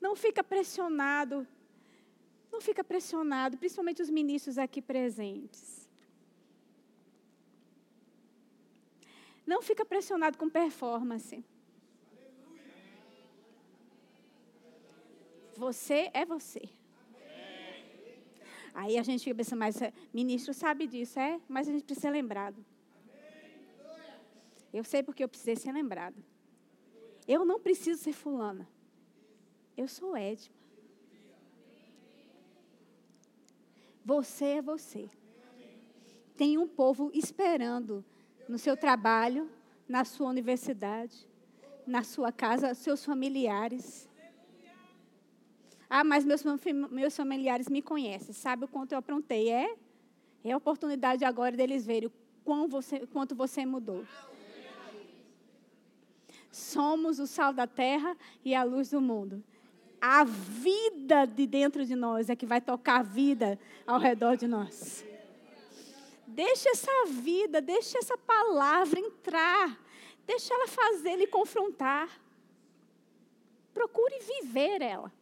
Não 0.00 0.14
fica 0.16 0.42
pressionado. 0.42 1.46
Não 2.52 2.60
fica 2.60 2.82
pressionado, 2.82 3.56
principalmente 3.56 4.02
os 4.02 4.10
ministros 4.10 4.58
aqui 4.58 4.82
presentes. 4.82 5.88
Não 9.46 9.62
fica 9.62 9.84
pressionado 9.84 10.36
com 10.36 10.48
performance. 10.48 11.44
Você 15.60 16.10
é 16.14 16.24
você. 16.24 16.62
Aí 18.72 18.96
a 18.96 19.02
gente 19.02 19.34
pensando, 19.34 19.58
mas 19.58 19.82
é, 19.82 19.92
ministro 20.10 20.54
sabe 20.54 20.86
disso, 20.86 21.20
é? 21.20 21.38
Mas 21.46 21.68
a 21.68 21.72
gente 21.72 21.84
precisa 21.84 22.06
ser 22.06 22.10
lembrado. 22.10 22.64
Eu 24.72 24.82
sei 24.82 25.02
porque 25.02 25.22
eu 25.22 25.28
precisei 25.28 25.56
ser 25.56 25.70
lembrado. 25.72 26.24
Eu 27.28 27.44
não 27.44 27.60
preciso 27.60 28.02
ser 28.02 28.14
fulana. 28.14 28.66
Eu 29.76 29.86
sou 29.86 30.16
Edma. 30.16 30.54
Você 34.02 34.46
é 34.46 34.62
você. 34.62 35.10
Tem 36.38 36.56
um 36.56 36.66
povo 36.66 37.10
esperando 37.12 38.02
no 38.48 38.56
seu 38.58 38.78
trabalho, 38.78 39.50
na 39.86 40.06
sua 40.06 40.30
universidade, 40.30 41.28
na 41.86 42.02
sua 42.02 42.32
casa, 42.32 42.72
seus 42.72 43.04
familiares. 43.04 44.09
Ah, 45.92 46.04
mas 46.04 46.24
meus, 46.24 46.44
meus 46.88 47.16
familiares 47.16 47.68
me 47.68 47.82
conhecem, 47.82 48.32
sabe 48.32 48.64
o 48.64 48.68
quanto 48.68 48.92
eu 48.92 48.98
aprontei. 48.98 49.50
É, 49.50 49.74
é 50.44 50.52
a 50.52 50.56
oportunidade 50.56 51.24
agora 51.24 51.56
deles 51.56 51.84
verem 51.84 52.06
o 52.06 52.12
quão 52.44 52.68
você, 52.68 53.04
quanto 53.08 53.34
você 53.34 53.66
mudou. 53.66 54.06
Somos 56.52 57.18
o 57.18 57.26
sal 57.26 57.52
da 57.52 57.66
terra 57.66 58.16
e 58.44 58.54
a 58.54 58.62
luz 58.62 58.90
do 58.90 59.00
mundo. 59.00 59.42
A 60.00 60.22
vida 60.22 61.26
de 61.26 61.44
dentro 61.44 61.84
de 61.84 61.96
nós 61.96 62.30
é 62.30 62.36
que 62.36 62.46
vai 62.46 62.60
tocar 62.60 63.00
a 63.00 63.02
vida 63.02 63.58
ao 63.84 63.98
redor 63.98 64.36
de 64.36 64.46
nós. 64.46 65.04
Deixa 66.24 66.70
essa 66.70 67.06
vida, 67.08 67.60
deixa 67.60 67.98
essa 67.98 68.16
palavra 68.16 69.00
entrar. 69.00 69.76
Deixa 70.24 70.54
ela 70.54 70.68
fazer 70.68 71.16
lhe 71.16 71.26
confrontar. 71.26 72.08
Procure 73.74 74.20
viver 74.20 74.80
ela. 74.80 75.12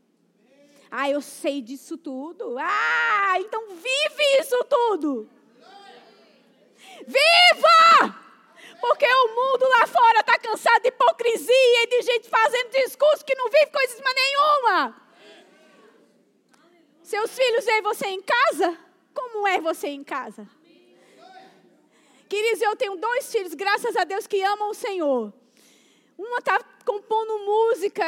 Ah, 0.91 1.11
eu 1.11 1.20
sei 1.20 1.61
disso 1.61 1.97
tudo. 1.99 2.57
Ah, 2.59 3.34
então 3.41 3.68
vive 3.68 4.41
isso 4.41 4.64
tudo. 4.64 5.28
Viva! 7.07 8.16
Porque 8.80 9.07
o 9.07 9.28
mundo 9.34 9.68
lá 9.68 9.86
fora 9.86 10.20
está 10.20 10.39
cansado 10.39 10.82
de 10.82 10.89
hipocrisia 10.89 11.82
e 11.82 11.86
de 11.89 12.03
gente 12.03 12.28
fazendo 12.28 12.70
discurso 12.70 13.24
que 13.24 13.34
não 13.34 13.49
vive 13.51 13.66
coisas 13.66 14.01
nenhuma. 14.14 15.09
Seus 17.03 17.34
filhos 17.34 17.64
veem 17.64 17.82
você 17.82 18.07
em 18.07 18.22
casa? 18.22 18.78
Como 19.14 19.47
é 19.49 19.61
você 19.61 19.89
em 19.89 20.05
casa? 20.05 20.49
Queridos, 22.28 22.61
eu 22.61 22.76
tenho 22.76 22.97
dois 22.97 23.32
filhos, 23.32 23.55
graças 23.55 23.97
a 23.97 24.05
Deus, 24.05 24.26
que 24.26 24.43
amam 24.43 24.70
o 24.70 24.74
Senhor. 24.74 25.32
Uma 26.16 26.39
está 26.39 26.62
compondo 26.84 27.39
música, 27.39 28.05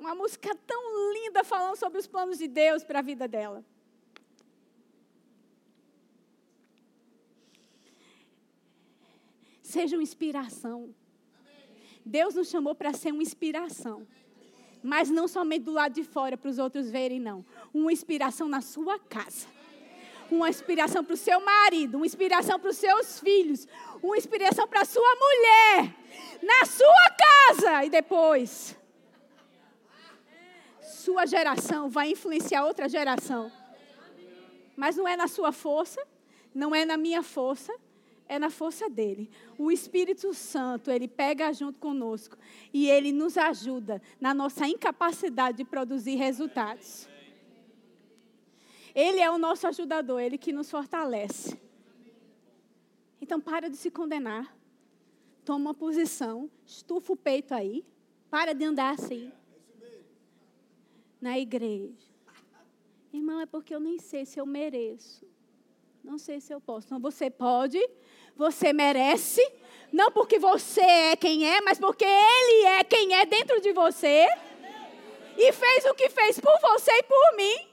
uma 0.00 0.14
música 0.14 0.56
tão 0.66 1.12
linda 1.12 1.44
falando 1.44 1.76
sobre 1.76 1.98
os 1.98 2.06
planos 2.06 2.38
de 2.38 2.48
Deus 2.48 2.82
para 2.82 3.00
a 3.00 3.02
vida 3.02 3.28
dela. 3.28 3.62
Seja 9.62 9.96
uma 9.96 10.02
inspiração. 10.02 10.94
Deus 12.04 12.34
nos 12.34 12.48
chamou 12.48 12.74
para 12.74 12.94
ser 12.94 13.12
uma 13.12 13.22
inspiração. 13.22 14.06
Mas 14.82 15.10
não 15.10 15.28
somente 15.28 15.64
do 15.64 15.72
lado 15.72 15.92
de 15.92 16.02
fora 16.02 16.36
para 16.36 16.48
os 16.48 16.58
outros 16.58 16.90
verem, 16.90 17.20
não. 17.20 17.44
Uma 17.72 17.92
inspiração 17.92 18.48
na 18.48 18.62
sua 18.62 18.98
casa. 18.98 19.46
Uma 20.30 20.48
inspiração 20.48 21.04
para 21.04 21.14
o 21.14 21.16
seu 21.16 21.40
marido, 21.44 21.96
uma 21.96 22.06
inspiração 22.06 22.58
para 22.58 22.70
os 22.70 22.76
seus 22.76 23.18
filhos, 23.18 23.66
uma 24.00 24.16
inspiração 24.16 24.66
para 24.66 24.82
a 24.82 24.84
sua 24.84 25.14
mulher, 25.16 25.94
na 26.40 26.64
sua 26.64 27.16
casa. 27.18 27.84
E 27.84 27.90
depois, 27.90 28.79
sua 31.00 31.24
geração 31.24 31.88
vai 31.88 32.10
influenciar 32.10 32.64
outra 32.64 32.88
geração. 32.88 33.50
Mas 34.76 34.96
não 34.96 35.08
é 35.08 35.16
na 35.16 35.26
sua 35.26 35.50
força, 35.50 36.06
não 36.54 36.74
é 36.74 36.84
na 36.84 36.96
minha 36.96 37.22
força, 37.22 37.74
é 38.28 38.38
na 38.38 38.50
força 38.50 38.88
dele. 38.88 39.30
O 39.58 39.72
Espírito 39.72 40.32
Santo, 40.34 40.90
ele 40.90 41.08
pega 41.08 41.52
junto 41.52 41.78
conosco 41.78 42.36
e 42.72 42.88
ele 42.88 43.12
nos 43.12 43.38
ajuda 43.38 44.00
na 44.20 44.34
nossa 44.34 44.68
incapacidade 44.68 45.56
de 45.58 45.64
produzir 45.64 46.16
resultados. 46.16 47.08
Ele 48.94 49.20
é 49.20 49.30
o 49.30 49.38
nosso 49.38 49.66
ajudador, 49.66 50.20
ele 50.20 50.36
que 50.36 50.52
nos 50.52 50.70
fortalece. 50.70 51.58
Então, 53.22 53.40
para 53.40 53.70
de 53.70 53.76
se 53.76 53.90
condenar. 53.90 54.54
Toma 55.44 55.70
uma 55.70 55.74
posição, 55.74 56.50
estufa 56.66 57.12
o 57.14 57.16
peito 57.16 57.54
aí, 57.54 57.84
para 58.30 58.52
de 58.52 58.64
andar 58.64 58.94
assim. 58.94 59.32
Na 61.20 61.38
igreja. 61.38 62.10
Irmão, 63.12 63.40
é 63.40 63.46
porque 63.46 63.74
eu 63.74 63.80
nem 63.80 63.98
sei 63.98 64.24
se 64.24 64.38
eu 64.38 64.46
mereço. 64.46 65.26
Não 66.02 66.16
sei 66.16 66.40
se 66.40 66.52
eu 66.52 66.60
posso. 66.60 66.86
Então 66.86 67.00
você 67.00 67.30
pode, 67.30 67.78
você 68.36 68.72
merece, 68.72 69.40
não 69.92 70.10
porque 70.10 70.38
você 70.38 70.80
é 70.80 71.16
quem 71.16 71.48
é, 71.48 71.60
mas 71.60 71.78
porque 71.78 72.04
Ele 72.04 72.66
é 72.66 72.84
quem 72.84 73.14
é 73.14 73.26
dentro 73.26 73.60
de 73.60 73.72
você. 73.72 74.26
E 75.36 75.52
fez 75.52 75.84
o 75.86 75.94
que 75.94 76.08
fez 76.08 76.40
por 76.40 76.58
você 76.60 76.90
e 76.92 77.02
por 77.02 77.36
mim. 77.36 77.68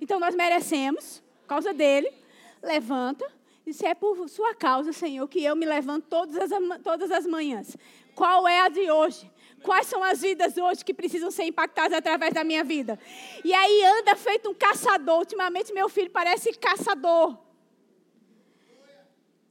Então 0.00 0.18
nós 0.18 0.34
merecemos, 0.34 1.22
por 1.42 1.48
causa 1.48 1.72
dele. 1.72 2.12
Levanta. 2.62 3.30
E 3.64 3.72
se 3.72 3.86
é 3.86 3.94
por 3.94 4.28
sua 4.28 4.54
causa, 4.54 4.92
Senhor, 4.92 5.26
que 5.28 5.42
eu 5.42 5.54
me 5.54 5.64
levanto 5.64 6.06
todas 6.08 6.36
as, 6.36 6.82
todas 6.82 7.10
as 7.10 7.26
manhãs. 7.26 7.76
Qual 8.14 8.46
é 8.48 8.60
a 8.60 8.68
de 8.68 8.90
hoje? 8.90 9.30
Quais 9.62 9.86
são 9.86 10.02
as 10.02 10.20
vidas 10.20 10.56
hoje 10.56 10.84
que 10.84 10.92
precisam 10.92 11.30
ser 11.30 11.44
impactadas 11.44 11.96
através 11.96 12.34
da 12.34 12.44
minha 12.44 12.64
vida? 12.64 12.98
E 13.44 13.54
aí 13.54 13.84
anda 13.84 14.16
feito 14.16 14.50
um 14.50 14.54
caçador. 14.54 15.18
Ultimamente 15.18 15.72
meu 15.72 15.88
filho 15.88 16.10
parece 16.10 16.52
caçador. 16.54 17.38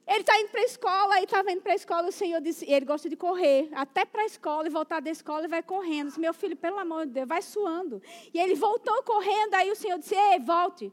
Ele 0.07 0.19
está 0.21 0.37
indo 0.39 0.49
para 0.49 0.61
a 0.61 0.65
escola, 0.65 1.19
e 1.21 1.23
estava 1.23 1.51
indo 1.51 1.61
para 1.61 1.71
a 1.71 1.75
escola, 1.75 2.09
o 2.09 2.11
Senhor 2.11 2.41
disse, 2.41 2.69
ele 2.69 2.85
gosta 2.85 3.07
de 3.07 3.15
correr, 3.15 3.69
até 3.73 4.03
para 4.03 4.23
a 4.23 4.25
escola, 4.25 4.67
e 4.67 4.69
voltar 4.69 4.99
da 4.99 5.09
escola 5.09 5.45
e 5.45 5.47
vai 5.47 5.63
correndo. 5.63 6.07
Disse, 6.07 6.19
meu 6.19 6.33
filho, 6.33 6.57
pelo 6.57 6.77
amor 6.77 7.05
de 7.05 7.13
Deus, 7.13 7.27
vai 7.27 7.41
suando. 7.41 8.01
E 8.33 8.37
ele 8.37 8.55
voltou 8.55 9.01
correndo, 9.03 9.53
aí 9.53 9.71
o 9.71 9.75
Senhor 9.75 9.97
disse, 9.97 10.13
ei, 10.13 10.39
volte. 10.39 10.91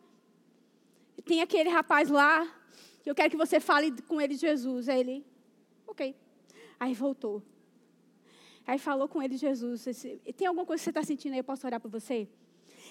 Tem 1.24 1.42
aquele 1.42 1.68
rapaz 1.68 2.08
lá, 2.08 2.46
que 3.02 3.10
eu 3.10 3.14
quero 3.14 3.30
que 3.30 3.36
você 3.36 3.58
fale 3.58 3.90
com 4.02 4.20
ele 4.20 4.34
de 4.34 4.40
Jesus. 4.40 4.88
Aí 4.88 5.00
ele, 5.00 5.26
ok. 5.86 6.14
Aí 6.78 6.94
voltou. 6.94 7.42
Aí 8.68 8.78
falou 8.78 9.08
com 9.08 9.22
ele 9.22 9.38
Jesus. 9.38 9.82
Tem 10.36 10.46
alguma 10.46 10.66
coisa 10.66 10.78
que 10.78 10.84
você 10.84 10.90
está 10.90 11.02
sentindo 11.02 11.32
aí? 11.32 11.38
Eu 11.38 11.44
posso 11.44 11.66
orar 11.66 11.80
por 11.80 11.90
você? 11.90 12.28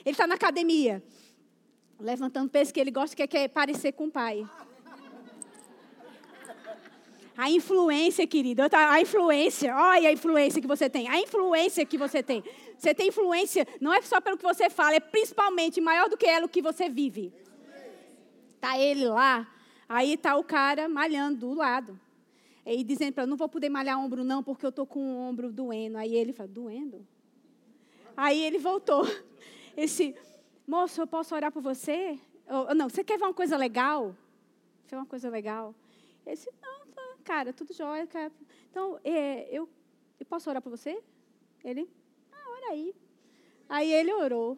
Ele 0.03 0.13
está 0.13 0.25
na 0.25 0.33
academia, 0.33 1.03
levantando 1.99 2.49
peso 2.49 2.73
que 2.73 2.79
ele 2.79 2.89
gosta, 2.89 3.15
que 3.15 3.27
quer 3.27 3.47
parecer 3.47 3.91
com 3.91 4.05
o 4.05 4.11
pai. 4.11 4.43
A 7.37 7.51
influência, 7.51 8.25
querido, 8.25 8.63
a 8.71 8.99
influência, 8.99 9.75
olha 9.75 10.09
a 10.09 10.11
influência 10.11 10.59
que 10.59 10.67
você 10.67 10.89
tem, 10.89 11.07
a 11.07 11.21
influência 11.21 11.85
que 11.85 11.95
você 11.95 12.23
tem. 12.23 12.43
Você 12.75 12.95
tem 12.95 13.09
influência, 13.09 13.67
não 13.79 13.93
é 13.93 14.01
só 14.01 14.19
pelo 14.19 14.35
que 14.35 14.43
você 14.43 14.71
fala, 14.71 14.95
é 14.95 14.99
principalmente 14.99 15.79
maior 15.79 16.09
do 16.09 16.17
que 16.17 16.25
ela 16.25 16.47
o 16.47 16.49
que 16.49 16.59
você 16.59 16.89
vive. 16.89 17.31
Tá 18.59 18.79
ele 18.79 19.05
lá, 19.05 19.47
aí 19.87 20.17
tá 20.17 20.35
o 20.37 20.43
cara 20.43 20.89
malhando 20.89 21.37
do 21.37 21.53
lado. 21.53 21.99
E 22.69 22.83
dizendo 22.83 23.13
para 23.13 23.25
não 23.25 23.37
vou 23.37 23.47
poder 23.47 23.69
malhar 23.69 23.97
ombro 23.97 24.25
não, 24.25 24.43
porque 24.43 24.65
eu 24.65 24.71
tô 24.73 24.85
com 24.85 24.99
o 24.99 25.19
ombro 25.21 25.53
doendo. 25.53 25.97
Aí 25.97 26.13
ele 26.13 26.33
fala, 26.33 26.49
doendo? 26.49 27.07
Aí 28.15 28.43
ele 28.43 28.57
voltou. 28.57 29.03
Esse, 29.77 30.13
moço, 30.67 30.99
eu 30.99 31.07
posso 31.07 31.33
orar 31.33 31.49
por 31.49 31.61
você? 31.61 32.19
Ou, 32.45 32.75
não, 32.75 32.89
você 32.89 33.05
quer 33.05 33.17
ver 33.17 33.23
uma 33.23 33.33
coisa 33.33 33.55
legal? 33.55 34.13
Quer 34.85 34.97
ver 34.97 35.01
uma 35.01 35.05
coisa 35.05 35.29
legal? 35.29 35.73
Ele 36.25 36.35
disse, 36.35 36.51
não, 36.61 37.17
cara, 37.23 37.53
tudo 37.53 37.73
jóia. 37.73 38.05
Cara. 38.05 38.31
Então, 38.69 38.99
é, 39.01 39.47
eu, 39.49 39.69
eu 40.19 40.25
posso 40.25 40.49
orar 40.49 40.61
para 40.61 40.69
você? 40.69 41.01
Ele, 41.63 41.89
ah, 42.33 42.49
ora 42.49 42.71
aí. 42.73 42.93
Aí 43.69 43.93
ele 43.93 44.13
orou. 44.13 44.57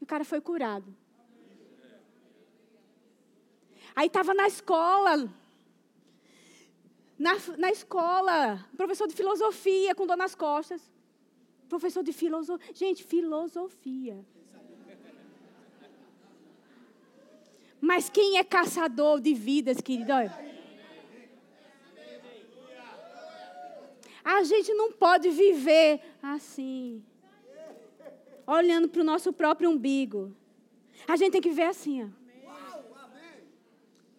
E 0.00 0.04
o 0.04 0.06
cara 0.06 0.24
foi 0.24 0.40
curado. 0.40 0.94
Aí 3.96 4.06
estava 4.06 4.32
na 4.32 4.46
escola. 4.46 5.28
Na, 7.18 7.32
na 7.56 7.70
escola, 7.70 8.64
professor 8.76 9.08
de 9.08 9.14
filosofia 9.14 9.94
com 9.94 10.06
dor 10.06 10.16
nas 10.16 10.34
costas. 10.34 10.80
Professor 11.68 12.02
de 12.02 12.12
filosofia. 12.12 12.72
Gente, 12.72 13.02
filosofia. 13.02 14.24
Mas 17.80 18.08
quem 18.08 18.38
é 18.38 18.44
caçador 18.44 19.20
de 19.20 19.34
vidas, 19.34 19.80
querido? 19.80 20.12
A 24.24 24.42
gente 24.42 24.72
não 24.74 24.92
pode 24.92 25.30
viver 25.30 26.00
assim, 26.22 27.02
olhando 28.46 28.88
para 28.88 29.00
o 29.00 29.04
nosso 29.04 29.32
próprio 29.32 29.70
umbigo. 29.70 30.34
A 31.06 31.16
gente 31.16 31.32
tem 31.32 31.40
que 31.40 31.48
viver 31.48 31.64
assim, 31.64 32.04
ó. 32.04 32.27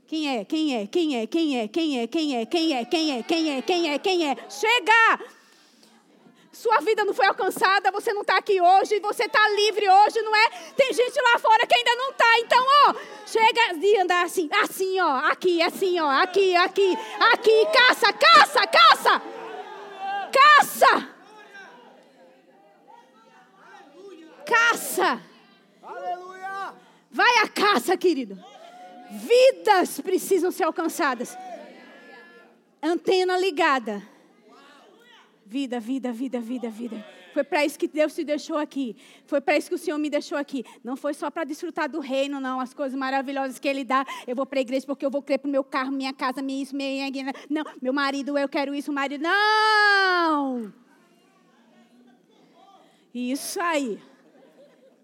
Quem 0.09 0.39
é? 0.39 0.43
Quem 0.43 0.75
é? 0.75 0.87
Quem 0.87 1.17
é? 1.21 1.27
Quem 1.27 1.59
é? 1.59 1.67
Quem 1.67 1.99
é? 1.99 2.07
Quem 2.07 2.35
é? 2.35 2.45
Quem 2.47 2.75
é? 2.75 2.83
Quem 2.83 3.11
é? 3.13 3.21
Quem 3.21 3.51
é? 3.51 3.61
Quem 3.61 3.93
é? 3.93 3.99
Quem 3.99 4.27
é? 4.27 4.35
Chega! 4.49 5.19
Sua 6.51 6.79
vida 6.79 7.05
não 7.05 7.13
foi 7.13 7.27
alcançada, 7.27 7.91
você 7.91 8.11
não 8.11 8.21
está 8.21 8.37
aqui 8.37 8.59
hoje, 8.59 8.99
você 9.01 9.25
está 9.25 9.47
livre 9.49 9.87
hoje, 9.87 10.19
não 10.23 10.35
é? 10.35 10.49
Tem 10.75 10.91
gente 10.91 11.21
lá 11.21 11.37
fora 11.37 11.63
que 11.67 11.75
ainda 11.75 11.95
não 11.95 12.09
está. 12.09 12.39
Então, 12.39 12.65
ó, 12.87 12.95
chega 13.27 13.75
de 13.75 13.97
andar 13.99 14.25
assim, 14.25 14.49
assim, 14.63 14.99
ó, 14.99 15.17
aqui, 15.27 15.61
assim, 15.61 15.99
ó, 15.99 16.09
aqui, 16.09 16.55
aqui, 16.55 16.97
aqui, 17.31 17.65
caça, 17.71 18.11
caça, 18.11 18.65
caça! 18.65 19.21
Caça! 20.33 21.09
Caça! 24.43 25.21
Vai 27.11 27.37
à 27.43 27.47
caça, 27.47 27.95
querido. 27.95 28.43
Vidas 29.11 29.99
precisam 30.01 30.51
ser 30.51 30.63
alcançadas. 30.63 31.37
Antena 32.81 33.37
ligada. 33.37 34.01
Vida, 35.45 35.79
vida, 35.79 36.11
vida, 36.11 36.39
vida, 36.39 36.69
vida. 36.69 37.05
Foi 37.33 37.43
para 37.43 37.65
isso 37.65 37.77
que 37.77 37.87
Deus 37.87 38.13
te 38.13 38.23
deixou 38.23 38.57
aqui. 38.57 38.95
Foi 39.25 39.41
para 39.41 39.57
isso 39.57 39.69
que 39.69 39.75
o 39.75 39.77
Senhor 39.77 39.97
me 39.97 40.09
deixou 40.09 40.37
aqui. 40.37 40.63
Não 40.83 40.95
foi 40.95 41.13
só 41.13 41.29
para 41.31 41.43
desfrutar 41.43 41.89
do 41.89 41.99
reino, 41.99 42.39
não. 42.39 42.59
As 42.59 42.73
coisas 42.73 42.97
maravilhosas 42.97 43.57
que 43.57 43.67
Ele 43.67 43.83
dá. 43.83 44.05
Eu 44.27 44.35
vou 44.35 44.45
para 44.45 44.59
a 44.59 44.61
igreja 44.61 44.85
porque 44.85 45.05
eu 45.05 45.11
vou 45.11 45.21
crer 45.21 45.39
para 45.39 45.47
o 45.47 45.51
meu 45.51 45.63
carro, 45.63 45.91
minha 45.91 46.13
casa, 46.13 46.41
minha 46.41 46.61
isso, 46.61 46.75
minha. 46.75 47.09
Não, 47.49 47.63
meu 47.81 47.93
marido, 47.93 48.37
eu 48.37 48.47
quero 48.47 48.75
isso, 48.75 48.91
marido. 48.91 49.21
Não! 49.21 50.73
Isso 53.13 53.59
aí. 53.59 53.99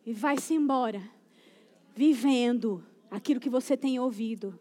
E 0.05 0.13
vai-se 0.13 0.53
embora. 0.53 1.01
Vivendo 1.95 2.83
aquilo 3.15 3.39
que 3.39 3.49
você 3.49 3.77
tem 3.77 3.99
ouvido. 3.99 4.57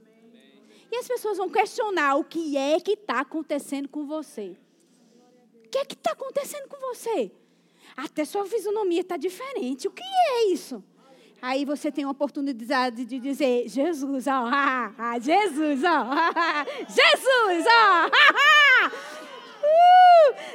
E 0.91 0.97
as 0.97 1.09
pessoas 1.09 1.39
vão 1.39 1.51
questionar 1.51 2.17
o 2.17 2.25
que 2.25 2.57
é 2.57 2.79
que 2.79 2.93
está 2.93 3.21
acontecendo 3.21 3.89
com 3.89 4.07
você. 4.07 4.57
O 5.65 5.69
que 5.69 5.79
é 5.79 5.85
que 5.85 5.95
está 5.95 6.13
acontecendo 6.13 6.69
com 6.69 6.79
você? 6.79 7.33
Até 7.97 8.25
sua 8.25 8.47
fisionomia 8.47 9.01
está 9.01 9.17
diferente. 9.17 9.89
O 9.89 9.91
que 9.91 10.05
é 10.05 10.53
isso? 10.53 10.83
Aí 11.43 11.65
você 11.65 11.91
tem 11.91 12.05
a 12.05 12.11
oportunidade 12.11 13.05
de 13.05 13.19
dizer, 13.19 13.69
Jesus, 13.69 14.27
ó, 14.27 14.49
ah, 14.51 15.19
Jesus, 15.21 15.83
ó, 15.85 16.07
Jesus, 16.89 17.67
ó, 17.67 18.07
uh, 18.07 18.91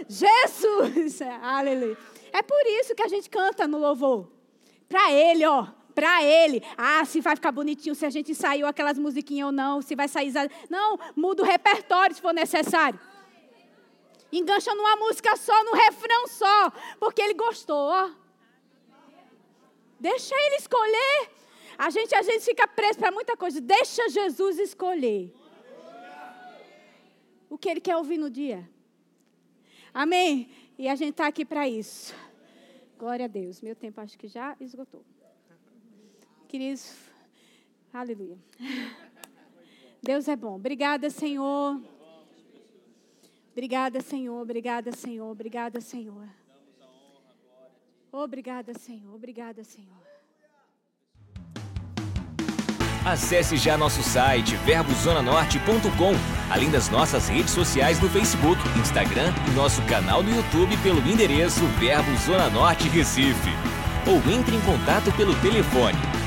Jesus, 0.08 1.22
aleluia. 1.44 1.98
É 2.32 2.42
por 2.42 2.66
isso 2.66 2.96
que 2.96 3.04
a 3.04 3.08
gente 3.08 3.30
canta 3.30 3.68
no 3.68 3.78
louvor. 3.78 4.32
Para 4.88 5.12
Ele, 5.12 5.46
ó. 5.46 5.68
Para 6.00 6.24
Ele. 6.24 6.64
Ah, 6.78 7.04
se 7.04 7.20
vai 7.20 7.36
ficar 7.36 7.52
bonitinho, 7.52 7.94
se 7.94 8.06
a 8.06 8.10
gente 8.10 8.32
ensaiou 8.32 8.70
aquelas 8.70 8.98
musiquinhas 8.98 9.48
ou 9.48 9.52
não, 9.52 9.82
se 9.82 9.98
vai 9.98 10.08
sair. 10.08 10.32
Não, 10.70 10.98
muda 11.14 11.44
o 11.44 11.46
repertório 11.46 12.16
se 12.16 12.22
for 12.22 12.34
necessário. 12.34 12.98
Engancha 14.32 14.74
numa 14.74 14.96
música 14.96 15.36
só, 15.36 15.62
no 15.66 15.74
refrão 15.74 16.26
só, 16.30 16.72
porque 17.02 17.22
ele 17.22 17.34
gostou, 17.34 17.76
ó. 17.76 18.12
Deixa 20.00 20.34
ele 20.34 20.56
escolher. 20.56 21.32
A 21.78 21.90
gente 21.90 22.16
às 22.16 22.26
vezes 22.26 22.46
fica 22.46 22.66
preso 22.66 22.98
para 22.98 23.12
muita 23.12 23.36
coisa. 23.36 23.60
Deixa 23.60 24.08
Jesus 24.08 24.58
escolher. 24.58 25.36
O 27.50 27.58
que 27.58 27.68
ele 27.68 27.82
quer 27.82 27.98
ouvir 27.98 28.18
no 28.18 28.30
dia. 28.30 28.70
Amém? 29.94 30.50
E 30.78 30.88
a 30.88 30.96
gente 30.96 31.12
está 31.12 31.28
aqui 31.28 31.44
para 31.44 31.68
isso. 31.68 32.16
Glória 32.98 33.26
a 33.26 33.28
Deus. 33.28 33.60
Meu 33.60 33.76
tempo 33.76 34.00
acho 34.00 34.18
que 34.18 34.30
já 34.30 34.56
esgotou. 34.62 35.04
Queridos, 36.50 36.96
aleluia. 37.94 38.36
Deus 40.02 40.28
é 40.28 40.36
bom. 40.36 40.56
Obrigada, 40.56 41.08
Senhor. 41.12 41.80
Obrigada, 43.52 44.02
Senhor. 44.02 44.42
Obrigada, 44.42 44.92
Senhor. 44.92 45.30
Obrigada, 45.30 45.80
Senhor. 45.80 46.28
Obrigada, 48.12 48.74
Senhor. 48.74 49.14
Obrigada, 49.14 49.64
Senhor. 49.64 50.00
Acesse 53.06 53.56
já 53.56 53.78
nosso 53.78 54.02
site 54.02 54.56
verbozonanorte.com, 54.56 56.14
além 56.52 56.72
das 56.72 56.90
nossas 56.90 57.28
redes 57.30 57.52
sociais 57.52 58.02
no 58.02 58.10
Facebook, 58.10 58.60
Instagram 58.80 59.32
e 59.48 59.56
nosso 59.56 59.84
canal 59.84 60.24
no 60.24 60.36
YouTube 60.36 60.76
pelo 60.82 61.00
endereço 61.08 61.64
Verbo 61.80 62.16
Zona 62.18 62.50
Norte 62.50 62.90
Recife. 62.90 63.52
Ou 64.08 64.18
entre 64.34 64.56
em 64.56 64.62
contato 64.62 65.16
pelo 65.16 65.40
telefone 65.42 66.09